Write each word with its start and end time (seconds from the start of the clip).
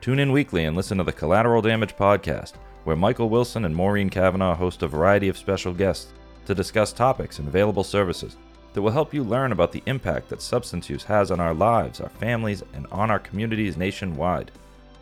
Tune 0.00 0.18
in 0.18 0.32
weekly 0.32 0.64
and 0.64 0.76
listen 0.76 0.98
to 0.98 1.04
the 1.04 1.12
Collateral 1.12 1.60
Damage 1.60 1.94
Podcast, 1.94 2.54
where 2.84 2.96
Michael 2.96 3.28
Wilson 3.28 3.66
and 3.66 3.76
Maureen 3.76 4.08
Cavanaugh 4.08 4.54
host 4.54 4.82
a 4.82 4.88
variety 4.88 5.28
of 5.28 5.36
special 5.36 5.74
guests 5.74 6.14
to 6.46 6.54
discuss 6.54 6.90
topics 6.92 7.38
and 7.38 7.46
available 7.46 7.84
services 7.84 8.36
that 8.72 8.80
will 8.80 8.90
help 8.90 9.12
you 9.12 9.22
learn 9.22 9.52
about 9.52 9.72
the 9.72 9.82
impact 9.86 10.30
that 10.30 10.40
substance 10.40 10.88
use 10.88 11.04
has 11.04 11.30
on 11.30 11.38
our 11.38 11.52
lives, 11.52 12.00
our 12.00 12.08
families, 12.08 12.62
and 12.72 12.86
on 12.90 13.10
our 13.10 13.18
communities 13.18 13.76
nationwide. 13.76 14.50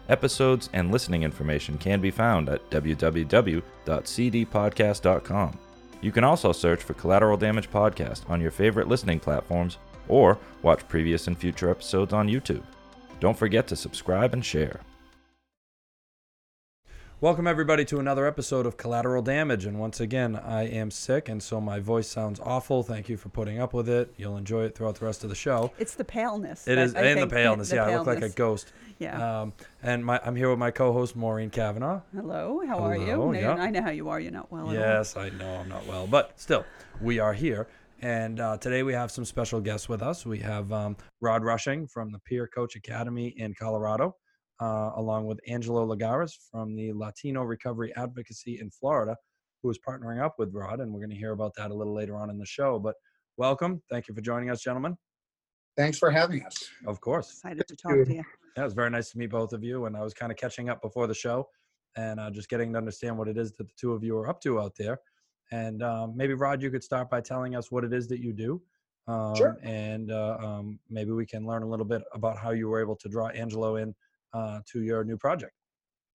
Episodes 0.08 0.68
and 0.72 0.90
listening 0.90 1.22
information 1.22 1.78
can 1.78 2.00
be 2.00 2.10
found 2.10 2.48
at 2.48 2.68
www.cdpodcast.com. 2.70 5.58
You 6.00 6.12
can 6.12 6.24
also 6.24 6.52
search 6.52 6.82
for 6.82 6.94
Collateral 6.94 7.36
Damage 7.36 7.70
Podcast 7.70 8.28
on 8.30 8.40
your 8.40 8.50
favorite 8.50 8.88
listening 8.88 9.20
platforms 9.20 9.78
or 10.08 10.38
watch 10.62 10.88
previous 10.88 11.28
and 11.28 11.38
future 11.38 11.70
episodes 11.70 12.12
on 12.12 12.26
YouTube. 12.28 12.64
Don't 13.20 13.36
forget 13.36 13.68
to 13.68 13.76
subscribe 13.76 14.32
and 14.32 14.44
share. 14.44 14.80
Welcome, 17.20 17.48
everybody, 17.48 17.84
to 17.86 17.98
another 17.98 18.28
episode 18.28 18.64
of 18.64 18.76
Collateral 18.76 19.22
Damage. 19.22 19.64
And 19.64 19.80
once 19.80 19.98
again, 19.98 20.36
I 20.36 20.68
am 20.68 20.88
sick, 20.92 21.28
and 21.28 21.42
so 21.42 21.60
my 21.60 21.80
voice 21.80 22.06
sounds 22.06 22.38
awful. 22.38 22.84
Thank 22.84 23.08
you 23.08 23.16
for 23.16 23.28
putting 23.28 23.58
up 23.58 23.74
with 23.74 23.88
it. 23.88 24.14
You'll 24.16 24.36
enjoy 24.36 24.66
it 24.66 24.76
throughout 24.76 24.94
the 24.94 25.04
rest 25.04 25.24
of 25.24 25.30
the 25.30 25.34
show. 25.34 25.72
It's 25.80 25.96
the 25.96 26.04
paleness. 26.04 26.68
It 26.68 26.78
is, 26.78 26.94
I- 26.94 27.00
and 27.02 27.20
the 27.20 27.26
paleness. 27.26 27.70
the 27.70 27.76
yeah, 27.76 27.86
I 27.86 27.96
look 27.96 28.06
like 28.06 28.22
a 28.22 28.28
ghost. 28.28 28.72
Yeah. 29.00 29.40
Um, 29.42 29.52
and 29.82 30.04
my, 30.04 30.20
I'm 30.24 30.36
here 30.36 30.48
with 30.48 30.60
my 30.60 30.70
co 30.70 30.92
host, 30.92 31.16
Maureen 31.16 31.50
Cavanaugh. 31.50 32.02
Hello, 32.14 32.62
how 32.64 32.78
are 32.78 32.94
hello, 32.94 33.32
you? 33.32 33.40
yeah. 33.40 33.54
I 33.54 33.70
know 33.70 33.82
how 33.82 33.90
you 33.90 34.08
are. 34.10 34.20
You're 34.20 34.30
not 34.30 34.52
well 34.52 34.70
at 34.70 34.76
all. 34.76 34.80
Yes, 34.80 35.16
I 35.16 35.30
know 35.30 35.56
I'm 35.56 35.68
not 35.68 35.84
well, 35.86 36.06
but 36.06 36.38
still, 36.38 36.64
we 37.00 37.18
are 37.18 37.32
here. 37.32 37.66
And 38.00 38.38
uh, 38.38 38.58
today 38.58 38.84
we 38.84 38.92
have 38.92 39.10
some 39.10 39.24
special 39.24 39.60
guests 39.60 39.88
with 39.88 40.02
us. 40.02 40.24
We 40.24 40.38
have 40.38 40.70
um, 40.72 40.96
Rod 41.20 41.42
Rushing 41.42 41.88
from 41.88 42.12
the 42.12 42.20
Peer 42.20 42.46
Coach 42.46 42.76
Academy 42.76 43.34
in 43.38 43.54
Colorado, 43.54 44.14
uh, 44.60 44.90
along 44.96 45.26
with 45.26 45.40
Angelo 45.48 45.86
Lagares 45.86 46.32
from 46.50 46.74
the 46.74 46.92
Latino 46.92 47.42
Recovery 47.42 47.92
Advocacy 47.96 48.58
in 48.60 48.70
Florida, 48.70 49.16
who 49.62 49.70
is 49.70 49.78
partnering 49.78 50.22
up 50.22 50.34
with 50.38 50.52
Rod. 50.52 50.80
And 50.80 50.92
we're 50.92 51.00
going 51.00 51.10
to 51.10 51.16
hear 51.16 51.32
about 51.32 51.52
that 51.56 51.70
a 51.70 51.74
little 51.74 51.94
later 51.94 52.16
on 52.16 52.30
in 52.30 52.38
the 52.38 52.46
show. 52.46 52.78
But 52.78 52.94
welcome. 53.36 53.82
Thank 53.90 54.08
you 54.08 54.14
for 54.14 54.20
joining 54.20 54.50
us, 54.50 54.62
gentlemen. 54.62 54.96
Thanks 55.76 55.98
for 55.98 56.10
having 56.10 56.44
us. 56.44 56.56
Of 56.86 57.00
course. 57.00 57.30
Excited 57.30 57.68
to 57.68 57.76
talk 57.76 57.92
to 57.92 58.14
you. 58.14 58.24
Yeah, 58.56 58.62
it 58.62 58.64
was 58.64 58.74
very 58.74 58.90
nice 58.90 59.10
to 59.10 59.18
meet 59.18 59.30
both 59.30 59.52
of 59.52 59.62
you. 59.62 59.86
And 59.86 59.96
I 59.96 60.02
was 60.02 60.12
kind 60.12 60.32
of 60.32 60.38
catching 60.38 60.68
up 60.68 60.82
before 60.82 61.06
the 61.06 61.14
show 61.14 61.48
and 61.96 62.18
uh, 62.18 62.30
just 62.30 62.48
getting 62.48 62.72
to 62.72 62.78
understand 62.78 63.16
what 63.16 63.28
it 63.28 63.38
is 63.38 63.52
that 63.52 63.68
the 63.68 63.74
two 63.78 63.92
of 63.92 64.02
you 64.02 64.16
are 64.16 64.28
up 64.28 64.40
to 64.40 64.60
out 64.60 64.74
there. 64.76 64.98
And 65.52 65.82
um, 65.82 66.16
maybe, 66.16 66.34
Rod, 66.34 66.62
you 66.62 66.70
could 66.70 66.82
start 66.82 67.08
by 67.08 67.20
telling 67.20 67.54
us 67.54 67.70
what 67.70 67.84
it 67.84 67.92
is 67.92 68.08
that 68.08 68.20
you 68.20 68.32
do. 68.32 68.60
Um, 69.06 69.34
Sure. 69.36 69.56
And 69.62 70.10
uh, 70.10 70.36
um, 70.40 70.78
maybe 70.90 71.12
we 71.12 71.24
can 71.24 71.46
learn 71.46 71.62
a 71.62 71.68
little 71.68 71.86
bit 71.86 72.02
about 72.12 72.36
how 72.36 72.50
you 72.50 72.68
were 72.68 72.80
able 72.80 72.96
to 72.96 73.08
draw 73.08 73.28
Angelo 73.28 73.76
in 73.76 73.94
uh, 74.32 74.60
to 74.72 74.82
your 74.82 75.04
new 75.04 75.16
project. 75.16 75.52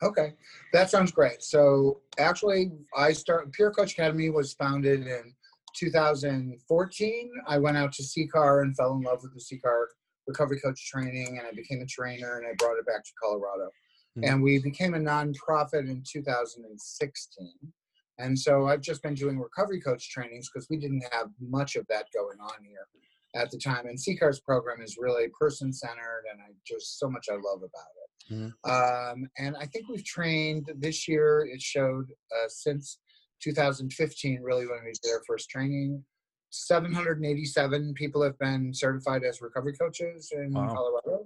Okay, 0.01 0.33
that 0.73 0.89
sounds 0.89 1.11
great. 1.11 1.41
So 1.41 2.01
actually, 2.17 2.71
I 2.95 3.13
start 3.13 3.51
Peer 3.53 3.71
Coach 3.71 3.93
Academy 3.93 4.29
was 4.29 4.53
founded 4.53 5.07
in 5.07 5.33
2014. 5.77 7.31
I 7.47 7.57
went 7.57 7.77
out 7.77 7.93
to 7.93 8.03
CCAR 8.03 8.63
and 8.63 8.75
fell 8.75 8.93
in 8.93 9.01
love 9.01 9.19
with 9.23 9.33
the 9.33 9.39
CCAR 9.39 9.85
recovery 10.27 10.59
coach 10.59 10.89
training, 10.89 11.37
and 11.37 11.47
I 11.47 11.51
became 11.51 11.81
a 11.81 11.85
trainer, 11.85 12.37
and 12.37 12.47
I 12.47 12.51
brought 12.57 12.77
it 12.77 12.85
back 12.85 13.03
to 13.03 13.11
Colorado. 13.21 13.69
Mhm. 14.17 14.29
And 14.29 14.43
we 14.43 14.59
became 14.59 14.93
a 14.93 14.99
nonprofit 14.99 15.89
in 15.89 16.03
2016. 16.05 17.73
And 18.19 18.37
so 18.37 18.67
I've 18.67 18.81
just 18.81 19.01
been 19.01 19.15
doing 19.15 19.39
recovery 19.39 19.81
coach 19.81 20.09
trainings 20.11 20.49
because 20.49 20.69
we 20.69 20.77
didn't 20.77 21.03
have 21.11 21.29
much 21.39 21.75
of 21.75 21.85
that 21.87 22.07
going 22.13 22.39
on 22.39 22.63
here 22.63 22.87
at 23.35 23.49
the 23.49 23.57
time. 23.57 23.87
And 23.87 23.99
CCAR's 23.99 24.39
program 24.39 24.81
is 24.81 24.97
really 24.99 25.27
person 25.29 25.73
centered, 25.73 26.25
and 26.31 26.41
I 26.41 26.53
just 26.65 26.99
so 26.99 27.09
much 27.09 27.27
I 27.29 27.33
love 27.33 27.63
about 27.63 27.91
it. 28.02 28.02
Um, 28.31 29.27
and 29.37 29.55
I 29.59 29.65
think 29.65 29.87
we've 29.89 30.03
trained 30.05 30.71
this 30.79 31.07
year. 31.07 31.47
It 31.51 31.61
showed 31.61 32.05
uh, 32.31 32.47
since 32.47 32.99
2015, 33.41 34.41
really 34.41 34.65
when 34.67 34.79
we 34.85 34.91
did 35.03 35.11
our 35.11 35.21
first 35.27 35.49
training, 35.49 36.03
787 36.51 37.93
people 37.95 38.21
have 38.23 38.37
been 38.39 38.73
certified 38.73 39.23
as 39.23 39.41
recovery 39.41 39.73
coaches 39.73 40.31
in 40.33 40.53
Wow. 40.53 40.73
Colorado, 40.73 41.25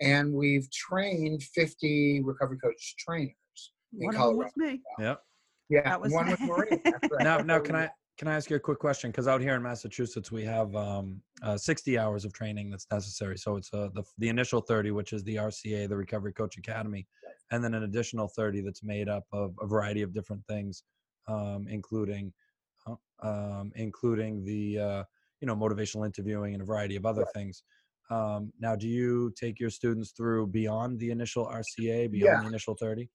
and 0.00 0.32
we've 0.32 0.70
trained 0.70 1.42
50 1.42 2.22
recovery 2.24 2.58
coach 2.58 2.94
trainers 2.98 3.32
in 3.98 4.06
One 4.06 4.08
of 4.08 4.12
them 4.14 4.20
Colorado. 4.20 4.36
was 4.44 4.52
me. 4.56 4.82
Yep. 4.98 5.22
Yeah, 5.68 5.82
That 5.82 6.00
was- 6.00 6.12
one 6.12 6.30
with 6.30 6.40
Maureen. 6.40 6.80
that's 6.84 6.98
right. 7.10 7.22
Now, 7.24 7.38
now, 7.38 7.58
can 7.60 7.74
I 7.76 7.90
can 8.16 8.28
I 8.28 8.34
ask 8.34 8.48
you 8.48 8.56
a 8.56 8.60
quick 8.60 8.78
question? 8.78 9.10
Because 9.10 9.28
out 9.28 9.40
here 9.42 9.54
in 9.54 9.62
Massachusetts, 9.62 10.32
we 10.32 10.42
have 10.44 10.74
um, 10.74 11.20
uh, 11.42 11.56
60 11.58 11.98
hours 11.98 12.24
of 12.24 12.32
training 12.32 12.70
that's 12.70 12.86
necessary. 12.90 13.36
So 13.36 13.56
it's 13.56 13.72
uh, 13.74 13.90
the 13.94 14.02
the 14.18 14.28
initial 14.28 14.60
30, 14.60 14.90
which 14.92 15.12
is 15.12 15.22
the 15.24 15.36
RCA, 15.36 15.88
the 15.88 15.96
Recovery 15.96 16.32
Coach 16.32 16.56
Academy, 16.56 17.06
and 17.50 17.62
then 17.62 17.74
an 17.74 17.82
additional 17.82 18.28
30 18.28 18.62
that's 18.62 18.82
made 18.82 19.08
up 19.08 19.24
of 19.32 19.54
a 19.60 19.66
variety 19.66 20.02
of 20.02 20.14
different 20.14 20.44
things, 20.46 20.84
um, 21.28 21.66
including 21.68 22.32
uh, 22.86 22.94
um, 23.22 23.70
including 23.76 24.44
the 24.44 24.78
uh, 24.78 25.04
you 25.40 25.46
know 25.46 25.54
motivational 25.54 26.06
interviewing 26.06 26.54
and 26.54 26.62
a 26.62 26.66
variety 26.66 26.96
of 26.96 27.04
other 27.04 27.22
Right. 27.22 27.34
things. 27.34 27.62
Um, 28.08 28.52
now, 28.60 28.76
do 28.76 28.88
you 28.88 29.32
take 29.36 29.60
your 29.60 29.70
students 29.70 30.12
through 30.12 30.46
beyond 30.46 30.98
the 31.00 31.10
initial 31.10 31.44
RCA, 31.46 32.10
beyond 32.10 32.36
Yeah. 32.36 32.40
the 32.40 32.46
initial 32.46 32.74
30? 32.76 33.10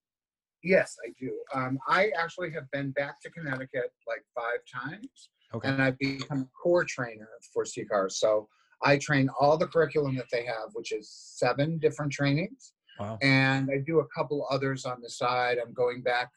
Yes, 0.63 0.95
I 1.05 1.11
do. 1.19 1.31
Um, 1.53 1.79
I 1.87 2.11
actually 2.17 2.51
have 2.51 2.69
been 2.71 2.91
back 2.91 3.19
to 3.21 3.29
Connecticut 3.31 3.91
like 4.07 4.23
five 4.35 4.59
times. 4.71 5.29
Okay. 5.53 5.67
and 5.67 5.83
I've 5.83 5.99
become 5.99 6.41
a 6.43 6.47
core 6.63 6.85
trainer 6.85 7.27
for 7.53 7.65
CCAR. 7.65 8.09
So 8.09 8.47
I 8.83 8.97
train 8.97 9.29
all 9.37 9.57
the 9.57 9.67
curriculum 9.67 10.15
that 10.15 10.27
they 10.31 10.45
have, 10.45 10.69
which 10.73 10.93
is 10.93 11.09
seven 11.11 11.77
different 11.77 12.13
trainings, 12.13 12.71
Wow. 12.97 13.17
and 13.21 13.69
I 13.69 13.79
do 13.85 13.99
a 13.99 14.07
couple 14.15 14.47
others 14.49 14.85
on 14.85 15.01
the 15.01 15.09
side. 15.09 15.57
I'm 15.57 15.73
going 15.73 16.03
back 16.03 16.29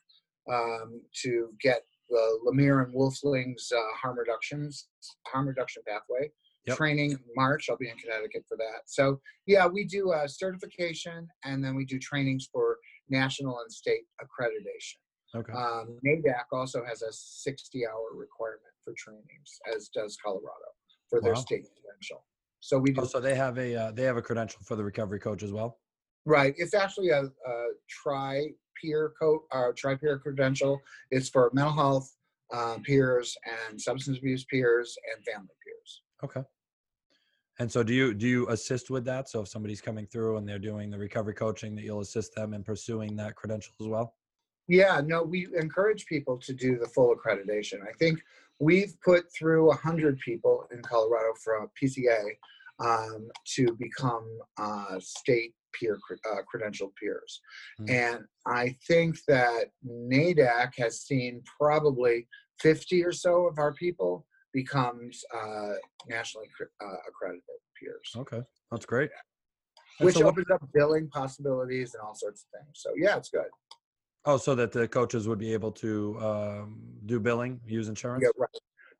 um, 0.52 1.00
to 1.22 1.50
get 1.60 1.82
the 2.10 2.38
Lemire 2.44 2.84
and 2.84 2.92
Wolfling's 2.92 3.70
uh, 3.72 3.80
harm 4.02 4.18
reductions, 4.18 4.88
harm 5.28 5.46
reduction 5.46 5.82
pathway 5.86 6.30
Yep. 6.66 6.76
training 6.78 7.10
in 7.12 7.18
March. 7.36 7.68
I'll 7.70 7.76
be 7.76 7.90
in 7.90 7.96
Connecticut 7.98 8.44
for 8.48 8.56
that. 8.56 8.80
So 8.86 9.20
yeah, 9.46 9.66
we 9.66 9.84
do 9.84 10.10
uh, 10.12 10.26
certification, 10.26 11.28
and 11.44 11.62
then 11.64 11.76
we 11.76 11.84
do 11.84 11.98
trainings 11.98 12.48
for 12.50 12.78
national 13.08 13.58
and 13.60 13.70
state 13.72 14.04
accreditation. 14.20 14.98
Okay. 15.36 15.52
Um, 15.52 15.98
NADAC 16.06 16.44
also 16.52 16.84
has 16.84 17.02
a 17.02 17.12
60 17.12 17.86
hour 17.86 18.14
requirement 18.14 18.62
for 18.84 18.94
trainings, 18.96 19.60
as 19.74 19.88
does 19.88 20.16
Colorado 20.24 20.70
for 21.10 21.20
their 21.20 21.34
Wow. 21.34 21.40
state 21.40 21.64
credential. 21.82 22.24
So 22.60 22.78
we 22.78 22.92
do, 22.92 23.02
Oh, 23.02 23.04
so 23.04 23.20
they 23.20 23.34
have 23.34 23.58
a 23.58 23.74
uh, 23.76 23.90
they 23.90 24.04
have 24.04 24.16
a 24.16 24.22
credential 24.22 24.60
for 24.64 24.76
the 24.76 24.84
recovery 24.84 25.18
coach 25.20 25.42
as 25.42 25.52
well. 25.52 25.80
right. 26.24 26.54
It's 26.56 26.72
actually 26.74 27.10
a, 27.10 27.24
a 27.24 27.68
tri 27.88 28.46
peer 28.80 29.12
co 29.20 29.44
uh, 29.52 29.72
tri 29.76 29.96
peer 29.96 30.18
credential. 30.18 30.80
It's 31.10 31.28
for 31.28 31.50
mental 31.52 31.74
health 31.74 32.10
uh, 32.52 32.78
peers 32.84 33.36
and 33.68 33.78
substance 33.80 34.18
abuse 34.18 34.44
peers 34.44 34.96
and 35.14 35.24
family 35.24 35.54
peers. 35.64 36.02
Okay. 36.22 36.42
And 37.60 37.70
so, 37.70 37.82
do 37.82 37.94
you 37.94 38.14
do 38.14 38.26
you 38.26 38.48
assist 38.48 38.90
with 38.90 39.04
that? 39.04 39.28
So, 39.28 39.40
if 39.42 39.48
somebody's 39.48 39.80
coming 39.80 40.06
through 40.06 40.36
and 40.36 40.48
they're 40.48 40.58
doing 40.58 40.90
the 40.90 40.98
recovery 40.98 41.34
coaching, 41.34 41.74
that 41.76 41.82
you'll 41.82 42.00
assist 42.00 42.34
them 42.34 42.52
in 42.52 42.64
pursuing 42.64 43.14
that 43.16 43.36
credential 43.36 43.74
as 43.80 43.86
well. 43.86 44.14
Yeah, 44.66 45.00
no, 45.04 45.22
we 45.22 45.46
encourage 45.56 46.06
people 46.06 46.38
to 46.38 46.52
do 46.52 46.78
the 46.78 46.88
full 46.88 47.14
accreditation. 47.14 47.82
I 47.82 47.92
think 47.98 48.20
we've 48.58 48.94
put 49.04 49.24
through 49.36 49.66
100 49.66 50.18
people 50.20 50.66
in 50.72 50.80
Colorado 50.82 51.34
from 51.42 51.68
PCA 51.80 52.22
um, 52.80 53.28
to 53.56 53.76
become 53.78 54.26
uh, 54.58 54.98
state 54.98 55.54
peer 55.78 55.98
uh, 56.30 56.36
credentialed 56.52 56.94
peers. 57.00 57.40
Mhm. 57.80 57.90
And 57.90 58.24
I 58.46 58.76
think 58.86 59.16
that 59.28 59.70
NADAC 59.86 60.72
has 60.78 61.02
seen 61.02 61.42
probably 61.60 62.26
50 62.60 63.04
or 63.04 63.12
so 63.12 63.46
of 63.46 63.58
our 63.58 63.74
people 63.74 64.26
becomes 64.54 65.22
uh, 65.34 65.72
nationally 66.08 66.46
uh, 66.80 66.86
accredited 67.08 67.42
peers, 67.78 68.10
Okay, 68.16 68.40
that's 68.70 68.86
great. 68.86 69.10
And 69.98 70.06
which 70.06 70.14
so 70.14 70.24
what- 70.24 70.32
opens 70.32 70.46
up 70.50 70.62
billing 70.72 71.08
possibilities 71.08 71.94
and 71.94 72.02
all 72.02 72.14
sorts 72.14 72.46
of 72.46 72.60
things. 72.60 72.70
So 72.74 72.90
yeah, 72.96 73.16
it's 73.16 73.28
good. 73.28 73.44
oh, 74.24 74.36
so 74.38 74.54
that 74.54 74.72
the 74.72 74.88
coaches 74.88 75.28
would 75.28 75.38
be 75.38 75.52
able 75.52 75.72
to 75.72 76.18
um, 76.20 76.80
do 77.06 77.20
billing, 77.20 77.60
use 77.66 77.88
insurance. 77.88 78.22
Yeah, 78.24 78.30
right. 78.38 78.48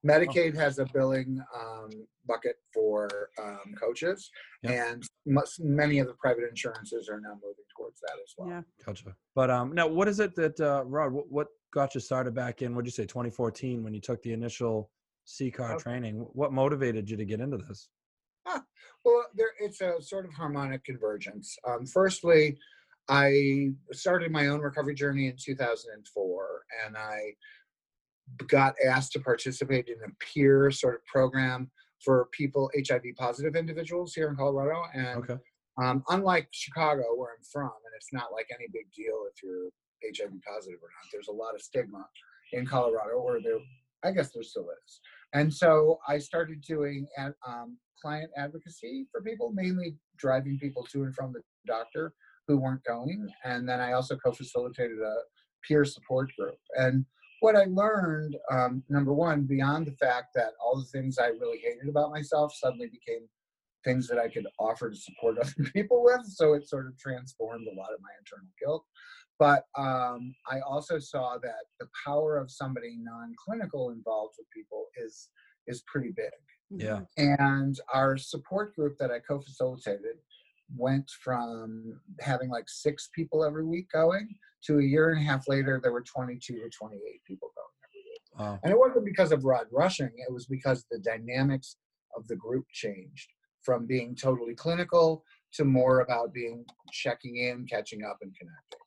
Medicaid 0.06 0.54
has 0.54 0.78
a 0.78 0.84
billing 0.92 1.42
um, 1.58 1.88
bucket 2.26 2.56
for 2.74 3.08
um, 3.42 3.72
coaches, 3.80 4.30
Yep. 4.62 4.72
and 4.72 5.02
mus- 5.24 5.58
many 5.60 5.98
of 5.98 6.06
the 6.08 6.12
private 6.14 6.44
insurances 6.46 7.08
are 7.08 7.20
now 7.20 7.32
moving 7.42 7.64
towards 7.74 8.00
that 8.00 8.16
as 8.22 8.34
well. 8.36 8.48
Yeah. 8.50 8.62
Gotcha. 8.84 9.16
But 9.34 9.50
um, 9.50 9.72
now, 9.72 9.86
what 9.88 10.06
is 10.08 10.20
it 10.20 10.34
that 10.36 10.60
uh, 10.60 10.84
Rod? 10.84 11.12
What, 11.12 11.30
what 11.30 11.46
got 11.72 11.94
you 11.94 12.00
started 12.02 12.34
back 12.34 12.60
in? 12.60 12.74
What'd 12.74 12.86
you 12.86 12.92
say, 12.92 13.06
2014, 13.06 13.82
when 13.82 13.94
you 13.94 14.00
took 14.00 14.22
the 14.22 14.32
initial 14.34 14.90
CCAR 15.26 15.75
Okay. 15.75 15.82
training? 15.82 16.17
What 16.32 16.53
motivated 16.53 17.09
you 17.11 17.17
to 17.17 17.25
get 17.25 17.41
into 17.41 17.56
this? 17.59 17.88
Well, 19.05 19.26
there 19.35 19.50
it's 19.61 19.81
a 19.82 20.00
sort 20.00 20.25
of 20.25 20.32
harmonic 20.32 20.82
convergence. 20.85 21.56
Um, 21.67 21.85
firstly, 21.85 22.59
I 23.09 23.69
started 23.93 24.32
my 24.32 24.47
own 24.49 24.61
recovery 24.61 24.94
journey 24.94 25.26
in 25.29 25.37
2004, 25.38 26.65
and 26.87 26.97
I 26.97 27.35
got 28.47 28.75
asked 28.87 29.12
to 29.12 29.21
participate 29.21 29.88
in 29.88 29.97
a 30.06 30.15
peer 30.25 30.71
sort 30.71 30.94
of 30.94 31.05
program 31.05 31.71
for 32.03 32.29
people 32.32 32.71
HIV 32.75 33.03
positive 33.19 33.56
individuals 33.56 34.15
here 34.15 34.29
in 34.31 34.37
Colorado, 34.37 34.85
and 34.94 35.19
Okay. 35.23 35.37
Um, 35.82 36.05
unlike 36.09 36.49
Chicago, 36.53 37.03
where 37.17 37.32
I'm 37.37 37.44
from, 37.53 37.65
and 37.65 37.93
it's 37.97 38.12
not 38.12 38.32
like 38.32 38.47
any 38.55 38.69
big 38.73 38.91
deal 38.93 39.26
if 39.31 39.43
you're 39.43 39.71
HIV 40.03 40.32
positive 40.47 40.79
or 40.81 40.88
not. 40.88 41.11
There's 41.12 41.29
a 41.29 41.32
lot 41.32 41.55
of 41.55 41.61
stigma 41.62 42.06
in 42.53 42.65
Colorado, 42.65 43.17
or 43.17 43.41
there, 43.43 43.59
I 44.04 44.12
guess 44.12 44.30
there 44.32 44.42
still 44.42 44.68
is. 44.84 45.00
And 45.32 45.52
so 45.52 45.98
I 46.08 46.18
started 46.18 46.60
doing 46.62 47.06
ad- 47.18 47.34
um, 47.46 47.78
client 48.00 48.30
advocacy 48.36 49.06
for 49.10 49.22
people, 49.22 49.50
mainly 49.52 49.96
driving 50.18 50.58
people 50.58 50.84
to 50.92 51.04
and 51.04 51.14
from 51.14 51.32
the 51.32 51.40
doctor 51.66 52.12
who 52.46 52.58
weren't 52.58 52.84
going. 52.84 53.26
And 53.44 53.68
then 53.68 53.80
I 53.80 53.92
also 53.92 54.16
co-facilitated 54.16 54.98
a 54.98 55.14
peer 55.66 55.84
support 55.84 56.30
group. 56.38 56.58
And 56.78 57.04
what 57.40 57.56
I 57.56 57.64
learned, 57.64 58.36
um, 58.50 58.82
number 58.88 59.12
one, 59.12 59.42
beyond 59.42 59.86
the 59.86 59.96
fact 59.96 60.28
that 60.34 60.52
all 60.62 60.76
the 60.76 60.98
things 60.98 61.18
I 61.18 61.28
really 61.28 61.58
hated 61.58 61.88
about 61.88 62.10
myself 62.10 62.54
suddenly 62.54 62.86
became 62.86 63.28
things 63.84 64.08
that 64.08 64.18
I 64.18 64.28
could 64.28 64.46
offer 64.58 64.90
to 64.90 64.96
support 64.96 65.38
other 65.42 65.70
people 65.74 66.02
with. 66.02 66.20
So 66.26 66.54
it 66.54 66.68
sort 66.68 66.86
of 66.86 66.98
transformed 66.98 67.66
a 67.66 67.78
lot 67.78 67.92
of 67.92 68.00
my 68.00 68.10
internal 68.18 68.48
guilt. 68.60 68.84
But 69.38 69.64
um, 69.76 70.34
I 70.50 70.60
also 70.60 70.98
saw 70.98 71.38
that 71.42 71.64
the 71.81 71.88
power 72.06 72.36
of 72.36 72.50
somebody 72.50 72.96
non-clinical 72.98 73.90
involved 73.90 74.34
with 74.38 74.46
people 74.50 74.86
is 74.96 75.28
is 75.66 75.82
pretty 75.86 76.12
big. 76.14 76.31
Yeah. 76.70 77.00
And 77.16 77.78
our 77.92 78.16
support 78.16 78.75
group 78.76 78.96
that 78.98 79.10
I 79.10 79.19
co-facilitated 79.19 80.16
went 80.76 81.10
from 81.22 82.00
having 82.20 82.48
like 82.50 82.69
six 82.69 83.08
people 83.14 83.44
every 83.44 83.64
week 83.64 83.90
going 83.90 84.34
to 84.64 84.78
a 84.78 84.82
year 84.82 85.10
and 85.10 85.20
a 85.20 85.25
half 85.25 85.46
later 85.48 85.78
there 85.82 85.92
were 85.92 86.02
22 86.02 86.54
to 86.54 86.69
28 86.70 87.00
people 87.26 87.50
going 87.54 87.66
every 87.84 88.02
week. 88.04 88.22
Wow. 88.38 88.58
And 88.62 88.72
it 88.72 88.78
wasn't 88.78 89.04
because 89.04 89.32
of 89.32 89.44
Rod 89.44 89.66
Rushing, 89.70 90.10
it 90.16 90.32
was 90.32 90.46
because 90.46 90.84
the 90.90 90.98
dynamics 90.98 91.76
of 92.16 92.26
the 92.28 92.37
group 92.37 92.64
changed 92.72 93.28
from 93.62 93.87
being 93.87 94.14
totally 94.14 94.54
clinical 94.54 95.25
to 95.54 95.64
more 95.64 96.00
about 96.00 96.32
being 96.32 96.64
checking 96.92 97.37
in, 97.37 97.66
catching 97.66 98.04
up, 98.04 98.19
and 98.22 98.34
connecting. 98.37 98.80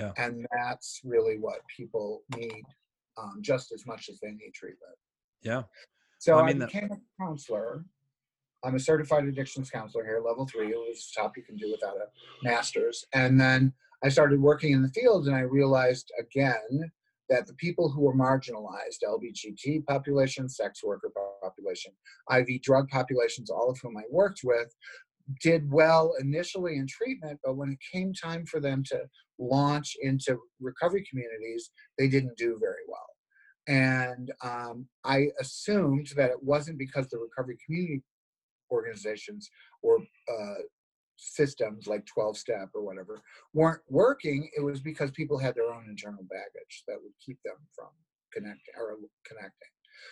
Yeah. 0.00 0.12
And 0.16 0.46
that's 0.52 1.00
really 1.04 1.36
what 1.38 1.60
people 1.76 2.22
need 2.36 2.64
um, 3.18 3.38
just 3.42 3.70
as 3.72 3.86
much 3.86 4.08
as 4.08 4.18
they 4.20 4.30
need 4.30 4.52
treatment. 4.54 4.96
Yeah. 5.42 5.62
So 6.18 6.36
Well, 6.36 6.44
I 6.44 6.48
I, 6.48 6.52
mean, 6.52 6.58
that- 6.60 6.72
became 6.72 6.90
a 6.90 6.98
counselor. 7.22 7.84
I'm 8.64 8.74
a 8.74 8.78
certified 8.80 9.24
addictions 9.24 9.70
counselor 9.70 10.04
here, 10.04 10.20
level 10.24 10.46
three. 10.46 10.68
It 10.68 10.76
was 10.76 11.10
top 11.16 11.34
you 11.36 11.42
can 11.42 11.56
do 11.56 11.70
without 11.70 11.96
a 11.96 12.06
master's. 12.42 13.06
And 13.14 13.40
then 13.40 13.72
I 14.04 14.10
started 14.10 14.40
working 14.40 14.72
in 14.72 14.82
the 14.82 14.88
field, 14.90 15.26
and 15.26 15.34
I 15.36 15.40
realized 15.40 16.12
again 16.18 16.90
that 17.30 17.46
the 17.46 17.54
people 17.54 17.88
who 17.88 18.02
were 18.02 18.14
marginalized, 18.14 19.02
LBGT 19.02 19.86
population, 19.86 20.46
sex 20.48 20.82
worker 20.84 21.10
population, 21.42 21.92
IV 22.30 22.60
drug 22.60 22.88
populations, 22.88 23.48
all 23.50 23.70
of 23.70 23.78
whom 23.80 23.96
I 23.96 24.02
worked 24.10 24.40
with, 24.44 24.74
did 25.42 25.70
well 25.70 26.12
initially 26.20 26.76
in 26.76 26.86
treatment, 26.86 27.38
but 27.44 27.56
when 27.56 27.70
it 27.70 27.78
came 27.92 28.12
time 28.12 28.46
for 28.46 28.60
them 28.60 28.82
to 28.88 29.00
launch 29.38 29.96
into 30.02 30.38
recovery 30.60 31.04
communities, 31.08 31.70
they 31.98 32.08
didn't 32.08 32.36
do 32.36 32.58
very 32.60 32.84
well. 32.88 33.06
And 33.66 34.32
um, 34.42 34.86
I 35.04 35.28
assumed 35.40 36.08
that 36.16 36.30
it 36.30 36.42
wasn't 36.42 36.78
because 36.78 37.08
the 37.08 37.18
recovery 37.18 37.58
community 37.64 38.02
organizations 38.70 39.50
or 39.82 39.98
uh, 39.98 40.62
systems 41.16 41.86
like 41.86 42.04
12 42.06 42.38
step 42.38 42.68
or 42.74 42.82
whatever 42.82 43.20
weren't 43.52 43.82
working. 43.88 44.48
It 44.56 44.62
was 44.62 44.80
because 44.80 45.10
people 45.10 45.38
had 45.38 45.54
their 45.54 45.72
own 45.72 45.86
internal 45.88 46.24
baggage 46.28 46.84
that 46.88 46.96
would 47.02 47.12
keep 47.24 47.38
them 47.44 47.56
from 47.74 47.88
connecting 48.32 48.74
or 48.78 48.96
connecting. 49.26 49.68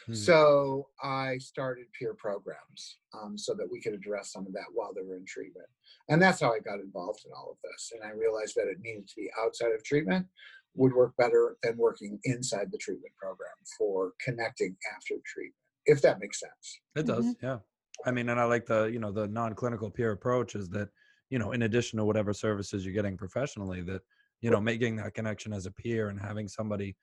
Hmm. 0.06 0.14
So 0.14 0.88
I 1.02 1.38
started 1.38 1.86
peer 1.98 2.14
programs 2.14 2.98
um, 3.14 3.36
so 3.36 3.54
that 3.54 3.68
we 3.70 3.80
could 3.80 3.94
address 3.94 4.32
some 4.32 4.46
of 4.46 4.52
that 4.52 4.66
while 4.72 4.92
they 4.94 5.02
were 5.02 5.16
in 5.16 5.24
treatment. 5.26 5.66
And 6.08 6.20
that's 6.20 6.40
how 6.40 6.52
I 6.52 6.60
got 6.60 6.80
involved 6.80 7.20
in 7.26 7.32
all 7.32 7.50
of 7.52 7.58
this. 7.70 7.92
And 7.94 8.02
I 8.02 8.14
realized 8.14 8.54
that 8.56 8.68
it 8.68 8.80
needed 8.80 9.08
to 9.08 9.14
be 9.16 9.30
outside 9.42 9.72
of 9.72 9.84
treatment 9.84 10.26
would 10.74 10.94
work 10.94 11.12
better 11.16 11.56
than 11.62 11.76
working 11.76 12.18
inside 12.24 12.68
the 12.70 12.78
treatment 12.78 13.12
program 13.20 13.50
for 13.76 14.12
connecting 14.24 14.76
after 14.94 15.14
treatment, 15.26 15.54
if 15.86 16.00
that 16.02 16.20
makes 16.20 16.40
sense. 16.40 16.80
It 16.94 17.06
does, 17.06 17.34
yeah. 17.42 17.58
I 18.06 18.10
mean, 18.10 18.28
and 18.28 18.38
I 18.38 18.44
like 18.44 18.66
the 18.66 18.84
you 18.84 19.00
know 19.00 19.10
the 19.10 19.26
non-clinical 19.26 19.90
peer 19.90 20.12
approach 20.12 20.54
is 20.54 20.68
that 20.70 20.88
you 21.30 21.38
know 21.38 21.52
in 21.52 21.62
addition 21.62 21.98
to 21.98 22.04
whatever 22.04 22.32
services 22.32 22.84
you're 22.84 22.94
getting 22.94 23.16
professionally, 23.16 23.82
that 23.82 24.02
you 24.40 24.50
know 24.50 24.60
making 24.60 24.96
that 24.96 25.14
connection 25.14 25.52
as 25.52 25.66
a 25.66 25.72
peer 25.72 26.08
and 26.08 26.20
having 26.20 26.46
somebody 26.46 26.96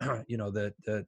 you 0.26 0.36
know 0.36 0.50
that 0.50 0.74
that 0.84 1.06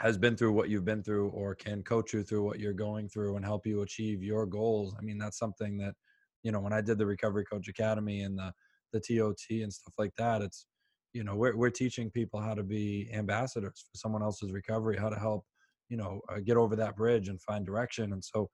has 0.00 0.18
been 0.18 0.36
through 0.36 0.52
what 0.52 0.68
you've 0.68 0.84
been 0.84 1.02
through 1.02 1.30
or 1.30 1.54
can 1.54 1.82
coach 1.82 2.12
you 2.12 2.22
through 2.22 2.44
what 2.44 2.60
you're 2.60 2.72
going 2.72 3.08
through 3.08 3.36
and 3.36 3.44
help 3.44 3.66
you 3.66 3.82
achieve 3.82 4.22
your 4.22 4.44
goals. 4.44 4.94
I 4.98 5.02
mean, 5.02 5.18
that's 5.18 5.38
something 5.38 5.78
that 5.78 5.94
you 6.42 6.52
know 6.52 6.60
when 6.60 6.72
I 6.72 6.80
did 6.80 6.98
the 6.98 7.06
Recovery 7.06 7.44
Coach 7.44 7.68
Academy 7.68 8.20
and 8.22 8.38
the 8.38 8.52
the 8.92 9.00
TOT 9.00 9.62
and 9.62 9.72
stuff 9.72 9.94
like 9.98 10.12
that, 10.18 10.42
it's 10.42 10.66
you 11.12 11.24
know 11.24 11.34
we're 11.34 11.56
we're 11.56 11.70
teaching 11.70 12.10
people 12.10 12.40
how 12.40 12.54
to 12.54 12.62
be 12.62 13.08
ambassadors 13.12 13.84
for 13.90 13.96
someone 13.96 14.22
else's 14.22 14.52
recovery, 14.52 14.96
how 14.96 15.08
to 15.08 15.18
help 15.18 15.44
you 15.88 15.96
know 15.96 16.20
uh, 16.28 16.40
get 16.44 16.56
over 16.56 16.76
that 16.76 16.96
bridge 16.96 17.28
and 17.28 17.40
find 17.42 17.64
direction 17.64 18.12
and 18.12 18.24
so 18.24 18.48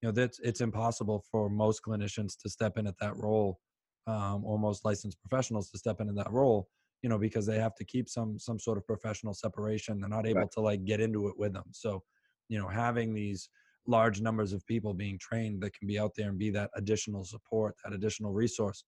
you 0.00 0.08
know 0.08 0.12
that's 0.12 0.38
it's 0.40 0.60
impossible 0.60 1.24
for 1.30 1.48
most 1.50 1.82
clinicians 1.86 2.36
to 2.40 2.48
step 2.48 2.78
in 2.78 2.86
at 2.86 2.98
that 3.00 3.16
role 3.16 3.58
um, 4.06 4.44
or 4.44 4.58
most 4.58 4.84
licensed 4.84 5.18
professionals 5.20 5.70
to 5.70 5.78
step 5.78 6.00
into 6.00 6.12
that 6.12 6.30
role 6.30 6.68
you 7.02 7.08
know 7.08 7.18
because 7.18 7.46
they 7.46 7.58
have 7.58 7.74
to 7.76 7.84
keep 7.84 8.08
some 8.08 8.38
some 8.38 8.58
sort 8.58 8.78
of 8.78 8.86
professional 8.86 9.34
separation 9.34 10.00
they're 10.00 10.08
not 10.08 10.26
able 10.26 10.40
Right. 10.40 10.50
to 10.52 10.60
like 10.60 10.84
get 10.84 11.00
into 11.00 11.28
it 11.28 11.38
with 11.38 11.52
them 11.52 11.64
so 11.72 12.02
you 12.48 12.58
know 12.58 12.68
having 12.68 13.14
these 13.14 13.48
large 13.86 14.20
numbers 14.20 14.52
of 14.52 14.66
people 14.66 14.92
being 14.94 15.18
trained 15.18 15.62
that 15.62 15.72
can 15.78 15.86
be 15.88 15.98
out 15.98 16.12
there 16.16 16.28
and 16.28 16.38
be 16.38 16.50
that 16.50 16.70
additional 16.76 17.24
support 17.24 17.74
that 17.84 17.92
additional 17.94 18.32
resource 18.32 18.84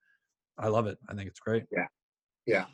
i 0.58 0.68
love 0.68 0.86
it 0.86 0.98
i 1.08 1.14
think 1.14 1.28
it's 1.28 1.40
great 1.40 1.64
Yeah. 1.72 1.86
Yeah. 2.46 2.64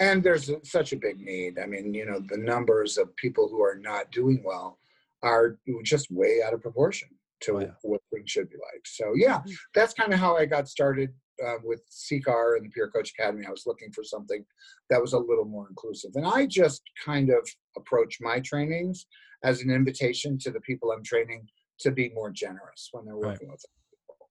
And 0.00 0.22
there's 0.24 0.50
such 0.64 0.92
a 0.92 0.96
big 0.96 1.20
need. 1.20 1.58
I 1.58 1.66
mean, 1.66 1.94
you 1.94 2.04
know, 2.04 2.20
the 2.28 2.36
numbers 2.36 2.98
of 2.98 3.14
people 3.16 3.48
who 3.48 3.62
are 3.62 3.76
not 3.76 4.10
doing 4.10 4.42
well 4.44 4.78
are 5.22 5.56
just 5.84 6.10
way 6.10 6.40
out 6.44 6.52
of 6.52 6.60
proportion 6.62 7.08
to 7.42 7.56
Oh, 7.56 7.60
yeah. 7.60 7.70
what 7.82 8.00
things 8.12 8.30
should 8.30 8.50
be 8.50 8.56
like. 8.56 8.84
So, 8.86 9.12
yeah, 9.14 9.38
mm-hmm. 9.38 9.52
that's 9.74 9.94
kind 9.94 10.12
of 10.12 10.18
how 10.18 10.36
I 10.36 10.46
got 10.46 10.68
started 10.68 11.10
uh, 11.44 11.54
with 11.62 11.82
CCAR 11.90 12.56
and 12.56 12.66
the 12.66 12.70
Peer 12.70 12.88
Coach 12.90 13.12
Academy. 13.18 13.46
I 13.46 13.50
was 13.50 13.64
looking 13.66 13.90
for 13.92 14.04
something 14.04 14.44
that 14.90 15.00
was 15.00 15.12
a 15.12 15.18
little 15.18 15.44
more 15.44 15.68
inclusive. 15.68 16.12
And 16.14 16.26
I 16.26 16.46
just 16.46 16.82
kind 17.04 17.30
of 17.30 17.48
approach 17.76 18.18
my 18.20 18.40
trainings 18.40 19.06
as 19.42 19.60
an 19.62 19.70
invitation 19.70 20.38
to 20.38 20.50
the 20.50 20.60
people 20.60 20.90
I'm 20.92 21.02
training 21.02 21.46
to 21.80 21.90
be 21.90 22.10
more 22.14 22.30
generous 22.30 22.88
when 22.92 23.04
they're 23.04 23.14
Right. 23.16 23.32
working 23.32 23.50
with 23.50 23.64
people. 23.90 24.28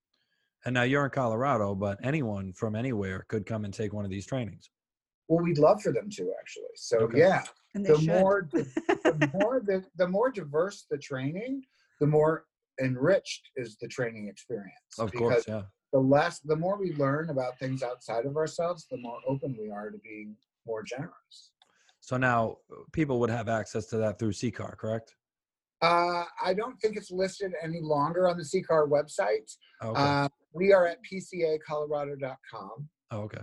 and 0.66 0.74
now 0.74 0.84
you're 0.84 1.04
in 1.04 1.12
colorado 1.12 1.76
but 1.76 2.00
anyone 2.04 2.54
from 2.54 2.74
anywhere 2.76 3.26
could 3.28 3.46
come 3.46 3.66
and 3.66 3.74
take 3.74 3.92
one 3.94 4.06
of 4.06 4.12
these 4.12 4.26
trainings 4.26 4.70
Well, 5.28 5.44
we'd 5.44 5.58
love 5.58 5.82
for 5.82 5.92
them 5.92 6.10
to 6.12 6.32
actually. 6.40 6.74
So, 6.76 7.00
Okay. 7.00 7.20
yeah. 7.20 7.44
And 7.76 7.86
the 7.86 7.98
should. 7.98 8.08
more 8.08 8.42
di- 8.44 8.64
the 9.04 9.30
more 9.34 9.60
the, 9.60 9.84
the 9.98 10.08
more 10.08 10.32
diverse 10.32 10.86
the 10.90 10.98
training 10.98 11.64
the 12.00 12.08
more 12.08 12.46
enriched 12.82 13.50
is 13.58 13.78
the 13.82 13.88
training 13.90 14.28
experience 14.30 14.94
of 15.00 15.12
because 15.12 15.20
course 15.22 15.46
yeah 15.48 15.64
the 15.94 16.00
less 16.00 16.40
the 16.40 16.56
more 16.56 16.78
we 16.78 16.92
learn 16.96 17.30
about 17.30 17.58
things 17.60 17.82
outside 17.84 18.26
of 18.26 18.36
ourselves 18.36 18.88
the 18.92 18.98
more 18.98 19.20
open 19.28 19.56
we 19.60 19.70
are 19.72 19.90
to 19.92 19.98
being 20.00 20.36
more 20.68 20.84
generous 20.84 21.52
So 22.02 22.18
now 22.18 22.58
people 22.92 23.20
would 23.22 23.30
have 23.30 23.48
access 23.48 23.86
to 23.92 23.98
that 24.04 24.20
through 24.20 24.34
CCAR, 24.34 24.76
correct? 24.78 25.16
uh, 25.82 26.24
i 26.44 26.54
don't 26.54 26.78
think 26.82 26.96
it's 26.98 27.12
listed 27.12 27.52
any 27.62 27.82
longer 27.82 28.28
on 28.30 28.36
the 28.38 28.44
ccar 28.52 28.84
website 28.98 29.50
Okay. 29.84 30.02
uh, 30.02 30.28
we 30.54 30.72
are 30.74 30.86
at 30.88 30.98
pcacolorado.com 31.08 32.90
oh, 33.12 33.22
okay. 33.28 33.42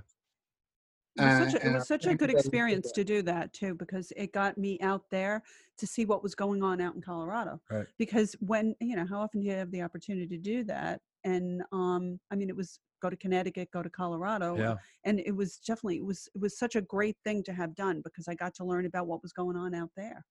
It 1.17 1.23
was 1.23 1.53
such 1.53 1.63
a, 1.63 1.67
it 1.67 1.73
was 1.73 1.89
such 1.89 2.07
a 2.07 2.15
good 2.15 2.31
that 2.31 2.35
we 2.37 2.39
should 2.39 2.47
experience 2.47 2.93
to 2.93 3.05
do 3.05 3.23
that 3.23 3.53
too, 3.53 3.75
because 3.75 4.13
it 4.17 4.33
got 4.33 4.57
me 4.57 4.79
out 4.81 5.03
there 5.11 5.43
to 5.79 5.87
see 5.87 6.05
what 6.05 6.23
was 6.23 6.35
going 6.35 6.63
on 6.63 6.81
out 6.81 6.95
in 6.95 7.01
Colorado. 7.01 7.61
Right. 7.71 7.87
Because 7.99 8.37
when 8.41 8.75
you 8.81 8.97
know, 8.97 9.07
how 9.07 9.21
often 9.21 9.41
do 9.41 9.47
you 9.47 9.53
have 9.53 9.71
the 9.71 9.83
opportunity 9.83 10.27
to 10.29 10.39
do 10.39 10.63
that? 10.65 11.01
And 11.25 11.63
um, 11.73 12.19
I 12.31 12.37
mean, 12.37 12.49
it 12.49 12.57
was 12.57 12.79
go 13.03 13.11
to 13.11 13.17
Connecticut, 13.17 13.71
go 13.73 13.83
to 13.83 13.91
Colorado, 13.91 14.57
Yeah. 14.57 14.75
and 15.05 15.21
it 15.21 15.35
was 15.35 15.57
definitely 15.59 15.97
it 15.97 16.05
was 16.05 16.29
it 16.35 16.41
was 16.41 16.59
such 16.59 16.77
a 16.77 16.81
great 16.83 17.17
thing 17.25 17.43
to 17.45 17.53
have 17.53 17.75
done 17.75 18.03
because 18.05 18.29
I 18.29 18.35
got 18.35 18.55
to 18.57 18.65
learn 18.65 18.87
about 18.87 19.07
what 19.07 19.23
was 19.23 19.33
going 19.33 19.57
on 19.57 19.75
out 19.75 19.91
there. 19.97 20.25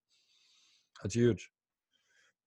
That's 1.04 1.16
huge. 1.16 1.50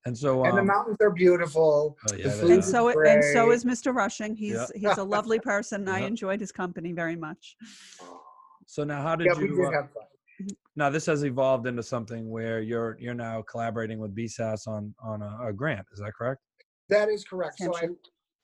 And 0.04 0.18
so, 0.18 0.44
and 0.44 0.56
the 0.56 0.60
um, 0.60 0.66
mountains 0.66 0.96
are 1.00 1.10
beautiful 1.10 1.96
oh, 2.10 2.14
yeah, 2.14 2.24
the 2.24 2.30
food 2.30 2.42
And 2.42 2.52
are. 2.52 2.58
is 2.58 2.70
so 2.70 2.88
it, 2.88 2.96
and 3.06 3.24
so 3.32 3.52
is 3.52 3.64
Mr. 3.64 3.94
Rushing. 3.94 4.34
He's 4.34 4.54
Yeah. 4.54 4.66
he's 4.74 4.98
a 4.98 5.04
lovely 5.04 5.38
person. 5.52 5.88
I 5.88 6.00
Yeah. 6.00 6.06
enjoyed 6.06 6.40
his 6.40 6.50
company 6.50 6.92
very 6.92 7.16
much. 7.16 7.56
so 8.66 8.84
now 8.84 9.02
how 9.02 9.14
did 9.14 9.26
yeah 9.26 9.34
we 9.34 9.48
you, 9.48 9.56
did 9.56 9.66
uh, 9.66 9.70
have 9.72 9.92
fun 9.92 10.04
now 10.76 10.88
this 10.90 11.06
has 11.06 11.24
evolved 11.24 11.66
into 11.66 11.82
something 11.82 12.30
where 12.30 12.60
you're, 12.60 12.96
you're 12.98 13.14
now 13.14 13.42
collaborating 13.42 13.98
with 13.98 14.14
BSAS 14.16 14.66
on, 14.66 14.94
on 15.02 15.22
a, 15.22 15.48
a 15.48 15.52
grant. 15.52 15.86
Is 15.92 16.00
that 16.00 16.12
correct? 16.14 16.40
that 16.88 17.08
is 17.08 17.24
correct 17.24 17.58
so 17.58 17.72
i 17.76 17.86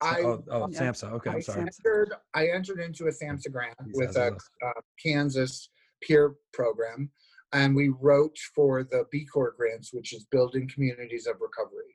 i 0.01 0.21
oh, 0.23 0.43
oh, 0.51 0.69
Yeah. 0.71 0.81
SAMHSA. 0.81 1.13
Okay. 1.15 1.31
I'm 1.31 1.43
sorry. 1.43 1.63
Samsung. 1.63 1.71
entered, 1.85 2.13
I 2.35 2.49
entered 2.49 2.79
into 2.81 3.09
a 3.09 3.11
SAMHSA 3.11 3.51
grant 3.51 3.75
with 3.95 4.17
a 4.17 4.37
uh, 4.65 4.73
Kansas 5.03 5.71
peer 6.03 6.35
program, 6.53 7.11
and 7.53 7.75
we 7.75 7.89
wrote 8.01 8.37
for 8.55 8.85
the 8.85 9.05
BCOR 9.15 9.57
grants, 9.57 9.93
which 9.93 10.13
is 10.13 10.27
Building 10.31 10.69
Communities 10.73 11.27
of 11.27 11.37
Recovery. 11.41 11.95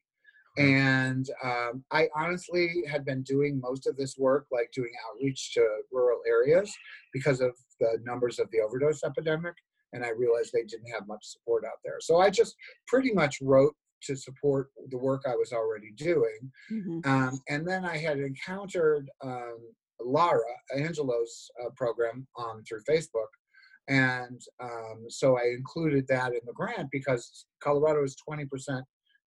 And 0.58 1.28
um, 1.44 1.84
I 1.92 2.08
honestly 2.16 2.84
had 2.88 3.06
been 3.06 3.24
doing 3.24 3.60
most 3.60 3.88
of 3.88 3.98
this 3.98 4.16
work, 4.20 4.46
like 4.52 4.70
doing 4.76 4.92
outreach 5.10 5.54
to 5.56 5.68
rural 5.92 6.20
areas 6.28 6.72
because 7.12 7.42
of 7.42 7.52
the 7.80 7.98
numbers 8.04 8.38
of 8.38 8.50
the 8.52 8.60
overdose 8.60 9.04
epidemic. 9.04 9.56
And 9.94 10.04
I 10.06 10.10
realized 10.10 10.52
they 10.54 10.64
didn't 10.64 10.92
have 10.94 11.08
much 11.08 11.24
support 11.24 11.64
out 11.66 11.80
there. 11.84 11.98
So 12.00 12.20
I 12.20 12.30
just 12.30 12.56
pretty 12.88 13.12
much 13.14 13.38
wrote 13.42 13.76
to 14.04 14.16
support 14.16 14.70
the 14.90 14.98
work 14.98 15.24
I 15.26 15.36
was 15.36 15.54
already 15.54 15.92
doing. 15.96 16.52
Mhm. 16.72 17.06
Um, 17.06 17.40
and 17.50 17.68
then 17.68 17.86
I 17.86 17.98
had 17.98 18.20
encountered 18.20 19.10
um, 19.22 19.58
Lara 20.00 20.42
Angelo's 20.76 21.50
uh, 21.64 21.70
program 21.76 22.28
um, 22.38 22.64
through 22.68 22.82
Facebook. 22.84 23.30
And 23.88 24.42
um, 24.62 25.06
so 25.10 25.38
I 25.38 25.54
included 25.56 26.06
that 26.08 26.32
in 26.34 26.40
the 26.46 26.54
grant 26.54 26.90
because 26.92 27.46
Colorado 27.62 28.04
is 28.04 28.16
20% 28.28 28.48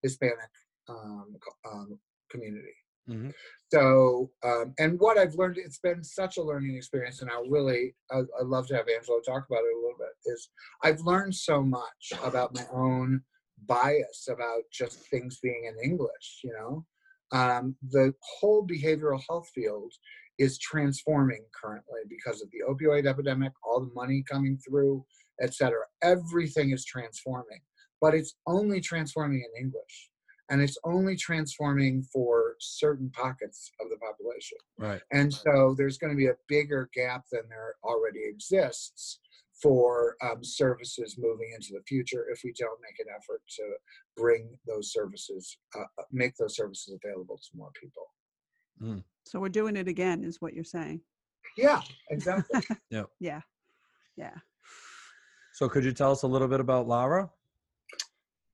Hispanic 0.03 0.51
um, 0.89 1.37
um, 1.71 1.99
community. 2.31 2.75
Mhm. 3.09 3.33
So, 3.73 4.31
um, 4.45 4.75
and 4.79 4.99
what 4.99 5.19
I've 5.19 5.35
learned, 5.35 5.59
it's 5.59 5.79
been 5.79 6.03
such 6.03 6.39
a 6.39 6.43
learning 6.43 6.77
experience, 6.77 7.23
and 7.23 7.31
I 7.31 7.41
really, 7.49 7.95
I, 8.11 8.19
I'd 8.19 8.47
love 8.47 8.67
to 8.69 8.77
have 8.77 8.87
Angelo 8.89 9.21
talk 9.21 9.47
about 9.49 9.65
it 9.65 9.75
a 9.75 9.81
little 9.81 9.99
bit. 9.99 10.33
Is 10.33 10.49
I've 10.83 11.01
learned 11.01 11.35
so 11.35 11.63
much 11.63 12.13
about 12.25 12.55
my 12.55 12.65
own 12.73 13.23
bias 13.67 14.29
about 14.29 14.63
just 14.73 14.99
things 15.09 15.39
being 15.41 15.65
in 15.69 15.91
English. 15.91 16.41
You 16.43 16.53
know, 16.53 16.87
um, 17.33 17.77
the 17.91 18.13
whole 18.21 18.67
behavioral 18.67 19.23
health 19.29 19.49
field 19.55 19.93
is 20.39 20.59
transforming 20.59 21.45
currently 21.59 22.01
because 22.09 22.43
of 22.43 22.49
the 22.51 22.63
opioid 22.69 23.07
epidemic, 23.07 23.53
all 23.65 23.81
the 23.81 23.95
money 23.95 24.23
coming 24.31 24.59
through, 24.67 25.05
et 25.41 25.55
cetera. 25.55 25.85
Everything 26.03 26.71
is 26.73 26.85
transforming, 26.85 27.61
but 28.01 28.15
it's 28.15 28.35
only 28.47 28.81
transforming 28.81 29.39
in 29.39 29.65
English. 29.65 30.11
And 30.49 30.63
it's 30.63 30.79
only 30.85 31.17
transforming 31.17 32.05
for 32.13 32.55
certain 32.61 33.11
pockets 33.11 33.73
of 33.81 33.89
the 33.91 33.97
population. 33.97 34.59
Right. 34.79 35.03
And 35.13 35.35
so 35.35 35.75
there's 35.77 35.99
going 35.99 36.13
to 36.13 36.17
be 36.17 36.29
a 36.29 36.37
bigger 36.47 36.89
gap 36.95 37.25
than 37.33 37.43
there 37.49 37.75
already 37.83 38.21
exists 38.25 39.19
for 39.61 40.17
um, 40.23 40.45
services 40.45 41.17
moving 41.19 41.51
into 41.55 41.73
the 41.73 41.83
future 41.89 42.27
if 42.31 42.43
we 42.45 42.53
don't 42.57 42.79
make 42.81 43.01
an 43.01 43.13
effort 43.13 43.43
to 43.57 43.63
bring 44.17 44.49
those 44.69 44.93
services, 44.93 45.59
uh, 45.77 46.03
make 46.13 46.37
those 46.37 46.55
services 46.55 46.97
available 47.03 47.39
to 47.39 47.57
more 47.57 47.73
people. 47.83 48.05
So 49.27 49.41
we're 49.41 49.49
doing 49.49 49.77
it 49.77 49.89
again, 49.89 50.23
is 50.25 50.41
what 50.41 50.55
you're 50.55 50.65
saying. 50.65 51.01
Yeah, 51.57 51.81
exactly. 52.11 52.61
Yeah. 52.91 53.05
Yeah. 53.19 53.41
Yeah. 54.17 54.35
So 55.53 55.69
could 55.69 55.85
you 55.85 55.93
tell 55.93 56.13
us 56.13 56.23
a 56.23 56.27
little 56.27 56.49
bit 56.49 56.61
about 56.61 56.87
Lara, 56.87 57.29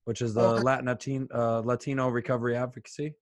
which 0.05 0.21
is 0.21 0.33
the 0.33 0.41
Oh, 0.41 0.55
I- 0.57 0.61
Latin 0.61 1.27
uh, 1.33 1.59
Latino 1.59 2.09
Recovery 2.09 2.55
Advocacy? 2.55 3.13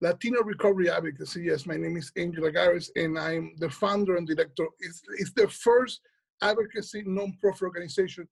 Latino 0.00 0.42
Recovery 0.42 0.90
Advocacy. 0.90 1.44
Yes, 1.44 1.66
my 1.66 1.76
name 1.76 1.96
is 1.96 2.10
Angelo 2.16 2.50
Lagares, 2.50 2.90
and 2.96 3.16
I'm 3.16 3.54
the 3.58 3.70
founder 3.70 4.16
and 4.16 4.26
director. 4.26 4.66
It's, 4.80 5.02
it's 5.18 5.32
the 5.34 5.46
first 5.48 6.00
advocacy 6.42 7.04
nonprofit 7.04 7.62
organization 7.62 8.26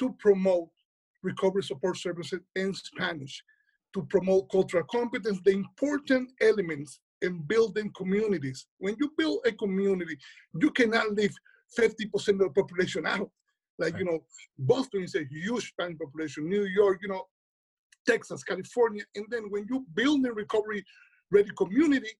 to 0.00 0.12
promote 0.18 0.68
recovery 1.22 1.62
support 1.62 1.96
services 1.96 2.40
in 2.56 2.74
Spanish, 2.74 3.44
to 3.94 4.02
promote 4.10 4.50
cultural 4.50 4.82
competence, 4.90 5.38
the 5.44 5.52
important 5.52 6.32
elements 6.40 6.98
in 7.22 7.40
building 7.46 7.90
communities. 7.96 8.66
When 8.78 8.96
you 9.00 9.10
build 9.16 9.40
a 9.46 9.52
community, 9.52 10.16
you 10.60 10.70
cannot 10.70 11.12
leave 11.12 11.34
50% 11.78 12.28
of 12.28 12.38
the 12.38 12.50
population 12.50 13.06
out. 13.06 13.30
Like, 13.78 13.98
you 13.98 14.04
know, 14.04 14.20
Boston 14.58 15.02
is 15.02 15.14
a 15.14 15.24
huge 15.24 15.68
Spanish 15.68 15.98
population, 15.98 16.48
New 16.48 16.64
York, 16.64 16.98
you 17.02 17.08
know, 17.08 17.24
Texas, 18.06 18.44
California. 18.44 19.04
And 19.14 19.24
then 19.30 19.44
when 19.50 19.66
you 19.70 19.86
build 19.94 20.26
a 20.26 20.32
recovery 20.32 20.84
ready 21.30 21.50
community, 21.56 22.10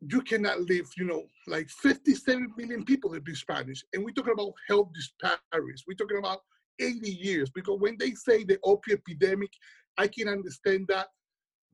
you 0.00 0.20
cannot 0.22 0.60
leave, 0.60 0.88
you 0.96 1.04
know, 1.04 1.24
like 1.48 1.68
57 1.68 2.54
million 2.56 2.84
people 2.84 3.10
that 3.10 3.24
be 3.24 3.34
Spanish. 3.34 3.84
And 3.92 4.04
we're 4.04 4.12
talking 4.12 4.34
about 4.34 4.52
health 4.68 4.90
disparities. 4.94 5.84
We're 5.88 5.94
talking 5.94 6.18
about 6.18 6.40
80 6.78 7.10
years. 7.10 7.50
Because 7.50 7.80
when 7.80 7.96
they 7.98 8.12
say 8.12 8.44
the 8.44 8.58
opioid 8.64 9.00
epidemic, 9.00 9.50
I 9.96 10.06
can 10.06 10.28
understand 10.28 10.86
that. 10.88 11.08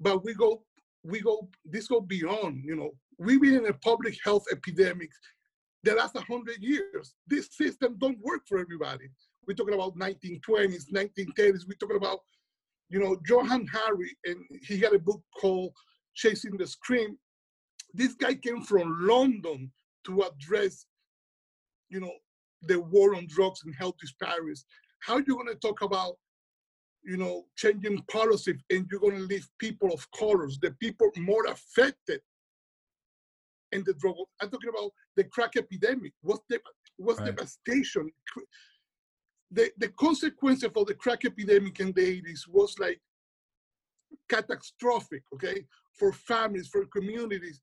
But 0.01 0.25
we 0.25 0.35
go, 0.35 0.65
we 1.05 1.21
go, 1.21 1.49
this 1.65 1.89
go 1.89 2.01
beyond, 2.01 2.65
you 2.65 2.77
know. 2.77 2.91
We've 3.19 3.41
been 3.41 3.55
in 3.55 3.67
a 3.67 3.75
public 3.75 4.17
health 4.25 4.45
epidemic 4.51 5.11
that 5.85 5.97
lasts 5.97 6.15
100 6.15 6.57
years. 6.61 7.15
This 7.27 7.49
system 7.53 7.97
don't 8.01 8.19
work 8.21 8.41
for 8.49 8.59
everybody. 8.59 9.05
We're 9.47 9.55
talking 9.55 9.75
about 9.75 9.97
1920s, 9.97 10.91
1930s. 10.93 11.69
We're 11.69 11.77
talking 11.79 11.97
about, 11.97 12.21
you 12.89 12.99
know, 12.99 13.17
Johann 13.29 13.67
Hari, 13.67 14.17
and 14.25 14.39
he 14.63 14.79
had 14.79 14.95
a 14.95 14.99
book 14.99 15.23
called 15.39 15.73
Chasing 16.15 16.57
the 16.57 16.67
Scream. 16.67 17.19
This 17.93 18.15
guy 18.15 18.35
came 18.35 18.63
from 18.63 19.07
London 19.07 19.71
to 20.07 20.23
address, 20.23 20.87
you 21.91 22.01
know, 22.01 22.13
the 22.63 22.81
war 22.81 23.15
on 23.15 23.27
drugs 23.29 23.61
and 23.65 23.75
health 23.79 23.97
disparities. 24.01 24.65
How 25.01 25.15
are 25.15 25.25
you 25.27 25.35
going 25.35 25.49
to 25.49 25.55
talk 25.57 25.83
about, 25.83 26.15
you 27.05 27.17
know, 27.17 27.45
changing 27.57 28.03
policy 28.11 28.55
and 28.71 28.87
you're 28.91 29.01
going 29.01 29.17
to 29.17 29.23
leave 29.25 29.49
people 29.59 29.93
of 29.93 30.11
colors, 30.13 30.59
the 30.61 30.71
people 30.81 31.11
more 31.17 31.45
affected 31.47 32.21
in 33.73 33.83
the 33.85 33.95
drug? 33.95 34.15
I'm 34.41 34.51
talking 34.51 34.71
about 34.71 34.93
the 35.17 35.25
crack 35.25 35.53
epidemic. 35.57 36.13
What's 36.23 36.45
the 36.49 36.61
what's 36.97 37.21
Right. 37.21 37.35
devastation? 37.35 38.11
The 39.51 39.71
the 39.79 39.89
consequences 39.89 40.65
of 40.75 40.87
the 40.87 40.95
crack 40.95 41.25
epidemic 41.25 41.79
in 41.81 41.93
the 41.93 42.21
80s 42.23 42.49
was 42.49 42.79
like 42.79 43.01
catastrophic, 44.29 45.23
okay, 45.35 45.67
for 45.93 46.13
families, 46.13 46.69
for 46.69 46.87
communities. 46.87 47.61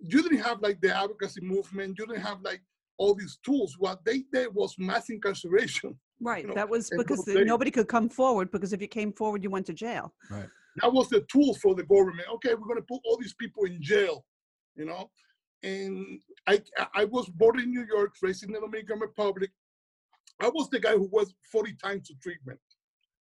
You 0.00 0.22
didn't 0.22 0.38
have 0.42 0.60
like 0.60 0.80
the 0.80 0.94
advocacy 0.96 1.40
movement, 1.40 1.98
you 1.98 2.06
didn't 2.06 2.22
have 2.22 2.40
like 2.42 2.62
all 2.98 3.14
these 3.14 3.38
tools. 3.44 3.76
What 3.78 4.04
they 4.04 4.24
did 4.32 4.54
was 4.54 4.74
mass 4.78 5.10
incarceration. 5.10 5.98
Right. 6.20 6.46
know, 6.46 6.54
that 6.54 6.68
was 6.68 6.90
because 6.90 7.18
those 7.18 7.24
the- 7.26 7.34
days- 7.34 7.46
nobody 7.46 7.70
could 7.70 7.88
come 7.88 8.08
forward 8.08 8.50
because 8.50 8.72
if 8.72 8.80
you 8.80 8.88
came 8.88 9.12
forward, 9.12 9.42
you 9.42 9.50
went 9.50 9.66
to 9.66 9.72
jail. 9.74 10.14
That 10.30 10.92
was 10.92 11.08
the 11.08 11.20
tool 11.30 11.54
for 11.54 11.74
the 11.74 11.84
government. 11.84 12.28
Okay, 12.34 12.54
we're 12.54 12.66
gonna 12.66 12.82
put 12.82 13.00
all 13.04 13.16
these 13.16 13.34
people 13.34 13.64
in 13.64 13.80
jail, 13.80 14.24
you 14.74 14.84
know. 14.84 15.10
And 15.62 16.20
I 16.46 16.62
I 16.94 17.04
was 17.04 17.28
born 17.28 17.60
in 17.60 17.70
New 17.70 17.86
York, 17.86 18.14
raised 18.22 18.42
in 18.44 18.52
the 18.52 18.60
Dominican 18.60 18.98
Republic. 18.98 19.50
I 20.40 20.48
was 20.48 20.68
the 20.70 20.80
guy 20.80 20.92
who 20.92 21.08
was 21.12 21.32
40 21.52 21.74
times 21.74 22.08
to 22.08 22.14
treatment. 22.16 22.58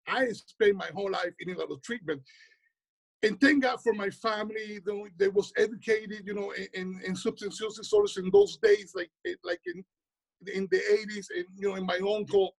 I 0.07 0.33
spent 0.33 0.77
my 0.77 0.89
whole 0.95 1.11
life 1.11 1.35
in 1.41 1.55
a 1.55 1.59
lot 1.59 1.71
of 1.71 1.83
treatment. 1.83 2.23
And 3.23 3.41
thank 3.41 3.63
God 3.63 3.81
for 3.83 3.93
my 3.93 4.11
family, 4.11 4.81
though 4.85 5.07
they 5.17 5.29
was 5.29 5.53
educated, 5.57 6.23
you 6.27 6.35
know, 6.35 6.51
in, 6.53 6.67
in, 6.75 7.01
in 7.05 7.15
substance 7.15 7.61
use 7.61 7.77
disorders 7.77 8.17
in 8.17 8.31
those 8.33 8.57
days, 8.57 8.93
like 8.97 9.11
eh, 9.27 9.35
like 9.45 9.61
in 9.67 9.85
in 10.53 10.67
the 10.73 10.79
80s, 10.79 11.27
and 11.37 11.47
you 11.55 11.69
know, 11.69 11.77
in 11.77 11.87
my 11.87 11.99
uncle, 11.99 12.57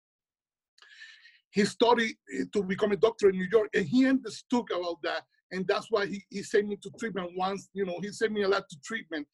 he 1.54 1.66
studied 1.66 2.16
eh, 2.36 2.44
to 2.52 2.64
become 2.64 2.92
a 2.92 2.98
doctor 2.98 3.30
in 3.30 3.38
New 3.38 3.48
York, 3.52 3.70
and 3.74 3.86
he 3.86 4.08
understood 4.08 4.66
about 4.76 5.02
that, 5.04 5.24
and 5.52 5.66
that's 5.68 5.88
why 5.90 6.08
he, 6.08 6.24
he 6.30 6.44
sent 6.44 6.68
me 6.68 6.78
to 6.78 6.92
treatment 7.00 7.32
once. 7.38 7.70
You 7.74 7.86
know, 7.86 8.00
he 8.02 8.12
sent 8.12 8.32
me 8.32 8.42
a 8.42 8.48
lot 8.48 8.68
to 8.70 8.78
treatment, 8.84 9.28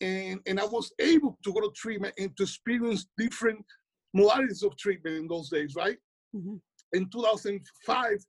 and 0.00 0.40
and 0.46 0.60
I 0.60 0.64
was 0.64 0.92
able 1.00 1.38
to 1.44 1.52
go 1.52 1.60
to 1.60 1.70
treatment 1.74 2.14
and 2.18 2.36
to 2.36 2.42
experience 2.42 3.06
different 3.16 3.64
modalities 4.16 4.64
of 4.64 4.76
treatment 4.76 5.16
in 5.16 5.28
those 5.28 5.48
days, 5.48 5.74
right? 5.76 5.98
Mhm. 6.34 6.60
In 6.92 7.08
2005, 7.08 8.26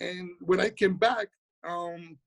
and 0.00 0.30
when 0.40 0.60
I 0.60 0.70
came 0.70 0.96
back, 0.96 1.28
um, 1.64 2.18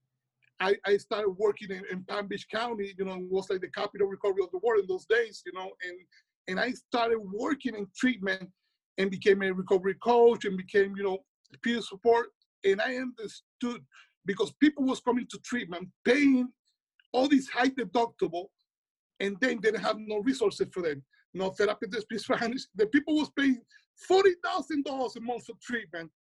I, 0.60 0.76
I 0.86 0.98
started 0.98 1.32
working 1.32 1.72
in, 1.72 1.84
in 1.92 2.04
Palm 2.04 2.28
Beach 2.28 2.48
County. 2.54 2.94
You 2.96 3.06
know, 3.06 3.16
it 3.16 3.32
was 3.32 3.50
like 3.50 3.62
the 3.62 3.70
capital 3.70 4.06
recovery 4.06 4.44
of 4.44 4.52
the 4.52 4.60
world 4.60 4.82
in 4.82 4.88
those 4.88 5.08
days. 5.08 5.42
You 5.44 5.54
know, 5.54 5.72
and 5.84 5.98
and 6.48 6.60
I 6.60 6.72
started 6.72 7.18
working 7.18 7.76
in 7.76 7.88
treatment 7.98 8.48
and 8.98 9.12
became 9.12 9.42
a 9.42 9.52
recovery 9.52 9.96
coach 9.96 10.46
and 10.46 10.58
became, 10.58 10.96
you 10.96 11.04
know, 11.04 11.20
peer 11.64 11.82
support. 11.82 12.28
And 12.64 12.82
I 12.82 12.96
understood 12.96 13.82
because 14.26 14.52
people 14.60 14.86
was 14.86 15.00
coming 15.00 15.28
to 15.32 15.40
treatment, 15.40 15.90
paying 16.06 16.50
all 17.14 17.28
these 17.28 17.50
high 17.50 17.70
deductible, 17.70 18.46
and 19.20 19.38
then 19.42 19.60
they 19.62 19.72
didn't 19.72 19.84
have 19.84 19.98
no 20.00 20.20
resources 20.20 20.68
for 20.74 20.84
them. 20.84 21.04
No 21.34 21.50
therapy 21.50 21.88
that 21.90 22.02
speak 22.02 22.20
Spanish. 22.20 22.64
The 22.76 22.88
people 22.88 23.16
was 23.16 23.30
paying 23.38 23.62
forty 24.08 24.32
thousand 24.44 24.86
dollars 24.86 25.16
a 25.16 25.22
month 25.22 25.46
for 25.46 25.56
treatment, 25.62 26.12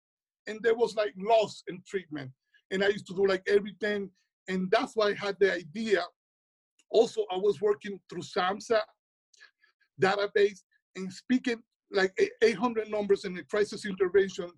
and 0.46 0.60
there 0.62 0.74
was 0.74 0.94
like 0.94 1.12
loss 1.16 1.62
in 1.68 1.82
treatment. 1.86 2.30
And 2.70 2.84
I 2.84 2.88
used 2.88 3.06
to 3.08 3.14
do 3.14 3.26
like 3.26 3.42
everything, 3.48 4.10
and 4.48 4.70
that's 4.70 4.94
why 4.94 5.08
I 5.08 5.14
had 5.14 5.36
the 5.40 5.54
idea. 5.54 6.02
Also, 6.90 7.24
I 7.32 7.36
was 7.36 7.60
working 7.60 8.00
through 8.08 8.22
SAMHSA 8.22 8.80
database 10.00 10.60
and 10.96 11.12
speaking 11.12 11.62
like 11.92 12.12
e- 12.20 12.30
800 12.42 12.90
numbers 12.90 13.24
in 13.24 13.34
the 13.34 13.42
crisis 13.44 13.84
intervention 13.86 14.50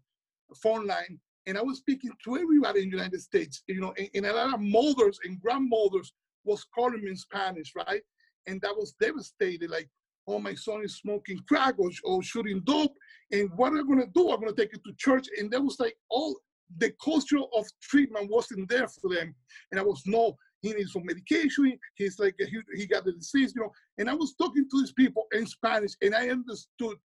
phone 0.62 0.86
line. 0.86 1.18
And 1.46 1.58
I 1.58 1.62
was 1.62 1.78
speaking 1.78 2.12
to 2.24 2.36
everybody 2.36 2.82
in 2.82 2.90
the 2.90 2.96
United 2.96 3.20
States, 3.20 3.62
you 3.66 3.80
know, 3.80 3.94
and, 3.98 4.08
and 4.14 4.26
a 4.26 4.32
lot 4.32 4.54
of 4.54 4.60
mothers 4.60 5.18
and 5.24 5.40
grandmothers 5.40 6.12
was 6.44 6.64
calling 6.74 7.02
me 7.02 7.10
in 7.10 7.16
Spanish, 7.16 7.72
right? 7.74 8.02
And 8.46 8.60
that 8.60 8.76
was 8.76 8.94
devastated, 9.00 9.70
like, 9.70 9.88
oh, 10.28 10.38
my 10.38 10.54
son 10.54 10.82
is 10.84 10.96
smoking 10.96 11.40
crack 11.48 11.74
or, 11.78 11.90
or 12.04 12.22
shooting 12.22 12.62
dope. 12.64 12.94
And 13.32 13.50
what 13.56 13.68
am 13.68 13.80
I 13.80 13.82
gonna 13.82 14.06
do? 14.14 14.30
I'm 14.30 14.40
gonna 14.40 14.52
take 14.52 14.74
it 14.74 14.84
to 14.84 14.92
church. 14.96 15.26
And 15.38 15.50
that 15.50 15.60
was 15.62 15.80
like 15.80 15.96
all 16.10 16.36
the 16.78 16.92
culture 17.02 17.40
of 17.56 17.66
treatment 17.82 18.30
wasn't 18.30 18.68
there 18.68 18.88
for 18.88 19.12
them. 19.12 19.34
And 19.70 19.80
I 19.80 19.82
was, 19.82 20.02
no, 20.06 20.36
he 20.60 20.72
needs 20.72 20.92
some 20.92 21.04
medication. 21.04 21.78
He's 21.96 22.18
like, 22.18 22.36
he, 22.38 22.60
he 22.76 22.86
got 22.86 23.04
the 23.04 23.12
disease, 23.12 23.52
you 23.54 23.62
know. 23.62 23.72
And 23.98 24.08
I 24.08 24.14
was 24.14 24.34
talking 24.40 24.68
to 24.70 24.80
these 24.80 24.92
people 24.92 25.26
in 25.32 25.46
Spanish, 25.46 25.92
and 26.02 26.14
I 26.14 26.28
understood 26.28 26.96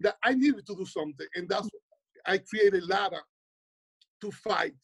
that 0.00 0.16
I 0.22 0.34
needed 0.34 0.66
to 0.66 0.76
do 0.76 0.84
something. 0.84 1.26
And 1.34 1.48
that's 1.48 1.68
why 1.72 2.34
I 2.34 2.38
created 2.38 2.84
LARA 2.84 3.20
to 4.20 4.30
fight, 4.30 4.74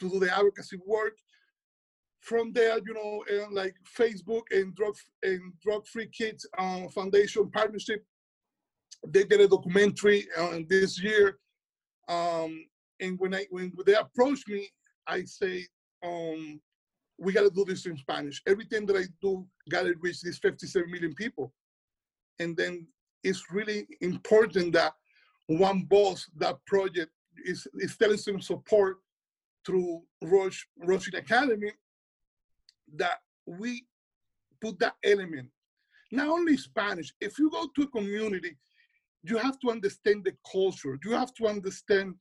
to 0.00 0.10
do 0.10 0.18
the 0.18 0.34
advocacy 0.34 0.78
work. 0.86 1.16
From 2.20 2.52
there, 2.52 2.78
you 2.78 2.94
know, 2.94 3.24
and 3.30 3.54
like 3.54 3.74
Facebook 3.96 4.42
and 4.50 4.74
drug 4.74 4.96
and 5.22 5.52
drug 5.62 5.86
free 5.86 6.08
kids 6.08 6.44
uh, 6.58 6.88
foundation 6.88 7.48
partnership, 7.50 8.04
they 9.06 9.22
did 9.24 9.42
a 9.42 9.48
documentary 9.48 10.26
uh, 10.36 10.58
this 10.68 11.00
year. 11.00 11.38
Um, 12.08 12.64
and 13.00 13.16
when 13.20 13.34
I 13.34 13.46
when 13.50 13.72
they 13.84 13.94
approached 13.94 14.48
me, 14.48 14.68
I 15.06 15.22
say, 15.24 15.66
um, 16.02 16.60
we 17.18 17.32
got 17.32 17.42
to 17.42 17.50
do 17.50 17.64
this 17.64 17.86
in 17.86 17.96
Spanish. 17.96 18.42
Everything 18.46 18.86
that 18.86 18.96
I 18.96 19.04
do 19.22 19.46
got 19.70 19.82
to 19.82 19.94
reach 20.00 20.20
these 20.20 20.38
57 20.38 20.90
million 20.90 21.14
people. 21.14 21.52
And 22.38 22.56
then 22.56 22.86
it's 23.26 23.42
really 23.50 23.88
important 24.00 24.72
that 24.72 24.92
one 25.48 25.82
boss, 25.82 26.30
that 26.36 26.64
project 26.66 27.10
is, 27.44 27.66
is 27.74 27.96
telling 27.96 28.18
some 28.18 28.40
support 28.40 28.98
through 29.66 30.02
Roche, 30.22 30.64
Roche 30.78 31.12
Academy 31.12 31.72
that 32.94 33.18
we 33.46 33.84
put 34.60 34.78
that 34.78 34.94
element. 35.04 35.48
Not 36.12 36.28
only 36.28 36.56
Spanish, 36.56 37.12
if 37.20 37.36
you 37.38 37.50
go 37.50 37.68
to 37.74 37.82
a 37.82 37.88
community, 37.88 38.56
you 39.24 39.38
have 39.38 39.58
to 39.60 39.70
understand 39.70 40.24
the 40.24 40.34
culture. 40.52 40.96
You 41.04 41.12
have 41.12 41.34
to 41.34 41.48
understand 41.48 42.14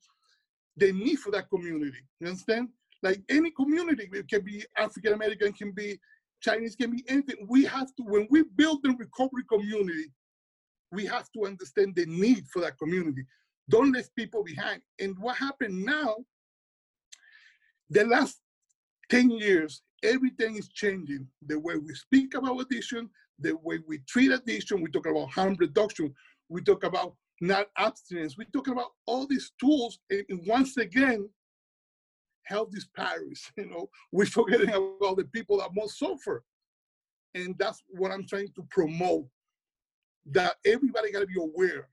the 0.76 0.92
need 0.92 1.18
for 1.18 1.30
that 1.32 1.50
community. 1.50 2.00
You 2.20 2.30
understand? 2.30 2.70
Like 3.04 3.22
any 3.30 3.52
community, 3.52 4.10
it 4.12 4.28
can 4.28 4.42
be 4.42 4.66
African 4.76 5.14
American, 5.14 5.54
can 5.54 5.72
be 5.72 6.00
Chinese, 6.42 6.76
can 6.76 6.90
be 6.90 7.04
anything. 7.08 7.46
We 7.48 7.64
have 7.66 7.94
to, 7.96 8.04
when 8.04 8.28
we 8.32 8.44
build 8.56 8.80
the 8.82 8.96
recovery 8.98 9.44
community, 9.48 10.08
we 10.96 11.06
have 11.06 11.30
to 11.34 11.46
understand 11.46 11.96
the 11.96 12.06
need 12.06 12.48
for 12.48 12.62
that 12.62 12.78
community. 12.78 13.26
Don't 13.70 13.92
leave 13.92 14.14
people 14.16 14.44
behind. 14.44 14.82
And 15.00 15.18
what 15.20 15.38
happened 15.38 15.84
now, 15.84 16.16
the 17.90 18.06
last 18.06 18.40
10 19.10 19.30
years, 19.32 19.82
everything 20.04 20.56
is 20.56 20.70
changing. 20.70 21.28
The 21.46 21.60
way 21.60 21.76
we 21.76 21.94
speak 21.94 22.34
about 22.36 22.60
addiction, 22.60 23.10
the 23.40 23.56
way 23.58 23.80
we 23.86 24.00
treat 24.08 24.32
addiction, 24.32 24.82
we 24.82 24.90
talk 24.90 25.08
about 25.08 25.32
harm 25.32 25.56
reduction, 25.60 26.14
we 26.50 26.62
talk 26.62 26.84
about 26.84 27.16
not 27.42 27.68
abstinence, 27.78 28.38
we 28.38 28.46
talk 28.46 28.68
about 28.68 28.92
all 29.06 29.28
these 29.28 29.52
tools. 29.60 30.00
And 30.10 30.42
once 30.48 30.78
again, 30.78 31.30
health 32.46 32.72
disparities. 32.72 33.52
You 33.58 33.70
know, 33.70 33.90
we're 34.12 34.26
forgetting 34.26 34.70
about 34.70 35.18
the 35.18 35.28
people 35.34 35.58
that 35.58 35.70
most 35.74 36.00
suffer. 36.00 36.44
And 37.34 37.56
that's 37.58 37.84
what 37.90 38.12
I'm 38.12 38.26
trying 38.26 38.52
to 38.56 38.66
promote. 38.70 39.28
That 40.32 40.56
everybody 40.66 41.12
gotta 41.12 41.28
be 41.28 41.40
aware 41.40 41.88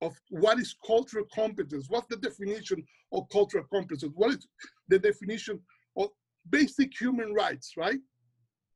of 0.00 0.16
what 0.30 0.58
is 0.58 0.76
cultural 0.86 1.24
competence, 1.34 1.86
what's 1.88 2.06
the 2.08 2.16
definition 2.16 2.84
of 3.12 3.28
cultural 3.30 3.64
competence, 3.72 4.12
what 4.14 4.30
is 4.30 4.46
the 4.88 4.98
definition 4.98 5.60
of 5.96 6.08
basic 6.48 6.92
human 6.98 7.34
rights, 7.34 7.72
right? 7.76 7.98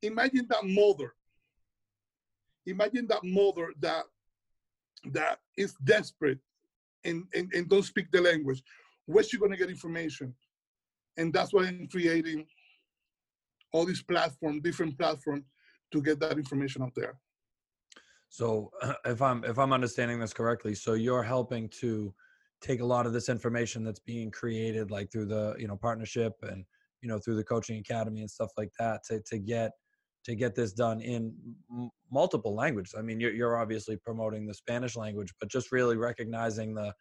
Imagine 0.03 0.47
that 0.51 0.65
mother. 0.65 1.15
Imagine 2.67 3.07
that 3.09 3.23
mother 3.23 3.73
that 3.81 4.05
that 5.13 5.39
is 5.57 5.75
desperate 5.85 6.39
and, 7.05 7.25
and, 7.35 7.53
and 7.53 7.69
don't 7.69 7.83
speak 7.83 8.11
the 8.13 8.21
language. 8.21 8.63
Where's 9.07 9.29
she 9.29 9.39
gonna 9.39 9.57
get 9.57 9.69
information? 9.69 10.35
and 11.17 11.33
that's 11.33 11.53
why 11.53 11.67
I'm 11.67 11.89
creating 11.91 12.47
all 13.73 13.85
these 13.85 14.03
platforms, 14.03 14.63
different 14.63 14.99
platforms, 14.99 15.45
to 15.93 16.03
get 16.03 16.21
that 16.21 16.39
information 16.39 16.83
out 16.83 16.95
there. 16.95 17.19
So, 18.33 18.71
if 19.05 19.21
I'm 19.21 19.45
if 19.45 19.59
I'm 19.59 19.73
understanding 19.75 20.19
this 20.19 20.33
correctly, 20.33 20.75
so 20.75 20.95
you're 20.95 21.23
helping 21.23 21.69
to 21.81 22.13
take 22.63 22.81
a 22.81 22.85
lot 22.85 23.07
of 23.07 23.13
this 23.13 23.29
information 23.29 23.85
that's 23.85 24.01
being 24.01 24.31
created, 24.31 24.91
like 24.91 25.13
through 25.13 25.27
the 25.27 25.55
you 25.59 25.69
know 25.69 25.77
partnership 25.77 26.33
and 26.43 26.65
you 27.03 27.09
know 27.09 27.19
through 27.19 27.37
the 27.37 27.45
coaching 27.45 27.79
academy 27.79 28.21
and 28.21 28.31
stuff 28.31 28.51
like 28.57 28.71
that, 28.79 29.03
to 29.09 29.21
to 29.27 29.39
get 29.39 29.73
to 30.25 30.35
get 30.35 30.55
this 30.55 30.73
done 30.73 31.01
in 31.03 31.35
m- 31.71 31.91
multiple 32.11 32.55
languages. 32.55 32.95
I 32.97 33.03
mean, 33.03 33.21
you're, 33.21 33.33
you're 33.35 33.57
obviously 33.59 33.97
promoting 33.97 34.47
the 34.47 34.55
Spanish 34.55 34.97
language, 34.97 35.35
but 35.39 35.51
just 35.51 35.71
really 35.71 35.97
recognizing 35.99 36.75
the 36.75 36.95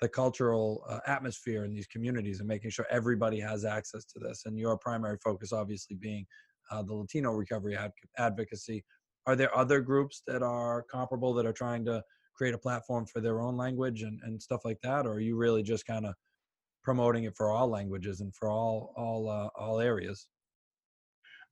the 0.00 0.08
cultural 0.08 0.84
uh, 0.88 0.98
atmosphere 1.06 1.64
in 1.64 1.72
these 1.72 1.86
communities 1.86 2.40
and 2.40 2.48
making 2.48 2.70
sure 2.70 2.86
everybody 2.90 3.38
has 3.38 3.64
access 3.64 4.04
to 4.06 4.18
this. 4.18 4.42
And 4.44 4.58
your 4.58 4.76
primary 4.76 5.18
focus, 5.22 5.52
obviously, 5.52 5.94
being 5.94 6.26
uh, 6.72 6.82
the 6.82 6.94
Latino 6.94 7.30
recovery 7.30 7.76
ad- 7.76 7.92
advocacy. 8.18 8.84
Are 9.26 9.36
there 9.36 9.56
other 9.56 9.80
groups 9.80 10.22
that 10.26 10.42
are 10.42 10.84
comparable 10.90 11.32
that 11.34 11.46
are 11.46 11.52
trying 11.52 11.84
to 11.86 12.02
create 12.36 12.54
a 12.54 12.58
platform 12.58 13.06
for 13.06 13.20
their 13.20 13.40
own 13.40 13.56
language 13.56 14.02
and, 14.02 14.20
and 14.24 14.42
stuff 14.42 14.62
like 14.64 14.78
that, 14.82 15.06
or 15.06 15.14
are 15.14 15.20
you 15.20 15.36
really 15.36 15.62
just 15.62 15.86
kind 15.86 16.04
of 16.06 16.14
promoting 16.82 17.24
it 17.24 17.36
for 17.36 17.50
all 17.50 17.68
languages 17.68 18.20
and 18.20 18.34
for 18.34 18.50
all 18.50 18.92
all 18.96 19.28
uh, 19.28 19.48
all 19.56 19.80
areas? 19.80 20.28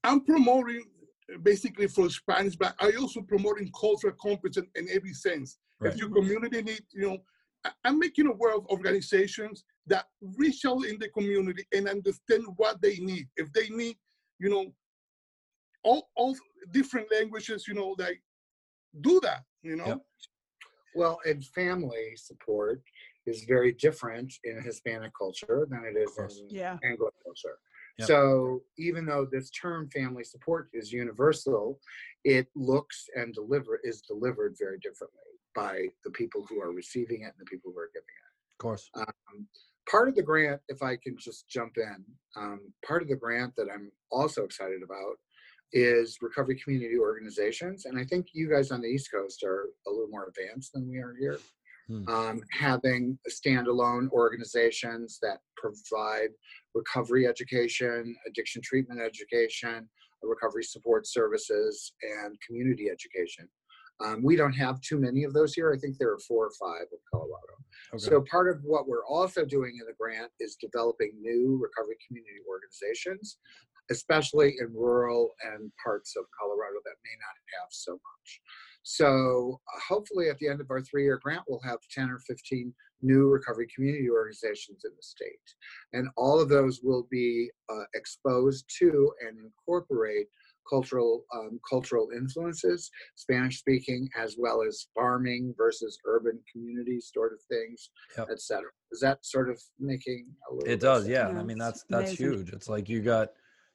I'm 0.03 0.23
promoting 0.25 0.83
uh, 1.33 1.37
basically 1.39 1.87
for 1.87 2.09
Spanish, 2.09 2.55
but 2.55 2.75
I 2.79 2.91
also 2.99 3.21
promoting 3.21 3.71
cultural 3.79 4.13
competence 4.21 4.67
in 4.75 4.87
every 4.91 5.13
sense. 5.13 5.57
Right. 5.79 5.93
If 5.93 5.99
your 5.99 6.09
community 6.09 6.61
need, 6.61 6.81
you 6.93 7.07
know, 7.07 7.17
I'm 7.85 7.97
making 7.99 8.27
aware 8.27 8.55
of 8.55 8.65
organizations 8.67 9.63
that 9.87 10.05
reach 10.37 10.65
out 10.65 10.85
in 10.85 10.97
the 10.99 11.09
community 11.09 11.65
and 11.73 11.87
understand 11.87 12.43
what 12.57 12.81
they 12.81 12.97
need. 12.97 13.27
If 13.37 13.51
they 13.53 13.69
need, 13.69 13.95
you 14.39 14.49
know, 14.49 14.73
all, 15.83 16.09
all 16.15 16.35
different 16.71 17.07
languages, 17.11 17.65
you 17.67 17.73
know, 17.73 17.95
like 17.97 18.21
do 19.01 19.19
that, 19.23 19.43
you 19.61 19.75
know. 19.75 19.87
Yep. 19.87 20.01
Well, 20.95 21.19
and 21.25 21.43
family 21.43 22.13
support 22.15 22.81
is 23.25 23.45
very 23.47 23.71
different 23.73 24.31
in 24.43 24.61
Hispanic 24.61 25.11
culture 25.17 25.67
than 25.69 25.83
it 25.85 25.97
is 25.97 26.39
in 26.39 26.49
yeah. 26.49 26.77
Anglo 26.83 27.09
culture. 27.23 27.57
Yep. 27.99 28.07
So 28.07 28.61
even 28.77 29.05
though 29.05 29.27
this 29.31 29.49
term 29.51 29.89
family 29.89 30.23
support 30.23 30.69
is 30.73 30.91
universal, 30.91 31.79
it 32.23 32.47
looks 32.55 33.05
and 33.15 33.33
deliver 33.33 33.79
is 33.83 34.01
delivered 34.01 34.55
very 34.59 34.79
differently 34.79 35.19
by 35.55 35.85
the 36.03 36.11
people 36.11 36.45
who 36.49 36.59
are 36.59 36.71
receiving 36.71 37.21
it 37.21 37.25
and 37.25 37.39
the 37.39 37.45
people 37.45 37.71
who 37.71 37.79
are 37.79 37.91
giving 37.93 38.05
it. 38.05 38.53
Of 38.53 38.57
course. 38.57 38.89
Um, 38.95 39.47
part 39.89 40.09
of 40.09 40.15
the 40.15 40.23
grant, 40.23 40.61
if 40.69 40.81
I 40.81 40.95
can 40.95 41.15
just 41.17 41.47
jump 41.47 41.73
in, 41.77 42.03
um, 42.35 42.61
part 42.85 43.03
of 43.03 43.09
the 43.09 43.15
grant 43.15 43.55
that 43.57 43.67
I'm 43.71 43.91
also 44.11 44.43
excited 44.43 44.81
about 44.83 45.17
is 45.73 46.17
recovery 46.21 46.59
community 46.63 46.97
organizations. 46.97 47.85
And 47.85 47.99
I 47.99 48.05
think 48.05 48.27
you 48.33 48.49
guys 48.49 48.71
on 48.71 48.81
the 48.81 48.87
East 48.87 49.09
Coast 49.11 49.43
are 49.43 49.69
a 49.87 49.89
little 49.89 50.07
more 50.09 50.29
advanced 50.29 50.73
than 50.73 50.87
we 50.87 50.97
are 50.97 51.15
here. 51.19 51.39
Hmm. 51.87 52.07
Um, 52.07 52.41
having 52.51 53.19
standalone 53.29 54.09
organizations 54.11 55.19
that 55.21 55.39
provide 55.57 56.29
recovery 56.73 57.27
education, 57.27 58.15
addiction 58.27 58.61
treatment 58.63 59.01
education, 59.01 59.89
recovery 60.21 60.63
support 60.63 61.05
services, 61.07 61.93
and 62.01 62.37
community 62.47 62.89
education. 62.89 63.49
Um, 64.03 64.23
we 64.23 64.35
don't 64.35 64.53
have 64.53 64.81
too 64.81 64.97
many 64.99 65.23
of 65.23 65.33
those 65.33 65.53
here. 65.53 65.73
I 65.73 65.77
think 65.77 65.97
there 65.97 66.11
are 66.11 66.19
four 66.19 66.45
or 66.47 66.51
five 66.59 66.87
in 66.91 66.99
Colorado. 67.11 67.53
Okay. 67.93 68.03
So 68.03 68.23
part 68.29 68.49
of 68.49 68.61
what 68.63 68.87
we're 68.87 69.05
also 69.05 69.45
doing 69.45 69.77
in 69.79 69.85
the 69.85 69.93
grant 69.99 70.31
is 70.39 70.57
developing 70.59 71.11
new 71.19 71.59
recovery 71.61 71.97
community 72.07 72.39
organizations, 72.47 73.37
especially 73.91 74.55
in 74.59 74.73
rural 74.73 75.31
and 75.53 75.71
parts 75.83 76.15
of 76.17 76.25
Colorado 76.39 76.79
that 76.85 76.95
may 77.03 77.15
not 77.19 77.35
have 77.59 77.69
so 77.71 77.93
much. 77.93 78.41
So 78.83 79.59
uh, 79.73 79.79
hopefully 79.87 80.29
at 80.29 80.37
the 80.39 80.49
end 80.49 80.61
of 80.61 80.69
our 80.69 80.81
three-year 80.81 81.19
grant, 81.23 81.43
we'll 81.47 81.61
have 81.63 81.79
10 81.91 82.09
or 82.09 82.19
15 82.19 82.73
new 83.01 83.27
recovery 83.27 83.67
community 83.73 84.09
organizations 84.09 84.83
in 84.85 84.91
the 84.95 85.01
state. 85.03 85.29
And 85.93 86.07
all 86.17 86.39
of 86.39 86.49
those 86.49 86.81
will 86.83 87.07
be 87.09 87.49
uh, 87.69 87.83
exposed 87.93 88.65
to 88.79 89.11
and 89.25 89.37
incorporate 89.39 90.27
cultural 90.69 91.25
um, 91.35 91.59
cultural 91.69 92.09
influences, 92.15 92.89
Spanish 93.15 93.59
speaking, 93.59 94.07
as 94.17 94.35
well 94.37 94.63
as 94.65 94.87
farming 94.95 95.53
versus 95.57 95.97
urban 96.05 96.39
community 96.51 96.99
sort 97.01 97.33
of 97.33 97.39
things, 97.49 97.89
yep. 98.17 98.29
etc. 98.31 98.63
Is 98.91 98.99
that 99.01 99.25
sort 99.25 99.49
of 99.49 99.61
making 99.79 100.25
a 100.49 100.53
little? 100.53 100.71
It 100.71 100.79
does, 100.79 101.07
yeah. 101.07 101.27
I 101.27 101.43
mean, 101.43 101.57
that's 101.57 101.83
that's 101.89 102.11
amazing. 102.11 102.25
huge. 102.25 102.53
It's 102.53 102.69
like 102.69 102.89
you 102.89 103.01
got 103.01 103.29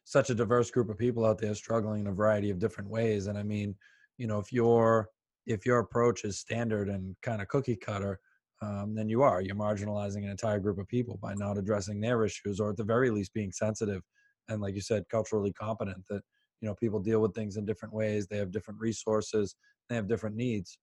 such 0.09 0.31
a 0.31 0.35
diverse 0.35 0.71
group 0.71 0.89
of 0.89 0.97
people 0.97 1.27
out 1.27 1.39
there 1.39 1.55
struggling 1.55 2.01
in 2.01 2.07
a 2.07 2.13
variety 2.13 2.49
of 2.49 2.59
different 2.59 2.89
ways, 2.89 3.27
and 3.27 3.37
I 3.37 3.43
mean, 3.43 3.75
you 4.17 4.27
know, 4.27 4.39
if 4.39 4.53
your 4.53 5.11
if 5.47 5.67
your 5.67 5.79
approach 5.81 6.25
is 6.25 6.39
standard 6.39 6.89
and 6.89 7.17
kind 7.23 7.43
of 7.43 7.49
cookie 7.49 7.77
cutter. 7.77 8.21
Um, 8.61 8.93
then 8.93 9.09
you 9.09 9.23
are 9.23 9.41
you're 9.41 9.55
marginalizing 9.55 10.25
an 10.25 10.31
entire 10.31 10.59
group 10.59 10.79
of 10.79 10.89
people 10.89 11.17
by 11.23 11.33
not 11.35 11.57
addressing 11.57 12.01
their 12.01 12.25
issues 12.25 12.59
or 12.59 12.71
at 12.71 12.77
the 12.77 12.83
very 12.83 13.09
least 13.09 13.33
being 13.33 13.53
sensitive 13.53 14.03
and 14.49 14.61
like 14.61 14.75
you 14.75 14.81
said 14.81 15.05
culturally 15.11 15.53
competent 15.53 16.03
that 16.11 16.23
you 16.61 16.67
know 16.67 16.75
people 16.75 16.99
deal 16.99 17.21
with 17.21 17.35
things 17.35 17.57
in 17.57 17.65
different 17.65 17.95
ways 17.95 18.27
they 18.27 18.37
have 18.37 18.51
different 18.51 18.81
resources 18.81 19.55
they 19.89 19.95
have 19.95 20.09
different 20.09 20.35
needs 20.35 20.79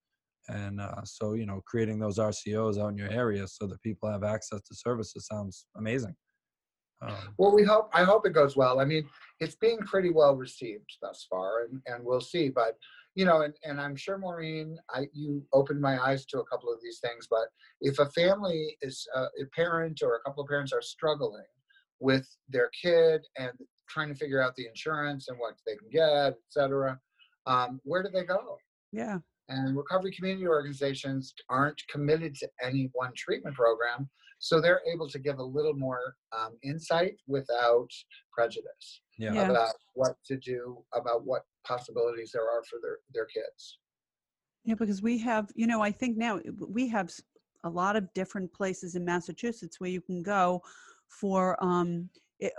and 0.47 0.79
uh, 0.79 1.03
so 1.03 1.33
you 1.33 1.45
know 1.45 1.61
creating 1.65 1.99
those 1.99 2.17
rcos 2.17 2.81
out 2.81 2.91
in 2.91 2.97
your 2.97 3.11
area 3.11 3.45
so 3.45 3.67
that 3.67 3.81
people 3.81 4.09
have 4.09 4.23
access 4.23 4.61
to 4.61 4.73
services 4.73 5.27
sounds 5.27 5.65
amazing 5.75 6.15
Um, 7.07 7.33
Well, 7.37 7.53
we 7.53 7.63
hope. 7.63 7.89
I 7.93 8.03
hope 8.03 8.25
it 8.25 8.33
goes 8.33 8.55
well. 8.55 8.79
I 8.79 8.85
mean, 8.85 9.07
it's 9.39 9.55
being 9.55 9.79
pretty 9.79 10.11
well 10.11 10.35
received 10.35 10.97
thus 11.01 11.25
far, 11.29 11.63
and, 11.63 11.81
and 11.85 12.03
we'll 12.03 12.21
see. 12.21 12.49
But 12.49 12.77
you 13.15 13.25
know, 13.25 13.41
and, 13.41 13.53
and 13.63 13.79
I'm 13.79 13.95
sure 13.95 14.17
Maureen, 14.17 14.77
I 14.89 15.07
you 15.13 15.45
opened 15.53 15.81
my 15.81 16.01
eyes 16.03 16.25
to 16.27 16.39
a 16.39 16.45
couple 16.45 16.71
of 16.71 16.79
these 16.81 16.99
things. 16.99 17.27
But 17.29 17.47
if 17.81 17.99
a 17.99 18.09
family 18.11 18.77
is 18.81 19.07
uh, 19.15 19.27
a 19.41 19.45
parent 19.55 20.01
or 20.03 20.15
a 20.15 20.21
couple 20.21 20.43
of 20.43 20.49
parents 20.49 20.73
are 20.73 20.81
struggling 20.81 21.43
with 21.99 22.27
their 22.49 22.69
kid 22.81 23.25
and 23.37 23.51
trying 23.87 24.09
to 24.09 24.15
figure 24.15 24.41
out 24.41 24.55
the 24.55 24.67
insurance 24.67 25.27
and 25.29 25.37
what 25.37 25.53
they 25.65 25.75
can 25.75 25.89
get, 25.89 26.33
et 26.33 26.35
cetera, 26.49 26.99
um, 27.45 27.79
where 27.83 28.03
do 28.03 28.09
they 28.13 28.25
go? 28.25 28.57
Yeah. 28.91 29.19
And 29.47 29.77
recovery 29.77 30.11
community 30.11 30.47
organizations 30.47 31.33
aren't 31.49 31.81
committed 31.89 32.35
to 32.35 32.49
any 32.61 32.89
one 32.93 33.11
treatment 33.15 33.55
program, 33.55 34.09
so 34.39 34.59
they're 34.59 34.81
able 34.91 35.09
to 35.09 35.19
give 35.19 35.39
a 35.39 35.43
little 35.43 35.73
more 35.73 36.15
um, 36.37 36.57
insight 36.63 37.15
without 37.27 37.89
prejudice 38.31 39.01
yeah. 39.17 39.33
Yeah. 39.33 39.49
about 39.49 39.73
what 39.93 40.15
to 40.25 40.37
do, 40.37 40.83
about 40.93 41.25
what 41.25 41.43
possibilities 41.65 42.31
there 42.33 42.43
are 42.43 42.63
for 42.69 42.79
their, 42.81 42.99
their 43.13 43.25
kids. 43.25 43.79
Yeah, 44.63 44.75
because 44.75 45.01
we 45.01 45.17
have, 45.19 45.51
you 45.55 45.67
know, 45.67 45.81
I 45.81 45.91
think 45.91 46.17
now 46.17 46.39
we 46.67 46.87
have 46.89 47.11
a 47.63 47.69
lot 47.69 47.95
of 47.95 48.11
different 48.13 48.51
places 48.51 48.95
in 48.95 49.05
Massachusetts 49.05 49.79
where 49.79 49.89
you 49.89 50.01
can 50.01 50.21
go 50.23 50.61
for 51.07 51.63
um 51.63 52.09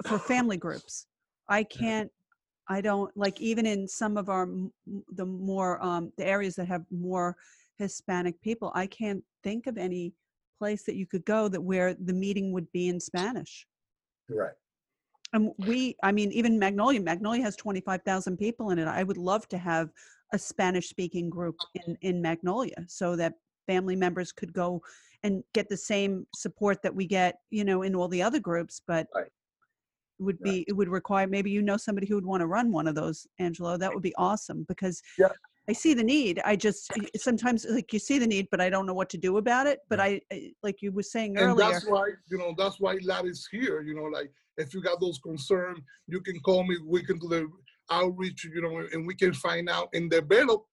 for 0.07 0.19
family 0.19 0.57
groups. 0.57 1.07
I 1.49 1.63
can't 1.65 2.11
I 2.69 2.81
don't 2.81 3.15
like 3.17 3.41
even 3.41 3.67
in 3.67 3.87
some 3.87 4.17
of 4.17 4.29
our 4.29 4.43
m- 4.45 4.73
m- 4.89 5.05
the 5.13 5.27
more 5.27 5.85
um 5.85 6.13
the 6.17 6.27
areas 6.27 6.55
that 6.57 6.69
have 6.69 6.85
more 6.91 7.37
Hispanic 7.79 8.41
people, 8.41 8.73
I 8.75 8.87
can't 8.87 9.23
think 9.43 9.67
of 9.67 9.77
any 9.77 10.15
place 10.59 10.85
that 10.85 10.97
you 10.97 11.07
could 11.07 11.25
go 11.25 11.49
that 11.49 11.61
where 11.61 11.95
the 11.95 12.13
meeting 12.13 12.53
would 12.53 12.71
be 12.73 12.89
in 12.89 13.01
Spanish. 13.01 13.67
Right. 14.29 14.53
And 15.33 15.53
we, 15.59 15.97
I 16.03 16.13
mean, 16.13 16.33
even 16.33 16.59
Magnolia, 16.59 17.01
Magnolia 17.01 17.43
has 17.43 17.57
25,000 17.57 18.37
people 18.37 18.71
in 18.71 18.79
it. 18.79 18.87
I 18.87 19.03
would 19.03 19.17
love 19.17 19.49
to 19.49 19.59
have 19.59 19.91
a 20.33 20.39
Spanish 20.39 20.89
speaking 20.89 21.29
group 21.29 21.57
in, 21.87 21.97
in 22.01 22.23
Magnolia 22.23 22.85
so 22.87 23.17
that 23.17 23.35
family 23.67 23.97
members 23.97 24.33
could 24.33 24.53
go 24.53 24.81
and 25.23 25.43
get 25.53 25.69
the 25.69 25.77
same 25.77 26.27
support 26.35 26.83
that 26.83 26.95
we 26.95 27.07
get, 27.07 27.39
you 27.51 27.65
know, 27.65 27.83
in 27.83 27.95
all 27.95 28.09
the 28.09 28.23
other 28.23 28.39
groups, 28.41 28.81
but 28.87 29.09
Right. 29.15 29.27
it 29.27 30.23
would 30.23 30.41
be, 30.41 30.51
Right. 30.51 30.65
it 30.69 30.73
would 30.73 30.89
require, 30.89 31.27
maybe 31.27 31.51
you 31.51 31.63
know 31.63 31.77
somebody 31.77 32.07
who 32.07 32.15
would 32.15 32.25
want 32.25 32.41
to 32.41 32.47
run 32.47 32.71
one 32.71 32.87
of 32.87 32.95
those, 32.95 33.27
Angelo. 33.39 33.77
That 33.77 33.93
would 33.93 34.03
be 34.03 34.15
awesome 34.17 34.65
because 34.69 35.03
Yeah. 35.19 35.29
I 35.69 35.73
see 35.73 35.95
the 35.95 36.05
need. 36.05 36.41
I 36.45 36.55
just 36.57 36.91
sometimes 37.17 37.67
like 37.69 37.93
you 37.93 37.99
see 37.99 38.19
the 38.19 38.27
need, 38.27 38.49
but 38.51 38.61
I 38.61 38.71
don't 38.71 38.87
know 38.87 38.95
what 38.95 39.09
to 39.11 39.19
do 39.19 39.39
about 39.39 39.67
it. 39.67 39.81
But 39.89 40.01
I, 40.01 40.21
I 40.33 40.53
like 40.63 40.81
you 40.81 40.93
were 40.93 41.03
saying 41.03 41.37
and 41.37 41.47
earlier. 41.47 41.71
that's 41.73 41.87
why 41.87 42.11
you 42.31 42.39
know 42.39 42.55
that's 42.57 42.79
why 42.79 42.99
lad 43.03 43.27
is 43.27 43.49
here 43.51 43.83
you 43.83 43.95
know 43.95 44.05
like 44.05 44.31
if 44.59 44.73
you 44.73 44.81
got 44.81 45.01
those 45.01 45.19
concerns 45.19 45.81
you 46.07 46.21
can 46.21 46.39
call 46.41 46.65
me 46.65 46.77
we 46.85 47.03
can 47.03 47.19
do 47.19 47.29
the 47.29 47.49
outreach 47.91 48.45
you 48.45 48.63
know 48.63 48.87
and 48.93 49.07
we 49.07 49.15
can 49.15 49.33
find 49.33 49.69
out 49.69 49.89
and 49.93 50.11
develop 50.11 50.65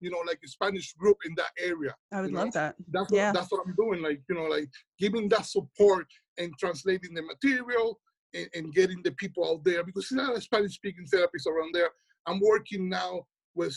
you 0.00 0.10
know 0.10 0.22
like 0.26 0.38
a 0.44 0.48
spanish 0.48 0.92
group 0.94 1.16
in 1.24 1.34
that 1.36 1.50
area 1.58 1.94
I 2.12 2.20
would 2.22 2.32
love 2.32 2.46
know, 2.46 2.50
that. 2.54 2.74
that's 2.92 3.10
what, 3.10 3.16
Yeah. 3.16 3.32
that's 3.32 3.50
what 3.50 3.62
i'm 3.66 3.74
doing 3.76 4.02
like 4.02 4.20
you 4.28 4.34
know 4.34 4.44
like 4.44 4.68
giving 4.98 5.28
that 5.30 5.46
support 5.46 6.06
and 6.38 6.52
translating 6.58 7.14
the 7.14 7.22
material 7.22 7.98
and, 8.34 8.48
and 8.54 8.72
getting 8.72 9.02
the 9.02 9.12
people 9.12 9.48
out 9.50 9.64
there 9.64 9.82
because 9.84 10.08
there's 10.08 10.22
a 10.22 10.28
lot 10.28 10.36
of 10.36 10.42
spanish 10.42 10.74
speaking 10.74 11.06
therapists 11.12 11.46
around 11.46 11.74
there 11.74 11.90
i'm 12.26 12.40
working 12.40 12.88
now 12.88 13.22
with 13.54 13.76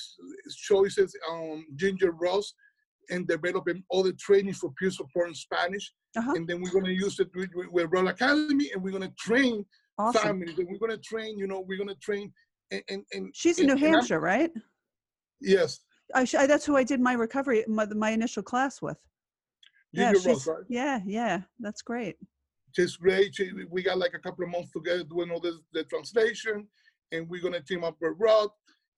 choices 0.56 1.16
on 1.30 1.66
ginger 1.76 2.12
ross 2.12 2.54
and 3.10 3.28
developing 3.28 3.84
all 3.90 4.04
the 4.04 4.14
training 4.14 4.54
for 4.54 4.72
peer 4.80 4.92
support 4.92 5.28
in 5.28 5.36
spanish 5.36 5.92
Uh-huh. 6.16 6.34
and 6.36 6.48
then 6.48 6.62
we're 6.62 6.72
going 6.72 6.86
to 6.86 6.94
use 6.94 7.20
it 7.20 7.30
with, 7.36 7.50
with, 7.54 8.08
Academy, 8.08 8.70
and 8.74 8.82
we're 8.84 8.92
going 8.98 9.10
to 9.10 9.16
train 9.18 9.66
Awesome. 9.98 10.22
families, 10.24 10.58
and 10.58 10.68
we're 10.70 10.80
going 10.80 10.92
to 10.92 11.04
train, 11.12 11.38
you 11.38 11.46
know, 11.48 11.64
we're 11.68 11.78
going 11.78 11.90
to 11.90 11.96
train, 12.08 12.32
and, 12.72 12.82
and, 12.90 13.04
and 13.14 13.32
She's 13.36 13.60
in 13.60 13.70
and- 13.70 13.80
New 13.80 13.88
Hampshire, 13.88 14.20
right? 14.20 14.52
yes, 15.42 15.80
I, 16.16 16.26
sh- 16.26 16.36
I 16.36 16.46
that's 16.48 16.66
who 16.66 16.76
I 16.78 16.84
did 16.84 17.00
my 17.00 17.14
recovery 17.14 17.64
my, 17.68 17.86
my 17.86 18.12
initial 18.12 18.44
class 18.44 18.82
with. 18.82 18.98
Yeah, 19.92 20.14
Ginger 20.14 20.30
Ross, 20.30 20.48
right? 20.48 20.64
yeah, 20.70 21.00
yeah, 21.06 21.42
that's 21.60 21.82
great. 21.82 22.16
She's 22.76 22.96
great. 22.98 23.36
She, 23.36 23.52
we 23.70 23.84
got 23.84 24.00
like 24.00 24.14
a 24.16 24.20
couple 24.20 24.44
of 24.46 24.50
months 24.52 24.72
together 24.72 25.04
doing 25.04 25.30
all 25.32 25.40
this, 25.40 25.56
the 25.74 25.84
translation, 25.84 26.68
and 27.12 27.30
we're 27.30 27.42
going 27.42 27.54
to 27.54 27.62
team 27.62 27.84
up 27.84 27.98
with 28.02 28.14
Rod, 28.18 28.50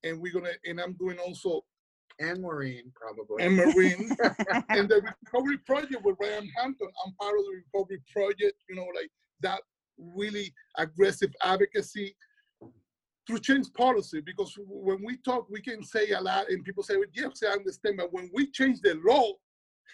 and 0.03 0.19
we're 0.19 0.33
going 0.33 0.45
to, 0.45 0.69
and 0.69 0.79
I'm 0.79 0.93
doing 0.93 1.17
also, 1.19 1.63
And 2.19 2.41
Maureen 2.41 2.91
probably. 2.95 3.43
and 3.43 3.55
Maureen, 3.55 4.09
and 4.69 4.89
the 4.89 5.01
recovery 5.01 5.57
project 5.65 6.03
with 6.03 6.15
Ryan 6.19 6.49
Hampton. 6.57 6.87
I'm 7.05 7.13
part 7.19 7.35
of 7.37 7.45
the 7.45 7.61
recovery 7.63 8.01
project, 8.11 8.55
you 8.69 8.75
know, 8.75 8.87
like 8.95 9.09
that 9.41 9.61
really 9.97 10.53
aggressive 10.77 11.33
advocacy 11.43 12.15
to 13.27 13.39
change 13.39 13.73
policy 13.73 14.21
because 14.21 14.53
when 14.57 15.03
we 15.03 15.17
talk, 15.17 15.47
we 15.49 15.61
can 15.61 15.83
say 15.83 16.11
a 16.11 16.21
lot 16.21 16.49
and 16.49 16.63
people 16.63 16.83
say, 16.83 16.95
well, 16.95 17.07
yes, 17.13 17.41
I 17.43 17.53
understand, 17.53 17.97
but 17.97 18.13
when 18.13 18.29
we 18.33 18.51
change 18.51 18.81
the 18.81 18.99
law 19.03 19.31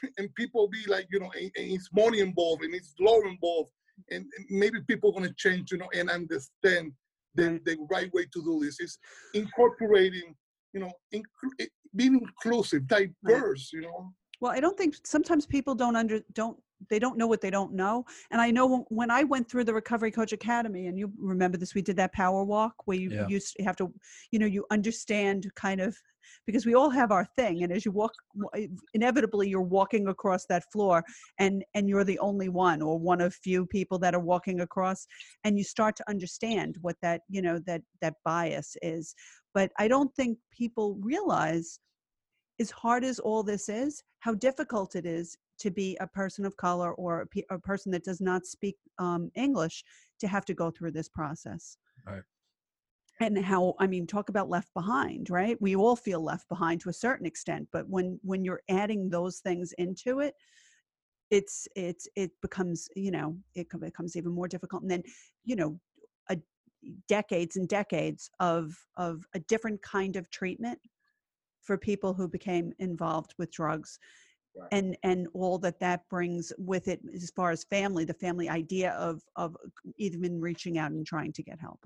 and 0.18 0.34
people 0.36 0.68
be 0.68 0.84
like, 0.88 1.08
you 1.12 1.20
know, 1.20 1.32
and, 1.40 1.52
and 1.56 1.72
it's 1.72 1.90
money 1.94 2.20
involved 2.20 2.64
and 2.64 2.76
it's 2.76 2.94
law 3.00 3.20
involved, 3.22 3.72
and, 4.10 4.26
and 4.38 4.46
maybe 4.50 4.80
people 4.88 5.12
going 5.12 5.28
to 5.28 5.34
change, 5.36 5.72
you 5.72 5.78
know, 5.78 5.90
and 5.94 6.10
understand 6.10 6.92
the, 7.36 7.60
the 7.65 7.78
right 7.89 8.13
way 8.13 8.26
to 8.26 8.44
do 8.44 8.60
this 8.63 8.80
is 8.80 8.98
incorporating, 9.34 10.36
you 10.74 10.80
know, 10.80 10.91
inclu- 11.13 11.56
eh, 11.60 11.67
being 11.96 12.20
inclusive, 12.20 12.88
diverse, 12.88 13.72
you 13.74 13.82
know. 13.82 14.13
Well, 14.39 14.52
I 14.52 14.60
don't 14.60 14.78
think 14.78 14.96
sometimes 15.04 15.46
people 15.46 15.76
don't 15.76 15.96
under 15.96 16.22
don't 16.34 16.58
they 16.89 17.00
don't 17.00 17.17
know 17.17 17.28
what 17.28 17.41
they 17.41 17.50
don't 17.50 17.74
know. 17.74 18.06
And 18.32 18.41
I 18.41 18.52
know 18.52 18.86
when, 18.89 19.12
I 19.12 19.24
went 19.24 19.50
through 19.50 19.65
the 19.65 19.74
Recovery 19.74 20.12
Coach 20.12 20.34
Academy, 20.34 20.88
and 20.88 20.98
you 20.98 21.12
remember 21.17 21.58
this, 21.58 21.76
we 21.76 21.82
did 21.82 21.98
that 21.98 22.13
power 22.13 22.44
walk 22.44 22.74
where 22.86 22.98
you 22.98 23.10
Yeah. 23.12 23.28
used 23.28 23.56
to 23.58 23.63
have 23.63 23.76
to, 23.78 23.94
you 24.32 24.39
know, 24.39 24.46
you 24.46 24.65
understand 24.72 25.50
kind 25.56 25.82
of 25.82 25.96
because 26.46 26.65
we 26.65 26.76
all 26.76 26.89
have 26.89 27.12
our 27.12 27.26
thing, 27.36 27.63
and 27.63 27.74
as 27.74 27.84
you 27.84 27.91
walk, 27.91 28.13
inevitably 28.94 29.50
you're 29.50 29.62
walking 29.62 30.08
across 30.08 30.46
that 30.46 30.63
floor, 30.72 31.04
and 31.39 31.63
and 31.74 31.89
you're 31.89 32.04
the 32.04 32.20
only 32.20 32.48
one 32.48 32.82
or 32.82 32.98
one 32.98 33.22
of 33.22 33.34
few 33.34 33.65
people 33.65 33.98
that 34.00 34.15
are 34.15 34.20
walking 34.20 34.62
across, 34.62 35.08
and 35.44 35.58
you 35.58 35.63
start 35.63 35.96
to 35.98 36.10
understand 36.10 36.78
what 36.82 36.96
that 37.02 37.22
you 37.28 37.41
know 37.41 37.60
that 37.65 37.82
that 38.02 38.15
bias 38.24 38.78
is. 38.82 39.15
But 39.54 39.72
I 39.78 39.88
don't 39.88 40.13
think 40.15 40.38
people 40.52 40.98
realize 41.02 41.80
as 42.60 42.72
hard 42.72 43.04
as 43.04 43.20
all 43.20 43.44
this 43.44 43.67
is, 43.67 44.04
how 44.20 44.36
difficult 44.36 44.96
it 44.96 45.06
is 45.06 45.38
to 45.62 45.71
be 45.71 45.97
a 46.00 46.08
person 46.08 46.45
of 46.45 46.58
color 46.58 46.93
or 46.93 47.21
a, 47.21 47.28
pe- 47.28 47.43
a 47.50 47.60
person 47.60 47.91
that 47.91 48.04
does 48.04 48.19
not 48.19 48.45
speak 48.45 48.76
um, 49.00 49.32
English 49.36 49.84
to 50.19 50.28
have 50.28 50.45
to 50.45 50.54
go 50.54 50.71
through 50.71 50.91
this 50.91 51.10
process. 51.10 51.78
Right. 52.06 52.24
And 53.19 53.38
how 53.45 53.76
I 53.80 53.86
mean, 53.86 54.08
talk 54.08 54.30
about 54.30 54.50
left 54.50 54.74
behind, 54.74 55.30
right? 55.30 55.56
We 55.62 55.76
all 55.76 55.95
feel 55.95 56.24
left 56.24 56.50
behind 56.50 56.82
to 56.82 56.89
a 56.89 56.93
certain 56.93 57.28
extent, 57.28 57.67
but 57.71 57.88
when 57.88 58.19
when 58.24 58.43
you're 58.43 58.63
adding 58.67 59.10
those 59.10 59.39
things 59.39 59.74
into 59.78 60.21
it, 60.21 60.34
it's 61.30 61.67
it's 61.76 62.08
it 62.15 62.32
becomes 62.41 62.89
you 62.95 63.12
know 63.12 63.38
it 63.54 63.67
becomes 63.80 64.15
even 64.15 64.32
more 64.32 64.47
difficult. 64.47 64.82
And 64.82 64.89
then 64.89 65.04
you 65.45 65.56
know, 65.56 65.80
a 66.30 66.38
decades 67.08 67.58
and 67.58 67.67
decades 67.67 68.32
of 68.39 68.76
of 68.97 69.24
a 69.36 69.39
different 69.41 69.84
kind 69.84 70.15
of 70.15 70.32
treatment 70.32 70.80
for 71.62 71.78
people 71.78 72.15
who 72.15 72.28
became 72.28 72.74
involved 72.80 73.36
with 73.38 73.52
drugs 73.52 74.00
Right. 74.56 74.70
and 74.72 74.98
and 75.04 75.28
all 75.34 75.58
that 75.60 75.80
that 75.80 76.08
brings 76.10 76.52
with 76.58 76.88
it 76.88 77.00
as 77.16 77.32
far 77.36 77.52
as 77.52 77.64
family 77.64 78.04
the 78.04 78.14
family 78.16 78.50
idea 78.50 78.92
of 78.92 79.22
of 79.36 79.56
even 79.98 80.42
reaching 80.42 80.78
out 80.78 80.92
and 80.92 81.06
trying 81.06 81.32
to 81.34 81.44
get 81.44 81.60
help 81.60 81.80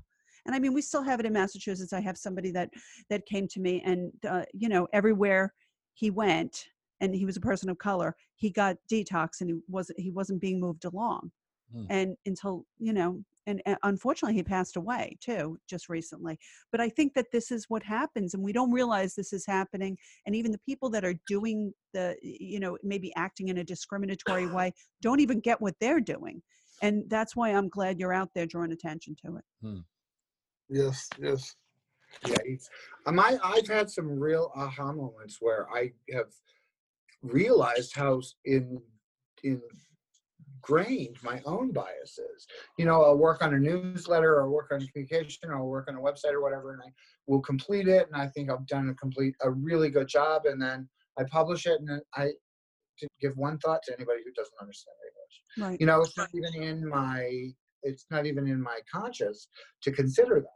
and 0.45 0.56
i 0.56 0.60
mean 0.60 0.73
we 0.73 0.82
still 0.82 1.04
have 1.04 1.19
it 1.19 1.28
in 1.28 1.34
massachusetts 1.34 1.93
i 1.93 1.99
have 1.99 2.17
somebody 2.17 2.51
that 2.51 2.69
that 3.10 3.25
came 3.28 3.47
to 3.47 3.60
me 3.60 3.84
and 3.86 4.12
uh, 4.28 4.43
you 4.54 4.67
know 4.67 4.88
everywhere 4.93 5.54
he 5.93 6.10
went 6.10 6.65
and 7.01 7.13
he 7.13 7.23
was 7.25 7.38
a 7.38 7.41
person 7.41 7.69
of 7.69 7.78
color 7.78 8.15
he 8.36 8.49
got 8.49 8.78
detox 8.91 9.41
and 9.41 9.49
he 9.51 9.56
wasn't 9.67 9.99
he 9.99 10.10
wasn't 10.10 10.41
being 10.41 10.60
moved 10.60 10.86
along 10.86 11.32
Hmm. 11.73 11.86
and 11.89 12.17
until 12.25 12.65
you 12.80 12.93
know 12.93 13.23
and, 13.47 13.62
and 13.65 13.77
unfortunately 13.84 14.36
he 14.36 14.43
passed 14.43 14.75
away 14.75 15.17
too 15.21 15.58
just 15.69 15.89
recently 15.89 16.38
but 16.71 16.81
i 16.81 16.89
think 16.89 17.13
that 17.13 17.31
this 17.31 17.51
is 17.51 17.65
what 17.69 17.84
happens 17.84 18.34
and 18.34 18.43
we 18.43 18.53
don't 18.53 18.71
realize 18.71 19.13
this 19.13 19.34
is 19.34 19.45
happening 19.45 19.97
and 20.25 20.36
even 20.36 20.51
the 20.51 20.60
people 20.65 20.89
that 20.89 21.05
are 21.05 21.15
doing 21.27 21.73
the 21.93 22.15
you 22.21 22.60
know 22.60 22.77
maybe 22.84 23.13
acting 23.15 23.49
in 23.49 23.60
a 23.60 23.63
discriminatory 23.63 24.47
way 24.53 24.71
don't 25.01 25.19
even 25.19 25.39
get 25.39 25.62
what 25.62 25.75
they're 25.79 26.01
doing 26.01 26.41
and 26.81 27.03
that's 27.10 27.36
why 27.36 27.49
i'm 27.49 27.69
glad 27.69 27.99
you're 27.99 28.13
out 28.13 28.29
there 28.36 28.45
drawing 28.45 28.71
attention 28.71 29.15
to 29.23 29.38
it 29.38 29.43
Yes, 30.69 31.10
yes. 31.19 31.55
yeah, 32.25 32.38
um, 33.05 33.19
I, 33.19 33.38
I've 33.43 33.67
had 33.67 33.89
some 33.89 34.08
real 34.08 34.51
aha 34.55 34.91
moments 34.91 35.38
where 35.39 35.67
I 35.71 35.91
have 36.13 36.31
realized 37.21 37.95
how 37.95 38.21
in 38.45 38.81
in 39.43 39.62
ingrained 40.67 41.17
my 41.23 41.41
own 41.45 41.71
biases. 41.71 42.47
You 42.78 42.86
know, 42.86 43.04
I'll 43.04 43.17
work 43.17 43.41
on 43.41 43.54
a 43.54 43.60
newsletter 43.60 44.36
or 44.36 44.49
work 44.49 44.71
on 44.71 44.86
communication 44.88 45.49
or 45.49 45.56
I'll 45.56 45.67
work 45.67 45.88
on 45.88 45.95
a 45.95 45.99
website 45.99 46.34
or 46.34 46.41
whatever, 46.41 46.73
and 46.73 46.82
I 46.82 46.91
will 47.28 47.41
complete 47.41 47.88
it, 47.88 48.08
and 48.12 48.21
I 48.21 48.28
think 48.28 48.49
I've 48.49 48.67
done 48.67 48.89
a 48.89 48.93
complete 48.95 49.36
a 49.41 49.51
really 49.51 49.89
good 49.89 50.08
job, 50.08 50.45
and 50.45 50.62
then 50.62 50.88
I 51.17 51.23
publish 51.23 51.65
it, 51.65 51.80
and 51.80 51.89
then 51.89 52.01
I 52.13 52.32
didn't 52.99 53.12
give 53.19 53.38
one 53.38 53.58
thought 53.60 53.82
to 53.84 53.93
anybody 53.93 54.21
who 54.25 54.32
doesn't 54.32 54.54
understand 54.62 54.93
English 55.04 55.69
right 55.69 55.82
you 55.82 55.86
know 55.86 55.99
it's 55.99 56.15
not 56.15 56.30
even 56.34 56.63
in 56.63 56.88
my 56.88 57.49
it's 57.84 58.06
not 58.10 58.25
even 58.25 58.47
in 58.47 58.62
my 58.62 58.80
conscious 58.91 59.47
to 59.84 59.91
consider 59.91 60.39
that. 60.39 60.47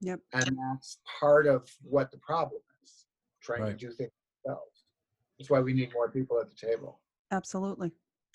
Yep. 0.00 0.20
And 0.32 0.58
that's 0.58 0.98
part 1.20 1.46
of 1.46 1.68
what 1.82 2.10
the 2.10 2.18
problem 2.18 2.60
is, 2.82 3.06
trying 3.40 3.62
Right. 3.62 3.78
to 3.78 3.86
do 3.86 3.92
things 3.92 4.10
themselves. 4.44 4.84
That's 5.38 5.48
why 5.48 5.60
we 5.60 5.72
need 5.74 5.92
more 5.92 6.10
people 6.10 6.40
at 6.40 6.48
the 6.50 6.56
table. 6.56 7.00
Absolutely. 7.30 7.92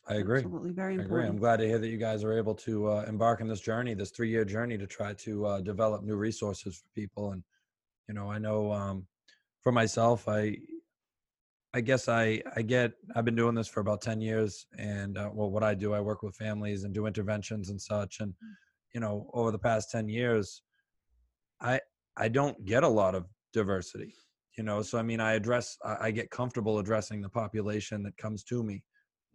I 0.10 0.16
agree. 0.16 0.40
Absolutely. 0.40 0.72
Very 0.72 0.94
I 0.94 1.02
agree. 1.02 1.04
important. 1.04 1.30
I'm 1.32 1.40
glad 1.40 1.58
to 1.58 1.68
hear 1.68 1.80
that 1.80 1.90
you 1.90 1.98
guys 1.98 2.24
are 2.24 2.32
able 2.32 2.56
to 2.56 2.90
uh, 2.90 3.06
embark 3.08 3.42
on 3.42 3.48
this 3.48 3.60
journey, 3.60 3.94
this 3.94 4.12
three-year 4.12 4.46
journey, 4.46 4.78
to 4.78 4.88
try 4.88 5.14
to 5.14 5.46
uh, 5.46 5.62
develop 5.62 6.04
new 6.04 6.16
resources 6.16 6.78
for 6.78 6.88
people. 6.96 7.32
And 7.32 7.44
you 8.08 8.14
know, 8.14 8.32
I 8.32 8.40
know 8.40 8.72
um, 8.72 9.06
for 9.62 9.72
myself, 9.72 10.30
I, 10.30 10.58
I 11.74 11.82
guess 11.82 12.08
I, 12.08 12.42
I 12.56 12.62
get. 12.62 12.94
I've 13.16 13.26
been 13.26 13.36
doing 13.36 13.54
this 13.54 13.68
for 13.68 13.82
about 13.82 14.02
ten 14.02 14.22
years, 14.22 14.66
and 14.78 15.18
uh, 15.18 15.30
well, 15.34 15.52
what 15.52 15.64
I 15.64 15.74
do, 15.74 15.94
I 15.94 16.00
work 16.00 16.24
with 16.24 16.36
families 16.36 16.86
and 16.86 16.94
do 16.94 17.06
interventions 17.06 17.70
and 17.70 17.80
such. 17.80 18.22
And 18.22 18.34
you 18.94 19.02
know, 19.02 19.30
over 19.34 19.52
the 19.52 19.60
past 19.60 19.92
ten 19.92 20.08
years, 20.08 20.62
I, 21.60 21.82
I 22.16 22.30
don't 22.30 22.64
get 22.66 22.84
a 22.84 22.88
lot 22.88 23.14
of 23.14 23.26
diversity. 23.52 24.16
You 24.58 24.64
know, 24.64 24.82
so 24.82 24.98
I 24.98 25.04
mean, 25.04 25.20
I 25.20 25.34
address, 25.34 25.78
I, 25.86 25.98
I 26.04 26.12
get 26.12 26.32
comfortable 26.32 26.80
addressing 26.80 27.22
the 27.22 27.30
population 27.30 28.02
that 28.04 28.18
comes 28.18 28.44
to 28.46 28.64
me 28.64 28.84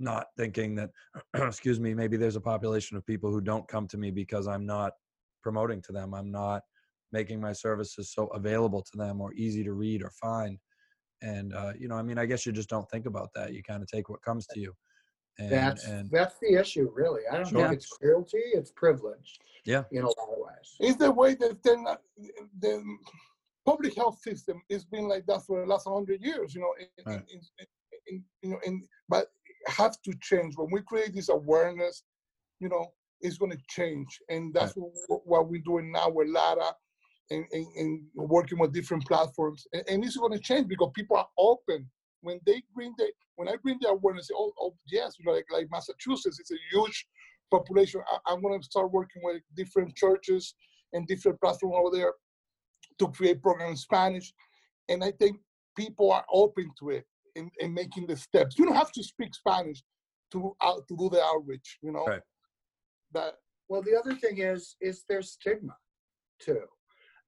not 0.03 0.27
thinking 0.37 0.75
that 0.75 0.91
excuse 1.37 1.81
me 1.81 1.95
maybe 1.95 2.17
there's 2.17 2.37
a 2.37 2.41
population 2.41 2.97
of 2.97 3.07
people 3.07 3.31
who 3.31 3.41
don't 3.41 3.67
come 3.69 3.87
to 3.89 3.97
me 3.97 4.11
because 4.11 4.47
i'm 4.47 4.67
not 4.67 4.93
promoting 5.43 5.81
to 5.83 5.93
them 5.93 6.13
i'm 6.15 6.31
not 6.31 6.63
making 7.13 7.41
my 7.41 7.53
services 7.53 8.13
so 8.13 8.27
available 8.29 8.83
to 8.83 8.97
them 8.97 9.21
or 9.21 9.33
easy 9.35 9.63
to 9.63 9.73
read 9.73 10.03
or 10.03 10.11
find 10.11 10.59
and 11.23 11.55
uh, 11.55 11.73
you 11.79 11.89
know 11.89 11.95
i 11.97 12.03
mean 12.03 12.19
i 12.19 12.27
guess 12.27 12.45
you 12.45 12.53
just 12.53 12.69
don't 12.69 12.89
think 12.91 13.07
about 13.07 13.29
that 13.35 13.53
you 13.53 13.63
kind 13.63 13.83
of 13.83 13.89
take 13.89 14.09
what 14.09 14.23
comes 14.23 14.47
to 14.47 14.59
you 14.59 14.73
and 15.39 15.51
that's 15.51 15.89
and 15.89 16.11
that's 16.11 16.37
the 16.41 16.55
issue, 16.55 16.91
really. 16.93 17.23
I 17.31 17.37
don't 17.37 17.47
Sure. 17.49 17.63
think 17.63 17.73
it's 17.79 17.89
cruelty; 17.89 18.43
it's 18.53 18.71
privilege. 18.71 19.39
Yeah. 19.65 19.85
In 19.91 20.03
a 20.03 20.07
lot 20.07 20.29
of 20.31 20.37
ways. 20.39 20.77
It's 20.81 20.97
the 20.99 21.11
way 21.11 21.35
that 21.37 21.63
then 21.63 21.85
uh, 21.89 21.97
the 22.61 22.85
public 23.65 23.95
health 23.97 24.21
system 24.21 24.61
has 24.71 24.85
been 24.85 25.09
like 25.09 25.25
that 25.27 25.43
for 25.47 25.61
the 25.61 25.67
last 25.67 25.89
hundred 25.89 26.21
years. 26.21 26.55
You 26.55 26.61
know, 26.61 26.75
in, 26.79 26.87
in- 26.99 27.05
Right. 27.07 27.25
in, 27.33 27.41
in, 28.09 28.25
you 28.43 28.51
know, 28.51 28.59
in, 28.65 28.83
but 29.09 29.29
have 29.67 30.01
to 30.03 30.13
change 30.21 30.55
when 30.57 30.69
we 30.73 30.81
create 30.83 31.15
this 31.15 31.29
awareness. 31.29 32.05
You 32.61 32.69
know, 32.69 32.87
it's 33.21 33.39
going 33.39 33.53
to 33.53 33.59
change, 33.69 34.07
and 34.29 34.53
that's 34.55 34.75
what, 34.75 35.23
what 35.25 35.49
we're 35.49 35.63
doing 35.65 35.93
now 35.93 36.11
with 36.11 36.29
Lara. 36.29 36.73
And, 37.31 37.47
and, 37.53 37.67
and 37.77 38.03
working 38.15 38.59
with 38.59 38.75
different 38.75 39.07
platforms, 39.07 39.65
and, 39.73 39.83
and 39.89 40.03
this 40.03 40.11
is 40.11 40.17
going 40.19 40.35
to 40.35 40.39
change 40.39 40.69
because 40.69 40.91
people 40.95 41.17
are 41.17 41.29
open 41.39 41.89
when 42.21 42.41
they 42.45 42.63
bring 42.75 42.93
the 42.99 43.11
when 43.37 43.49
I 43.49 43.55
bring 43.63 43.79
the 43.81 43.89
awareness. 43.89 44.29
Oh, 44.35 44.53
oh 44.61 44.75
yes, 44.87 45.15
you 45.19 45.25
know, 45.25 45.33
like 45.33 45.47
like 45.51 45.69
Massachusetts, 45.71 46.39
it's 46.39 46.51
a 46.51 46.57
huge 46.71 47.07
population. 47.51 48.03
I, 48.11 48.33
I'm 48.33 48.43
going 48.43 48.61
to 48.61 48.65
start 48.65 48.93
working 48.93 49.23
with 49.25 49.41
different 49.57 49.95
churches 49.97 50.55
and 50.93 51.07
different 51.07 51.41
platforms 51.41 51.75
over 51.79 51.97
there 51.97 52.13
to 52.99 53.09
create 53.09 53.43
programs 53.43 53.71
in 53.71 53.77
Spanish. 53.77 54.33
And 54.89 55.03
I 55.03 55.13
think 55.13 55.37
people 55.77 56.13
are 56.13 56.25
open 56.33 56.71
to 56.81 56.91
it 56.91 57.07
and, 57.37 57.51
and 57.61 57.73
making 57.75 58.07
the 58.07 58.17
steps. 58.17 58.59
You 58.59 58.67
don't 58.67 58.77
have 58.77 58.93
to 58.93 59.03
speak 59.03 59.35
Spanish 59.35 59.83
to 60.33 60.55
out 60.63 60.87
to 60.89 60.97
do 60.97 61.09
the 61.11 61.23
outreach. 61.23 61.79
You 61.83 61.93
know 61.93 62.05
Right. 62.07 62.23
that 63.15 63.35
Well, 63.69 63.83
the 63.83 63.97
other 63.99 64.15
thing 64.15 64.39
is, 64.39 64.77
is 64.81 65.05
there's 65.09 65.33
stigma 65.33 65.77
too. 66.41 66.63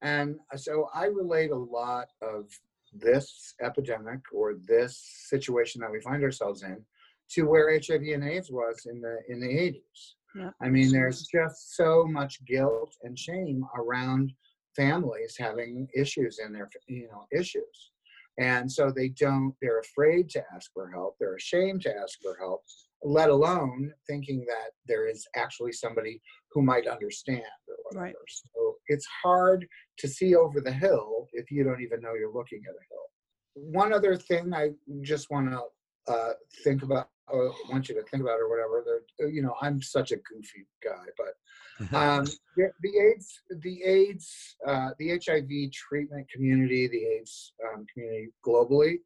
And 0.02 0.36
so 0.56 0.88
I 0.94 1.06
relate 1.06 1.50
a 1.50 1.56
lot 1.56 2.08
of 2.20 2.46
this 2.92 3.54
epidemic 3.62 4.20
or 4.32 4.54
this 4.66 5.00
situation 5.28 5.80
that 5.80 5.90
we 5.90 6.00
find 6.00 6.22
ourselves 6.22 6.62
in 6.62 6.84
to 7.30 7.42
where 7.44 7.72
HIV 7.72 8.02
and 8.02 8.24
AIDS 8.24 8.50
was 8.50 8.86
in 8.90 9.00
the 9.00 9.18
in 9.28 9.40
the 9.40 9.46
80s. 9.46 10.14
Yeah. 10.36 10.50
I 10.60 10.68
mean, 10.68 10.90
there's 10.92 11.26
just 11.26 11.76
so 11.76 12.04
much 12.06 12.44
guilt 12.44 12.92
and 13.02 13.18
shame 13.18 13.64
around 13.78 14.32
families 14.76 15.36
having 15.38 15.88
issues 15.94 16.38
in 16.44 16.52
their 16.52 16.68
you 16.88 17.08
know 17.10 17.24
issues. 17.32 17.92
And 18.38 18.70
so 18.70 18.90
they 18.90 19.10
don't, 19.10 19.54
they're 19.62 19.80
afraid 19.80 20.28
to 20.30 20.42
ask 20.54 20.70
for 20.72 20.90
help. 20.90 21.16
They're 21.20 21.36
ashamed 21.36 21.82
to 21.82 21.96
ask 21.96 22.18
for 22.20 22.36
help, 22.38 22.62
let 23.02 23.30
alone 23.30 23.92
thinking 24.08 24.44
that 24.48 24.70
there 24.88 25.06
is 25.08 25.26
actually 25.36 25.72
somebody 25.72 26.20
who 26.52 26.62
might 26.62 26.86
understand 26.86 27.42
or 27.68 27.76
whatever. 27.84 28.04
Right. 28.06 28.14
So 28.28 28.76
it's 28.88 29.06
hard 29.22 29.66
to 29.98 30.08
see 30.08 30.34
over 30.34 30.60
the 30.60 30.72
hill 30.72 31.28
if 31.32 31.50
you 31.50 31.64
don't 31.64 31.82
even 31.82 32.00
know 32.00 32.14
you're 32.18 32.32
looking 32.32 32.62
at 32.68 32.74
a 32.74 32.84
hill. 32.90 33.06
One 33.54 33.92
other 33.92 34.16
thing 34.16 34.52
I 34.52 34.70
just 35.02 35.30
want 35.30 35.50
to 35.50 36.12
uh, 36.12 36.32
think 36.64 36.82
about, 36.82 37.08
or 37.28 37.52
want 37.70 37.88
you 37.88 37.94
to 37.94 38.02
think 38.02 38.22
about, 38.22 38.38
it 38.38 38.42
or 38.42 38.50
whatever. 38.50 38.84
There, 39.18 39.28
you 39.28 39.42
know, 39.42 39.54
I'm 39.60 39.80
such 39.80 40.12
a 40.12 40.16
goofy 40.16 40.66
guy, 40.82 41.04
but 41.16 41.92
um, 41.96 42.24
the, 42.56 42.70
the 42.82 42.98
AIDS, 42.98 43.40
the 43.62 43.82
AIDS, 43.82 44.56
uh, 44.66 44.90
the 44.98 45.18
HIV 45.24 45.72
treatment 45.72 46.26
community, 46.30 46.88
the 46.88 47.04
AIDS 47.04 47.52
um, 47.72 47.86
community 47.92 48.28
globally, 48.46 48.98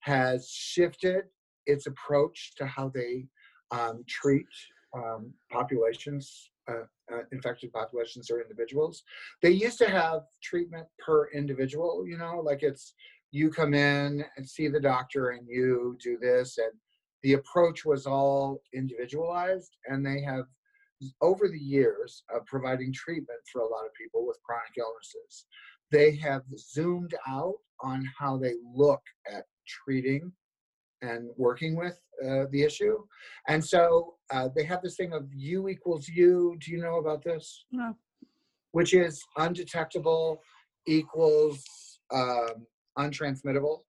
has 0.00 0.48
shifted 0.50 1.24
its 1.66 1.86
approach 1.86 2.52
to 2.56 2.66
how 2.66 2.90
they 2.94 3.26
um, 3.70 4.02
treat 4.08 4.46
um, 4.94 5.32
populations, 5.50 6.50
uh, 6.68 6.84
uh, 7.12 7.22
infected 7.32 7.72
populations 7.72 8.30
or 8.30 8.40
individuals. 8.40 9.02
They 9.42 9.50
used 9.50 9.78
to 9.78 9.88
have 9.88 10.22
treatment 10.42 10.86
per 11.04 11.30
individual, 11.30 12.04
you 12.06 12.18
know, 12.18 12.40
like 12.44 12.62
it's 12.62 12.94
you 13.32 13.50
come 13.50 13.74
in 13.74 14.24
and 14.36 14.48
see 14.48 14.68
the 14.68 14.80
doctor 14.80 15.30
and 15.30 15.46
you 15.48 15.96
do 16.02 16.18
this, 16.20 16.58
and 16.58 16.72
the 17.22 17.34
approach 17.34 17.84
was 17.84 18.06
all 18.06 18.62
individualized, 18.72 19.76
and 19.86 20.04
they 20.04 20.20
have 20.22 20.44
over 21.20 21.48
the 21.48 21.58
years 21.58 22.22
of 22.34 22.44
providing 22.46 22.92
treatment 22.92 23.40
for 23.52 23.62
a 23.62 23.68
lot 23.68 23.86
of 23.86 23.94
people 23.94 24.26
with 24.26 24.38
chronic 24.42 24.72
illnesses, 24.78 25.46
they 25.90 26.14
have 26.16 26.42
zoomed 26.56 27.14
out 27.26 27.56
on 27.82 28.06
how 28.18 28.36
they 28.36 28.54
look 28.74 29.02
at 29.32 29.44
treating 29.66 30.30
and 31.02 31.30
working 31.36 31.76
with 31.76 31.98
uh, 32.22 32.44
the 32.50 32.62
issue. 32.62 32.98
And 33.48 33.64
so 33.64 34.14
uh, 34.30 34.48
they 34.54 34.64
have 34.64 34.82
this 34.82 34.96
thing 34.96 35.12
of 35.12 35.26
U 35.34 35.68
equals 35.68 36.08
U. 36.08 36.56
Do 36.60 36.70
you 36.70 36.78
know 36.82 36.98
about 36.98 37.24
this? 37.24 37.64
No. 37.72 37.96
Which 38.72 38.92
is 38.92 39.22
undetectable 39.38 40.42
equals 40.86 41.64
um, 42.12 42.66
untransmittable. 42.98 43.80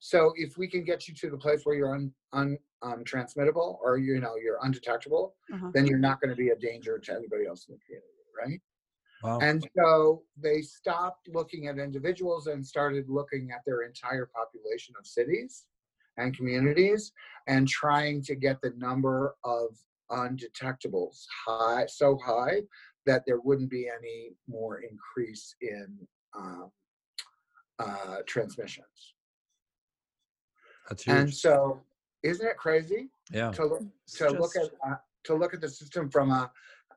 So 0.00 0.32
if 0.36 0.56
we 0.56 0.68
can 0.68 0.84
get 0.84 1.08
you 1.08 1.14
to 1.14 1.30
the 1.30 1.36
place 1.36 1.62
where 1.64 1.74
you're 1.74 1.94
un, 1.94 2.12
un, 2.32 2.58
untransmittable 2.84 3.78
or 3.82 3.98
you 3.98 4.20
know 4.20 4.36
you're 4.36 4.58
undetectable, 4.62 5.34
Uh-huh. 5.52 5.70
then 5.74 5.86
you're 5.86 5.98
not 5.98 6.20
going 6.20 6.30
to 6.30 6.36
be 6.36 6.50
a 6.50 6.56
danger 6.56 6.98
to 6.98 7.12
anybody 7.12 7.46
else 7.46 7.66
in 7.68 7.74
the 7.74 7.80
community, 7.84 8.24
right? 8.42 8.60
wow. 9.22 9.38
And 9.40 9.68
so 9.76 10.22
they 10.40 10.62
stopped 10.62 11.28
looking 11.28 11.66
at 11.66 11.78
individuals 11.78 12.46
and 12.46 12.64
started 12.64 13.08
looking 13.08 13.50
at 13.50 13.62
their 13.66 13.82
entire 13.82 14.26
population 14.26 14.94
of 14.98 15.06
cities 15.06 15.64
and 16.16 16.36
communities 16.36 17.12
and 17.48 17.66
trying 17.66 18.22
to 18.22 18.34
get 18.36 18.60
the 18.60 18.72
number 18.76 19.34
of 19.44 19.76
undetectables 20.10 21.24
high, 21.46 21.86
so 21.86 22.16
high 22.24 22.62
that 23.06 23.22
there 23.26 23.40
wouldn't 23.40 23.70
be 23.70 23.88
any 23.88 24.30
more 24.46 24.80
increase 24.80 25.54
in 25.60 25.98
um, 26.36 26.70
uh, 27.78 28.18
transmissions. 28.26 29.14
That's 30.88 31.04
huge. 31.04 31.16
And 31.16 31.34
so, 31.34 31.80
isn't 32.22 32.46
it 32.46 32.56
crazy? 32.56 33.10
yeah. 33.32 33.50
to 33.52 33.64
look 33.64 33.82
It's 34.04 34.18
to 34.18 34.30
look 34.30 34.56
at 34.56 34.70
uh, 34.86 34.96
to 35.24 35.34
look 35.34 35.54
at 35.54 35.60
the 35.60 35.68
system 35.68 36.10
from 36.10 36.30
a, 36.30 36.50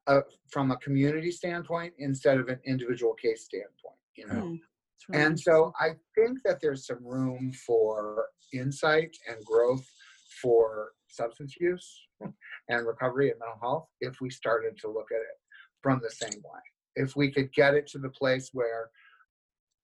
a 0.08 0.21
from 0.49 0.71
a 0.71 0.77
community 0.77 1.32
standpoint 1.32 1.93
instead 1.99 2.38
of 2.38 2.47
an 2.49 2.60
individual 2.65 3.13
case 3.13 3.45
standpoint 3.45 3.97
you 4.15 4.27
know. 4.27 4.58
Really 5.10 5.23
and 5.23 5.39
so 5.39 5.73
i 5.80 5.89
think 6.15 6.39
that 6.45 6.62
there's 6.62 6.86
some 6.86 7.04
room 7.04 7.51
for 7.65 8.27
insight 8.54 9.15
and 9.27 9.43
growth 9.43 9.86
for 10.41 10.91
substance 11.08 11.56
use 11.60 12.08
and 12.69 12.88
recovery 12.88 13.32
and 13.32 13.39
mental 13.39 13.60
health 13.62 13.88
if 13.99 14.21
we 14.21 14.30
started 14.30 14.77
to 14.80 14.88
look 14.88 15.08
at 15.12 15.21
it 15.21 15.39
from 15.82 15.99
the 16.04 16.10
same 16.10 16.39
way 16.43 16.62
if 16.95 17.15
we 17.15 17.32
could 17.32 17.51
get 17.54 17.73
it 17.73 17.88
to 17.88 17.97
the 17.97 18.10
place 18.10 18.51
where 18.54 18.89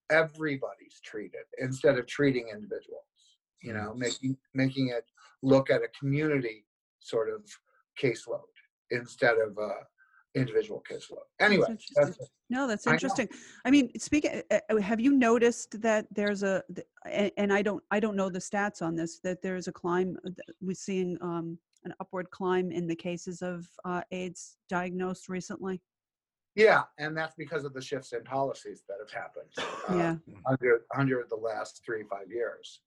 everybody's 0.10 1.02
treated 1.04 1.42
instead 1.58 1.98
of 1.98 2.06
treating 2.06 2.48
individuals 2.54 3.04
you 3.62 3.74
know 3.74 3.94
making 3.96 4.38
making 4.54 4.90
it 4.90 5.06
look 5.42 5.70
at 5.70 5.82
a 5.82 5.88
community 6.00 6.66
sort 7.00 7.30
of 7.30 7.42
caseload 8.02 8.42
instead 8.92 9.38
of 9.38 9.58
a 9.58 9.72
individual 10.36 10.84
caseload 10.90 11.26
anyway 11.40 11.68
that's 11.96 12.18
it. 12.18 12.30
No, 12.50 12.66
that's 12.66 12.88
interesting. 12.88 13.28
I 13.66 13.72
mean, 13.72 13.92
speaking, 14.00 14.42
uh, 14.52 14.60
uh, 14.70 14.78
have 14.78 15.02
you 15.02 15.12
noticed 15.12 15.82
that 15.82 16.08
there's 16.12 16.44
a, 16.44 16.64
and 17.36 17.52
I 17.52 17.62
don't, 17.62 17.84
I 17.92 18.00
don't 18.00 18.16
know 18.16 18.30
the 18.30 18.40
stats 18.40 18.82
on 18.82 18.96
this, 18.96 19.20
that 19.26 19.42
there's 19.42 19.68
a 19.68 19.72
climb, 19.74 20.18
uh, 20.26 20.30
we're 20.62 20.74
seeing 20.74 21.18
um, 21.20 21.58
an 21.84 21.94
upward 22.00 22.30
climb 22.32 22.72
in 22.72 22.88
the 22.88 22.96
cases 22.96 23.42
of 23.42 23.68
uh, 23.84 24.02
AIDS 24.12 24.56
diagnosed 24.70 25.28
recently? 25.28 25.82
yeah 26.58 26.82
and 26.98 27.16
that's 27.16 27.36
because 27.38 27.64
of 27.64 27.74
the 27.74 27.82
shifts 27.82 28.12
in 28.14 28.24
policies 28.24 28.84
that 28.90 28.98
have 29.00 29.12
happened 29.12 29.52
uh, 29.90 29.96
Yeah, 29.96 30.16
under 30.50 30.82
under 30.98 31.26
the 31.30 31.36
last 31.36 31.84
three 31.86 32.04
five 32.10 32.30
years 32.32 32.82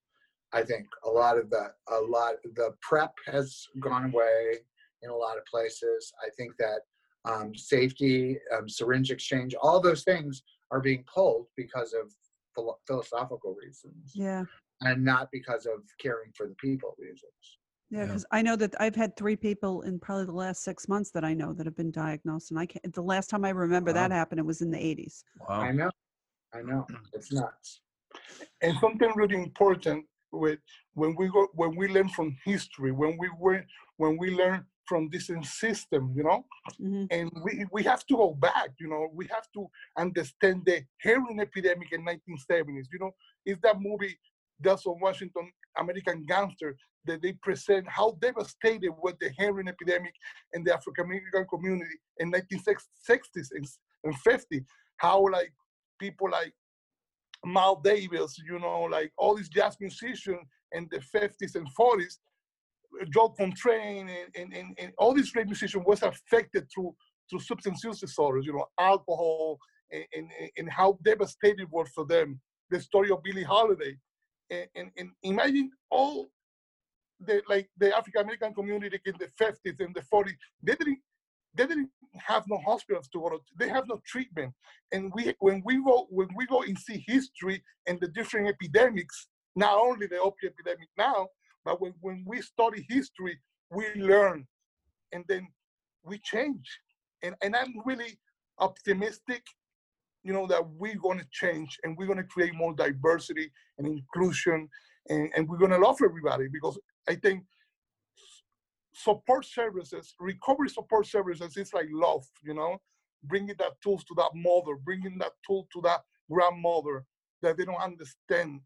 i 0.53 0.63
think 0.63 0.87
a 1.05 1.09
lot 1.09 1.39
of 1.39 1.51
the 1.51 1.71
a 1.89 2.01
lot 2.01 2.35
the 2.55 2.71
PrEP 2.81 3.13
has 3.27 3.67
gone 3.81 4.05
away 4.13 4.57
in 5.03 5.11
a 5.11 5.15
lot 5.15 5.39
of 5.39 5.45
places 5.47 6.13
i 6.27 6.29
think 6.37 6.53
that 6.59 6.81
um, 7.27 7.55
safety, 7.55 8.39
um, 8.57 8.67
syringe 8.67 9.11
exchange, 9.11 9.55
all 9.61 9.79
those 9.79 10.05
things 10.05 10.43
are 10.71 10.81
being 10.81 11.05
pulled 11.05 11.49
because 11.55 11.93
of 11.93 12.11
philo- 12.55 12.79
philosophical 12.87 13.55
reasons 13.63 14.13
Yeah. 14.15 14.45
and 14.81 15.05
not 15.05 15.29
because 15.31 15.67
of 15.67 15.83
caring 16.01 16.33
for 16.35 16.47
the 16.49 16.55
people 16.55 16.95
reasons. 16.99 17.59
Yeah, 17.91 17.99
Yeah. 17.99 18.07
because 18.07 18.25
I 18.31 18.41
know 18.41 18.57
that 18.57 18.75
I've 18.81 18.95
had 18.97 19.19
three 19.19 19.37
people 19.37 19.83
in 19.83 20.01
probably 20.01 20.25
the 20.25 20.33
last 20.33 20.63
six 20.63 20.89
months 20.89 21.11
that 21.11 21.23
I 21.23 21.35
know 21.35 21.53
that 21.53 21.67
have 21.67 21.77
been 21.77 21.91
diagnosed, 21.91 22.53
and 22.53 22.59
I 22.59 22.65
can't. 22.65 22.91
The 22.95 23.03
last 23.03 23.29
time 23.29 23.45
I 23.45 23.51
remember 23.51 23.93
that 23.93 24.11
happened, 24.11 24.39
it 24.39 24.47
was 24.47 24.63
in 24.63 24.71
the 24.71 24.79
80s. 24.79 25.23
Wow. 25.47 25.61
I 25.61 25.73
know, 25.73 25.91
I 26.55 26.63
know, 26.63 26.87
it's 27.13 27.31
nuts. 27.31 27.83
and 28.63 28.79
something 28.81 29.11
really 29.15 29.37
important 29.37 29.99
with 29.99 30.07
when 30.31 31.15
we 31.17 31.29
go 31.29 31.49
when 31.55 31.77
we 31.77 31.89
learn 31.89 32.09
from 32.09 32.37
history 32.45 32.93
when 32.93 33.17
we 33.19 33.29
when 33.97 34.17
we 34.17 34.31
learn 34.31 34.65
from 34.87 35.09
this 35.13 35.31
system 35.43 36.13
you 36.17 36.25
know? 36.25 36.45
Hmm 36.79 37.05
and 37.11 37.31
we 37.45 37.65
we 37.73 37.83
have 37.83 38.05
to 38.07 38.17
go 38.17 38.35
back 38.35 38.71
you 38.79 38.89
know? 38.89 39.09
We 39.13 39.27
have 39.27 39.47
to 39.55 39.69
understand 39.97 40.63
the 40.67 40.83
heroin 41.01 41.41
epidemic 41.41 41.93
in 41.93 42.05
1970s 42.05 42.87
you 42.93 42.99
know? 43.01 43.13
Is 43.47 43.59
that 43.63 43.81
movie 43.81 44.19
Denzel 44.63 45.01
Washington 45.01 45.51
American 45.79 46.25
Gangster 46.27 46.77
that 47.07 47.23
they 47.23 47.33
present 47.33 47.87
how 47.89 48.19
devastated 48.21 48.91
was 49.03 49.15
the 49.21 49.31
heroin 49.39 49.69
epidemic 49.69 50.15
in 50.53 50.65
the 50.65 50.75
African 50.75 51.05
American 51.07 51.47
community 51.47 51.97
in 52.19 52.31
1960s 52.31 53.49
and, 53.53 53.67
and 54.05 54.19
50 54.19 54.65
how 54.99 55.27
like 55.33 55.53
people 55.99 56.29
like 56.31 56.53
Miles 57.45 57.81
Davis, 57.83 58.37
you 58.47 58.59
know, 58.59 58.83
like 58.83 59.13
all 59.17 59.35
these 59.35 59.49
jazz 59.49 59.77
musicians 59.81 60.41
in 60.73 60.89
the 60.91 60.99
50s 60.99 61.55
and 61.55 61.67
40s, 61.79 62.19
uh, 63.01 63.05
John 63.13 63.31
Coltrane 63.39 64.09
and, 64.09 64.37
and, 64.37 64.53
and, 64.53 64.79
and 64.79 64.93
all 64.99 65.15
these 65.15 65.31
great 65.31 65.47
musicians 65.47 65.85
was 65.87 66.03
affected 66.03 66.67
through 66.73 66.95
through 67.29 67.41
substance 67.41 67.85
use 67.85 68.01
disorders, 68.01 68.45
you 68.45 68.53
know, 68.53 68.67
alcohol 68.79 69.57
and, 69.93 70.05
and, 70.13 70.29
and 70.59 70.71
how 70.71 70.99
devastating 71.05 71.61
it 71.61 71.71
was 71.71 71.89
for 71.95 72.05
them. 72.05 72.41
The 72.71 72.81
story 72.81 73.11
of 73.11 73.23
Billie 73.23 73.45
Holiday. 73.45 73.97
And, 74.51 74.67
and, 74.75 74.91
and 74.97 75.11
imagine 75.23 75.71
all 75.91 76.29
the 77.21 77.41
like 77.49 77.69
the 77.79 77.97
African 77.97 78.23
American 78.23 78.53
community 78.53 78.99
in 79.05 79.15
the 79.19 79.29
50s 79.41 79.79
and 79.79 79.95
the 79.95 80.03
40s, 80.13 80.35
they 80.63 80.75
didn't 80.75 80.99
they 81.55 81.67
didn't 81.67 81.91
have 82.15 82.45
no 82.49 82.59
hospitals 82.59 83.09
to 83.09 83.21
go 83.21 83.31
to. 83.31 83.39
They 83.59 83.69
have 83.69 83.89
no 83.89 84.01
treatment. 84.07 84.53
And 84.93 85.13
we 85.15 85.35
when 85.41 85.63
we 85.65 85.83
go 85.83 86.07
when 86.11 86.29
we 86.37 86.47
go 86.47 86.63
and 86.63 86.79
see 86.79 87.05
history 87.07 87.63
and 87.87 88.01
the 88.01 88.09
different 88.09 88.49
epidemics, 88.49 89.29
not 89.57 89.79
only 89.79 90.07
the 90.07 90.19
opiate 90.19 90.55
epidemic 90.59 90.89
now, 90.97 91.29
but 91.65 91.81
when, 91.81 91.95
when 92.01 92.25
we 92.27 92.41
study 92.41 92.87
history, 92.89 93.39
we 93.71 93.87
learn 93.97 94.47
and 95.13 95.25
then 95.29 95.49
we 96.05 96.19
change. 96.19 96.81
And 97.23 97.35
and 97.43 97.55
I'm 97.55 97.75
really 97.85 98.19
optimistic, 98.59 99.43
you 100.23 100.33
know, 100.33 100.47
that 100.47 100.67
we're 100.71 100.99
gonna 100.99 101.27
change 101.33 101.79
and 101.85 101.97
we're 101.97 102.07
gonna 102.07 102.25
create 102.25 102.55
more 102.55 102.75
diversity 102.75 103.51
and 103.79 103.87
inclusion 103.87 104.69
and, 105.09 105.31
and 105.37 105.49
we're 105.49 105.59
gonna 105.59 105.79
love 105.79 105.99
everybody 106.05 106.49
because 106.49 106.79
I 107.09 107.17
think 107.17 107.45
support 109.03 109.45
services, 109.45 110.15
recovery 110.19 110.69
support 110.69 111.07
services, 111.07 111.57
is 111.57 111.73
like 111.73 111.87
love, 111.91 112.25
you 112.43 112.55
know, 112.55 112.79
bringing 113.25 113.55
that 113.59 113.81
tools 113.83 114.05
to 114.05 114.15
that 114.17 114.31
mother, 114.35 114.77
bringing 114.77 115.19
that 115.19 115.33
tool 115.47 115.67
to 115.73 115.81
that 115.83 116.01
grandmother 116.31 117.05
that 117.43 117.57
they 117.57 117.65
don't 117.65 117.83
understand 117.83 118.61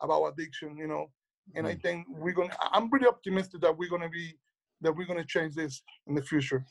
about 0.00 0.24
addiction, 0.26 0.76
you 0.76 0.86
know. 0.86 1.10
And 1.54 1.66
I 1.66 1.72
mm-hmm. 1.72 1.80
think 1.80 2.06
we're 2.08 2.32
gonna. 2.32 2.54
I- 2.60 2.70
I'm 2.72 2.90
pretty 2.90 3.06
optimistic 3.06 3.60
that 3.62 3.76
we're 3.76 3.90
gonna 3.90 4.08
be 4.08 4.34
that 4.82 4.94
we're 4.94 5.06
gonna 5.06 5.24
change 5.24 5.54
this 5.54 5.82
in 6.06 6.14
the 6.14 6.22
future. 6.22 6.64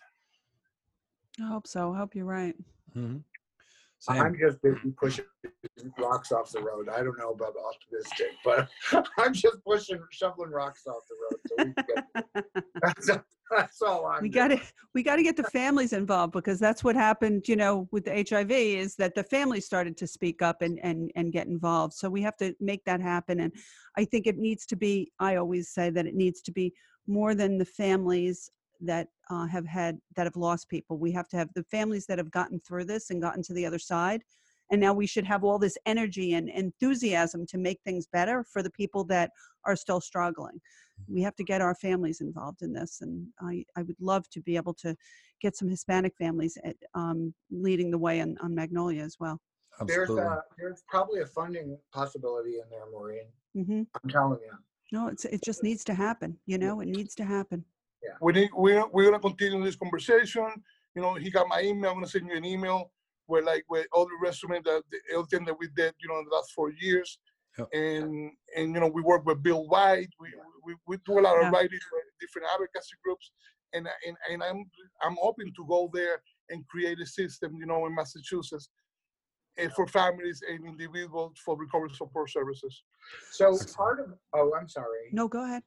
I 1.42 1.48
hope 1.48 1.68
so. 1.68 1.94
I 1.94 1.98
hope 1.98 2.16
you're 2.16 2.26
right. 2.26 2.56
Mm-hmm. 2.96 3.18
Hmm 4.08 4.22
I'm 4.22 4.38
just 4.40 4.62
busy 4.62 4.94
pushing 4.98 5.26
rocks 5.98 6.32
off 6.32 6.52
the 6.52 6.62
road. 6.62 6.90
I 6.90 7.04
don't 7.04 7.18
know 7.18 7.32
about 7.32 7.54
optimistic, 7.58 8.32
but 8.46 8.70
I'm 9.18 9.34
just 9.34 9.64
pushing, 9.66 10.00
shoveling 10.12 10.52
rocks 10.52 10.86
off 10.88 11.04
the 11.10 11.16
road. 11.24 11.40
So 11.48 11.56
we 11.58 11.74
can 11.74 11.86
get, 12.24 12.56
that's, 12.82 13.20
that's 13.52 13.82
all 13.82 14.06
I'm 14.06 14.22
we 14.22 14.30
got 14.30 14.50
to 14.50 14.60
we 14.94 15.04
got 15.04 15.16
to 15.16 15.24
get 15.24 15.38
the 15.38 15.44
families 15.44 15.94
involved 15.94 16.34
because 16.34 16.60
that's 16.60 16.84
what 16.84 16.96
happened 16.96 17.48
you 17.48 17.56
know 17.56 17.88
with 17.92 18.06
the 18.06 18.26
hiv 18.30 18.52
is 18.52 18.96
that 18.96 19.16
the 19.16 19.24
families 19.24 19.66
started 19.66 19.96
to 19.98 20.08
speak 20.08 20.42
up 20.42 20.62
and 20.62 20.80
and 20.84 21.12
and 21.16 21.32
get 21.32 21.48
involved 21.48 21.94
so 21.94 22.10
we 22.10 22.22
have 22.22 22.36
to 22.36 22.54
make 22.60 22.84
that 22.86 23.00
happen 23.00 23.40
and 23.40 23.54
i 23.98 24.04
think 24.04 24.28
it 24.28 24.38
needs 24.38 24.66
to 24.66 24.76
be 24.76 25.12
i 25.20 25.36
always 25.36 25.70
say 25.70 25.90
that 25.90 26.06
it 26.06 26.16
needs 26.16 26.42
to 26.42 26.52
be 26.52 26.74
more 27.08 27.36
than 27.36 27.58
the 27.58 27.66
families 27.66 28.52
that 28.82 29.08
uh, 29.30 29.46
have 29.48 29.66
had 29.66 30.00
that 30.16 30.26
have 30.26 30.36
lost 30.36 30.70
people. 30.70 30.98
We 30.98 31.12
have 31.14 31.28
to 31.30 31.38
have 31.38 31.50
the 31.56 31.64
families 31.64 32.06
that 32.08 32.18
have 32.18 32.32
gotten 32.32 32.60
through 32.60 32.86
this 32.86 33.10
and 33.10 33.22
gotten 33.22 33.44
to 33.44 33.54
the 33.54 33.66
other 33.66 33.80
side 33.80 34.22
and 34.72 34.82
now 34.82 34.94
we 34.94 35.08
should 35.08 35.26
have 35.26 35.44
all 35.44 35.60
this 35.60 35.78
energy 35.86 36.34
and 36.34 36.50
enthusiasm 36.50 37.46
to 37.48 37.58
make 37.58 37.80
things 37.84 38.08
better 38.12 38.44
for 38.44 38.62
the 38.62 38.70
people 38.72 39.04
that 39.06 39.32
are 39.66 39.76
still 39.76 40.02
struggling. 40.02 40.60
We 41.08 41.22
have 41.22 41.36
to 41.36 41.44
get 41.44 41.62
our 41.62 41.76
families 41.76 42.22
involved 42.22 42.62
in 42.64 42.74
this 42.74 43.00
and 43.02 43.28
i, 43.42 43.64
I 43.76 43.84
would 43.84 43.96
love 44.00 44.30
to 44.32 44.42
be 44.42 44.56
able 44.56 44.74
to 44.76 44.96
get 45.42 45.56
some 45.56 45.70
hispanic 45.70 46.14
families 46.18 46.58
at, 46.64 46.76
um, 46.96 47.34
leading 47.52 47.92
the 47.92 47.98
way 47.98 48.20
on, 48.22 48.38
on 48.42 48.56
magnolia 48.56 49.04
as 49.04 49.18
well. 49.20 49.40
There's, 49.86 50.10
a, 50.10 50.42
there's 50.58 50.84
probably 50.88 51.22
a 51.22 51.26
funding 51.28 51.78
possibility 51.94 52.56
in 52.56 52.70
there, 52.72 52.90
Maureen. 52.92 53.28
hmm 53.54 53.84
I'm 54.04 54.10
telling 54.10 54.40
you. 54.42 54.52
no 54.92 55.08
it's, 55.08 55.26
it 55.26 55.44
just 55.44 55.64
needs 55.64 55.84
to 55.84 55.94
happen 55.94 56.38
you 56.48 56.58
know 56.58 56.82
it 56.82 56.88
needs 56.88 57.14
to 57.16 57.24
happen 57.24 57.64
We 58.22 58.34
need 58.34 58.50
we're 58.54 58.86
we're 58.88 59.06
gonna 59.06 59.20
continue 59.20 59.64
this 59.64 59.76
conversation. 59.76 60.48
You 60.96 61.02
know, 61.02 61.16
he 61.16 61.30
got 61.30 61.48
my 61.48 61.62
email. 61.62 61.92
I'm 61.92 61.98
gonna 61.98 62.08
send 62.08 62.28
you 62.30 62.36
an 62.36 62.46
email 62.46 62.92
where 63.28 63.44
like 63.44 63.66
with 63.70 63.88
all 63.92 64.06
the 64.06 64.18
resume 64.22 64.62
that 64.64 64.84
the 64.92 64.98
everything 65.14 65.46
that 65.46 65.58
we 65.60 65.68
did, 65.76 65.94
you 66.02 66.10
know, 66.10 66.20
in 66.20 66.26
the 66.30 66.36
last 66.36 66.52
four 66.52 66.72
years. 66.72 67.20
Yep. 67.58 67.68
And 67.74 68.32
and 68.56 68.74
you 68.74 68.80
know, 68.80 68.88
we 68.88 69.02
work 69.02 69.26
with 69.26 69.44
Bill 69.44 69.68
White. 69.68 70.10
We 70.20 70.30
we, 70.64 70.76
we 70.88 70.98
do 71.06 71.20
a 71.20 71.22
lot 71.22 71.36
Yeah. 71.40 71.48
of 71.48 71.54
writing 71.54 71.80
for 71.90 72.00
different 72.20 72.48
advocacy 72.54 72.96
groups. 73.04 73.32
And 73.74 73.88
and 74.08 74.16
and 74.32 74.44
I'm 74.44 74.64
I'm 75.04 75.18
hoping 75.20 75.52
to 75.56 75.66
go 75.68 75.90
there 75.94 76.22
and 76.50 76.66
create 76.68 77.00
a 77.00 77.06
system, 77.06 77.56
you 77.58 77.66
know, 77.66 77.86
in 77.86 77.94
Massachusetts 77.96 78.70
for 79.76 79.88
families 79.88 80.42
and 80.48 80.66
individuals 80.66 81.34
for 81.44 81.58
recovery 81.58 81.90
support 81.94 82.30
services. 82.30 82.84
So 83.30 83.58
part 83.76 84.00
of, 84.00 84.14
oh, 84.34 84.52
I'm 84.60 84.68
sorry. 84.68 85.10
no 85.12 85.28
go 85.28 85.44
ahead. 85.44 85.64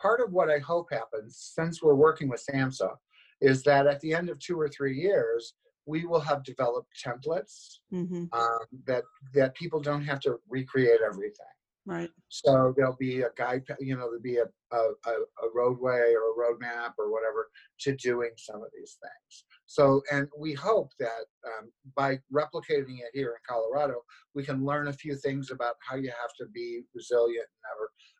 Part 0.00 0.20
of 0.20 0.32
what 0.32 0.50
I 0.50 0.58
hope 0.58 0.88
happens, 0.90 1.52
since 1.54 1.82
we're 1.82 1.94
working 1.94 2.28
with 2.28 2.42
SAMHSA, 2.50 2.90
is 3.40 3.62
that 3.64 3.86
at 3.86 4.00
the 4.00 4.14
end 4.14 4.28
of 4.28 4.38
two 4.38 4.58
or 4.58 4.68
three 4.68 4.96
years, 4.96 5.54
we 5.86 6.06
will 6.06 6.20
have 6.20 6.42
developed 6.44 6.88
templates 7.04 7.78
hmm 7.90 8.24
um, 8.32 8.58
that 8.86 9.04
that 9.34 9.54
people 9.54 9.80
don't 9.80 10.04
have 10.04 10.20
to 10.20 10.36
recreate 10.48 11.00
everything. 11.04 11.54
Right 11.86 12.10
So 12.28 12.72
there'll 12.76 12.96
be 12.98 13.22
a 13.22 13.30
guide, 13.36 13.62
you 13.78 13.94
know, 13.94 14.06
there'll 14.06 14.20
be 14.20 14.38
a, 14.38 14.46
a, 14.74 15.10
a 15.10 15.48
roadway 15.54 16.14
or 16.14 16.32
a 16.32 16.36
roadmap 16.38 16.92
or 16.98 17.12
whatever 17.12 17.50
to 17.80 17.94
doing 17.96 18.30
some 18.36 18.56
of 18.56 18.68
these 18.76 18.96
things. 19.00 19.44
So, 19.66 20.02
and 20.10 20.28
we 20.38 20.54
hope 20.54 20.90
that 20.98 21.24
um, 21.46 21.70
by 21.96 22.18
replicating 22.32 22.98
it 23.00 23.10
here 23.12 23.30
in 23.30 23.42
Colorado, 23.48 24.02
we 24.34 24.44
can 24.44 24.64
learn 24.64 24.88
a 24.88 24.92
few 24.92 25.16
things 25.16 25.50
about 25.50 25.74
how 25.86 25.96
you 25.96 26.08
have 26.08 26.32
to 26.40 26.46
be 26.52 26.82
resilient 26.94 27.46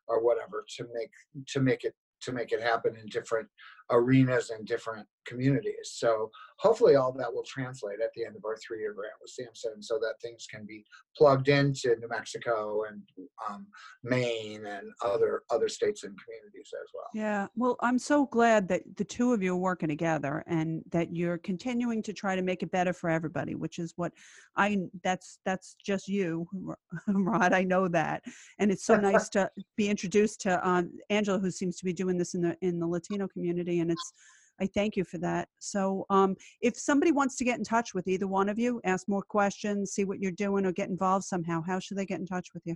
or, 0.07 0.15
or 0.15 0.23
whatever 0.23 0.65
to 0.77 0.87
make 0.93 1.11
to 1.47 1.59
make 1.59 1.83
it 1.83 1.95
to 2.21 2.31
make 2.31 2.51
it 2.51 2.61
happen 2.61 2.95
in 2.95 3.05
different 3.07 3.47
arenas 3.91 4.49
and 4.49 4.65
different 4.65 5.07
communities. 5.25 5.91
So 5.93 6.31
hopefully 6.57 6.95
all 6.95 7.11
that 7.13 7.33
will 7.33 7.43
translate 7.43 7.99
at 8.01 8.11
the 8.15 8.25
end 8.25 8.35
of 8.35 8.45
our 8.45 8.57
three-year 8.57 8.93
grant 8.93 9.13
with 9.21 9.31
SAMHSA 9.31 9.83
so 9.83 9.99
that 9.99 10.15
things 10.21 10.47
can 10.49 10.65
be 10.65 10.85
plugged 11.17 11.49
into 11.49 11.95
New 11.99 12.07
Mexico 12.09 12.83
and 12.89 13.01
um, 13.49 13.65
Maine 14.03 14.65
and 14.65 14.87
other 15.03 15.43
other 15.49 15.67
states 15.67 16.03
and 16.03 16.15
communities 16.23 16.71
as 16.81 16.89
well. 16.93 17.09
Yeah, 17.13 17.47
well, 17.55 17.75
I'm 17.81 17.99
so 17.99 18.25
glad 18.27 18.67
that 18.69 18.83
the 18.95 19.03
two 19.03 19.33
of 19.33 19.41
you 19.41 19.53
are 19.53 19.57
working 19.57 19.89
together 19.89 20.43
and 20.47 20.83
that 20.91 21.15
you're 21.15 21.37
continuing 21.39 22.01
to 22.03 22.13
try 22.13 22.35
to 22.35 22.41
make 22.41 22.63
it 22.63 22.71
better 22.71 22.93
for 22.93 23.09
everybody, 23.09 23.55
which 23.55 23.79
is 23.79 23.93
what 23.95 24.13
I 24.55 24.79
that's 25.03 25.39
that's 25.45 25.75
just 25.83 26.07
you, 26.07 26.47
Rod. 27.07 27.53
I 27.53 27.63
know 27.63 27.87
that, 27.89 28.23
and 28.59 28.71
it's 28.71 28.85
so 28.85 28.95
nice 28.95 29.29
to 29.35 29.49
be 29.75 29.89
introduced 29.89 30.41
to 30.41 30.67
um, 30.67 30.91
Angelo, 31.09 31.39
who 31.39 31.51
seems 31.51 31.77
to 31.77 31.85
be 31.85 31.93
doing 31.93 32.17
this 32.17 32.33
in 32.33 32.41
the 32.41 32.57
in 32.61 32.79
the 32.79 32.87
Latino 32.87 33.27
community, 33.27 33.74
and 33.79 33.91
it's 33.91 34.13
I 34.59 34.67
thank 34.67 34.95
you 34.95 35.03
for 35.03 35.17
that. 35.19 35.49
So, 35.59 36.05
um, 36.09 36.35
if 36.61 36.77
somebody 36.77 37.11
wants 37.11 37.35
to 37.37 37.43
get 37.43 37.57
in 37.57 37.63
touch 37.63 37.93
with 37.93 38.07
either 38.07 38.27
one 38.27 38.49
of 38.49 38.57
you, 38.57 38.79
ask 38.83 39.07
more 39.07 39.21
questions, 39.21 39.91
see 39.91 40.05
what 40.05 40.19
you're 40.19 40.31
doing, 40.31 40.65
or 40.65 40.71
get 40.71 40.89
involved 40.89 41.25
somehow, 41.25 41.61
how 41.61 41.79
should 41.79 41.97
they 41.97 42.05
get 42.05 42.19
in 42.19 42.25
touch 42.25 42.53
with 42.53 42.63
you? 42.65 42.75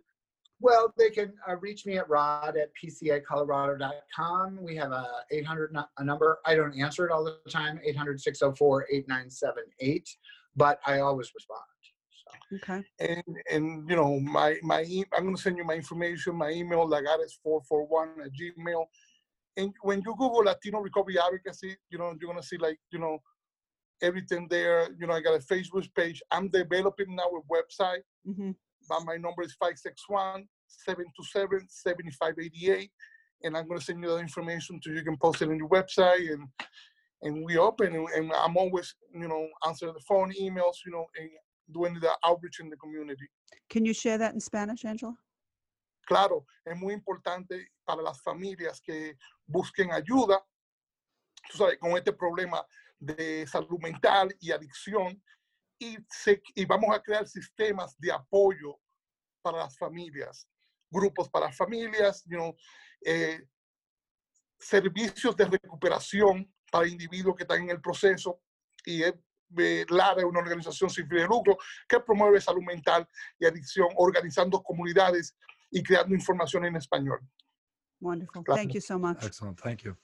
Well, 0.62 0.94
they 0.98 1.10
can 1.10 1.34
uh, 1.48 1.56
reach 1.58 1.86
me 1.86 1.98
at 1.98 2.10
rod 2.10 2.58
at 2.58 2.72
pcacolorado.com. 2.76 4.60
We 4.62 4.76
have 4.76 4.92
a 4.92 5.08
800 5.32 5.72
nu- 5.72 5.82
a 5.98 6.04
number. 6.04 6.40
I 6.46 6.56
don't 6.56 6.78
answer 6.78 7.06
it 7.06 7.14
all 7.14 7.24
the 7.24 7.38
time, 7.50 7.80
800 7.84 8.20
604 8.20 8.88
8978, 8.92 10.18
but 10.58 10.80
I 10.86 11.00
always 11.00 11.32
respond. 11.34 11.62
So. 12.12 12.58
Okay. 12.58 12.84
and 13.00 13.24
and 13.50 13.90
you 13.90 13.96
know 13.96 14.20
my 14.20 14.58
my 14.62 14.84
e- 14.84 15.06
I'm 15.14 15.24
gonna 15.24 15.38
send 15.38 15.58
you 15.58 15.64
my 15.64 15.76
information. 15.76 16.36
My 16.36 16.50
email 16.50 16.86
lagares 16.86 17.40
four 17.42 17.62
four 17.62 17.88
one 17.88 18.10
at 18.22 18.32
Gmail. 18.32 18.86
And 19.60 19.74
when 19.82 20.00
you 20.06 20.16
Google 20.18 20.44
Latino 20.46 20.80
Recovery 20.80 21.18
Advocacy, 21.20 21.76
you 21.90 21.98
know 21.98 22.16
you're 22.20 22.32
gonna 22.32 22.44
see 22.44 22.58
like 22.58 22.80
you 22.92 23.00
know 23.00 23.20
everything 24.02 24.48
there. 24.50 24.88
You 24.98 25.08
know, 25.08 25.14
I 25.14 25.22
got 25.22 25.36
a 25.36 25.40
Facebook 25.54 25.88
page. 25.96 26.22
I'm 26.32 26.48
developing 26.50 27.16
now 27.16 27.30
a 27.40 27.42
website. 27.54 28.04
hmm 28.26 28.52
But 28.88 29.06
my 29.06 29.16
number 29.16 29.44
is 29.44 29.54
561 29.60 30.48
727 30.68 31.68
7588. 31.70 32.92
And 33.44 33.56
I'm 33.56 33.68
going 33.68 33.80
to 33.80 33.86
send 33.86 34.04
you 34.04 34.10
that 34.10 34.18
information 34.18 34.80
so 34.84 34.92
you 34.92 35.04
can 35.04 35.18
post 35.18 35.42
it 35.42 35.50
on 35.50 35.58
your 35.58 35.70
website. 35.70 36.32
And 36.34 36.48
and 37.22 37.44
we 37.44 37.58
open 37.58 37.96
and, 37.96 38.08
and 38.16 38.32
I'm 38.32 38.56
always, 38.56 38.96
you 39.14 39.28
know, 39.28 39.46
answering 39.68 39.94
the 39.94 40.06
phone, 40.08 40.32
emails, 40.42 40.78
you 40.86 40.94
know, 40.94 41.06
and 41.20 41.30
doing 41.74 42.00
the 42.00 42.12
outreach 42.26 42.62
in 42.62 42.70
the 42.70 42.78
community. 42.78 43.28
Can 43.70 43.84
you 43.86 43.94
share 43.94 44.18
that 44.18 44.34
in 44.34 44.40
Spanish, 44.40 44.86
Angelo? 44.86 45.18
Claro, 46.10 46.48
es 46.66 46.76
muy 46.76 46.96
importante 46.96 47.72
para 47.86 48.02
las 48.02 48.20
familias 48.20 48.82
que 48.82 49.16
busquen 49.46 49.92
ayuda, 49.92 50.44
tú 51.52 51.60
sabes, 51.60 51.78
con 51.78 51.92
este 51.92 52.14
problema 52.14 52.66
de 52.98 53.46
salud 53.46 53.78
mental 53.80 54.36
y 54.40 54.50
adicción. 54.50 55.24
Y, 55.78 55.98
vamos 56.66 56.96
a 56.96 57.00
crear 57.00 57.28
sistemas 57.28 57.96
de 58.00 58.12
apoyo 58.12 58.80
para 59.44 59.60
las 59.60 59.78
familias, 59.78 60.50
grupos 60.90 61.30
para 61.30 61.52
familias, 61.52 62.26
eh, 63.06 63.44
servicios 64.60 65.36
de 65.36 65.46
recuperación 65.46 66.52
para 66.72 66.88
individuos 66.88 67.36
que 67.36 67.44
están 67.44 67.62
en 67.62 67.70
el 67.70 67.82
proceso. 67.82 68.42
Y 68.84 69.04
es, 69.04 69.14
eh, 69.60 69.86
LARA 69.90 70.22
es 70.22 70.26
una 70.26 70.40
organización 70.40 70.90
sin 70.90 71.08
fines 71.08 71.22
de 71.22 71.30
lucro 71.30 71.56
que 71.88 72.00
promueve 72.00 72.42
salud 72.42 72.64
mental 72.64 73.08
y 73.38 73.46
adicción, 73.46 73.90
organizando 73.96 74.64
comunidades 74.64 75.36
y 75.72 75.84
creando 75.84 76.14
información 76.16 76.66
en 76.66 76.76
español. 76.76 77.20
Wonderful. 78.02 78.44
Claro. 78.44 78.58
Thank 78.58 78.74
you 78.74 78.82
so 78.82 78.98
much. 78.98 79.24
Excellent. 79.24 79.60
Thank 79.60 79.84
you. 79.84 79.96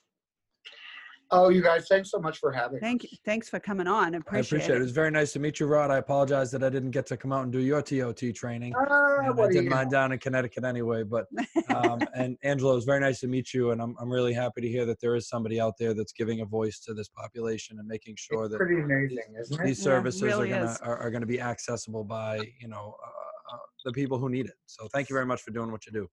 Oh, 1.32 1.50
you 1.50 1.64
guys, 1.64 1.88
thanks 1.88 2.12
so 2.12 2.20
much 2.20 2.38
for 2.38 2.52
having 2.52 2.80
Thank 2.80 3.04
us. 3.04 3.12
you. 3.12 3.18
Thanks 3.26 3.50
for 3.50 3.60
coming 3.60 3.88
on. 3.88 4.14
I 4.14 4.18
I 4.18 4.20
appreciate, 4.20 4.58
appreciate 4.60 4.76
it. 4.76 4.78
It 4.78 4.82
it. 4.82 4.84
was 4.84 4.92
very 4.92 5.10
nice 5.10 5.34
to 5.34 5.40
meet 5.40 5.60
you, 5.60 5.66
Rod. 5.66 5.90
I 5.90 5.98
apologize 5.98 6.52
that 6.52 6.64
I 6.64 6.70
didn't 6.70 6.92
get 6.92 7.08
to 7.08 7.18
come 7.18 7.32
out 7.34 7.44
and 7.44 7.52
do 7.52 7.58
your 7.60 7.82
TOT 7.82 8.22
training. 8.36 8.76
And 8.78 8.88
I 9.28 9.32
what 9.32 9.52
do 9.52 9.60
did 9.60 9.70
mine 9.72 9.86
know? 9.86 9.92
down 9.92 10.12
in 10.12 10.20
Connecticut 10.20 10.64
anyway. 10.64 11.02
But 11.02 11.26
um, 11.76 11.98
and 12.14 12.38
Angelo, 12.44 12.74
it 12.74 12.76
was 12.76 12.86
very 12.86 13.00
nice 13.00 13.22
to 13.22 13.28
meet 13.28 13.56
you, 13.56 13.72
and 13.72 13.82
I'm 13.82 13.96
I'm 14.00 14.10
really 14.10 14.34
happy 14.34 14.62
to 14.62 14.68
hear 14.70 14.86
that 14.86 15.02
there 15.02 15.16
is 15.16 15.28
somebody 15.28 15.60
out 15.60 15.74
there 15.80 15.96
that's 15.96 16.14
giving 16.14 16.42
a 16.42 16.46
voice 16.46 16.80
to 16.82 16.94
this 16.94 17.08
population 17.10 17.80
and 17.80 17.88
making 17.88 18.18
sure 18.20 18.44
It's 18.44 18.52
that 18.52 18.58
pretty 18.60 18.82
amazing, 18.82 19.24
isn't 19.42 19.60
it? 19.60 19.66
these 19.66 19.80
Yeah, 19.80 19.94
it 19.94 19.96
services 19.96 20.22
really 20.22 20.54
are 20.54 20.60
gonna 20.60 20.78
are, 20.84 20.98
are 21.00 21.10
gonna 21.10 21.26
be 21.26 21.42
accessible 21.42 22.04
by 22.04 22.36
you 22.60 22.68
know 22.68 22.96
uh, 23.04 23.08
uh, 23.08 23.25
Uh, 23.52 23.58
the 23.86 23.92
people 23.92 24.18
who 24.18 24.30
need 24.30 24.48
it. 24.48 24.56
So 24.66 24.88
thank 24.94 25.10
you 25.10 25.14
very 25.14 25.26
much 25.26 25.42
for 25.42 25.52
doing 25.52 25.72
what 25.72 25.86
you 25.86 25.92
do. 25.92 26.08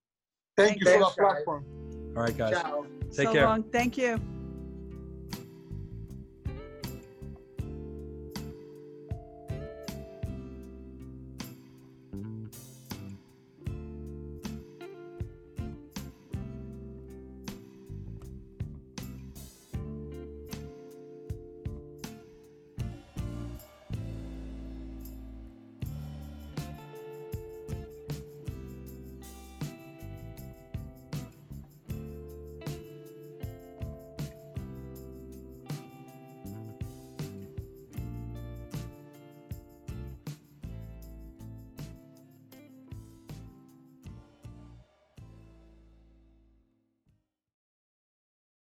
Thank 0.57 0.81
you 0.81 0.87
for 0.87 0.93
Thanks, 0.93 1.15
the 1.15 1.23
platform. 1.23 1.65
All 2.17 2.23
right, 2.25 2.37
guys, 2.37 2.61
Ciao. 2.61 2.85
take 3.11 3.29
so 3.29 3.33
care. 3.33 3.47
long. 3.47 3.63
Thank 3.63 3.97
you. 3.97 4.21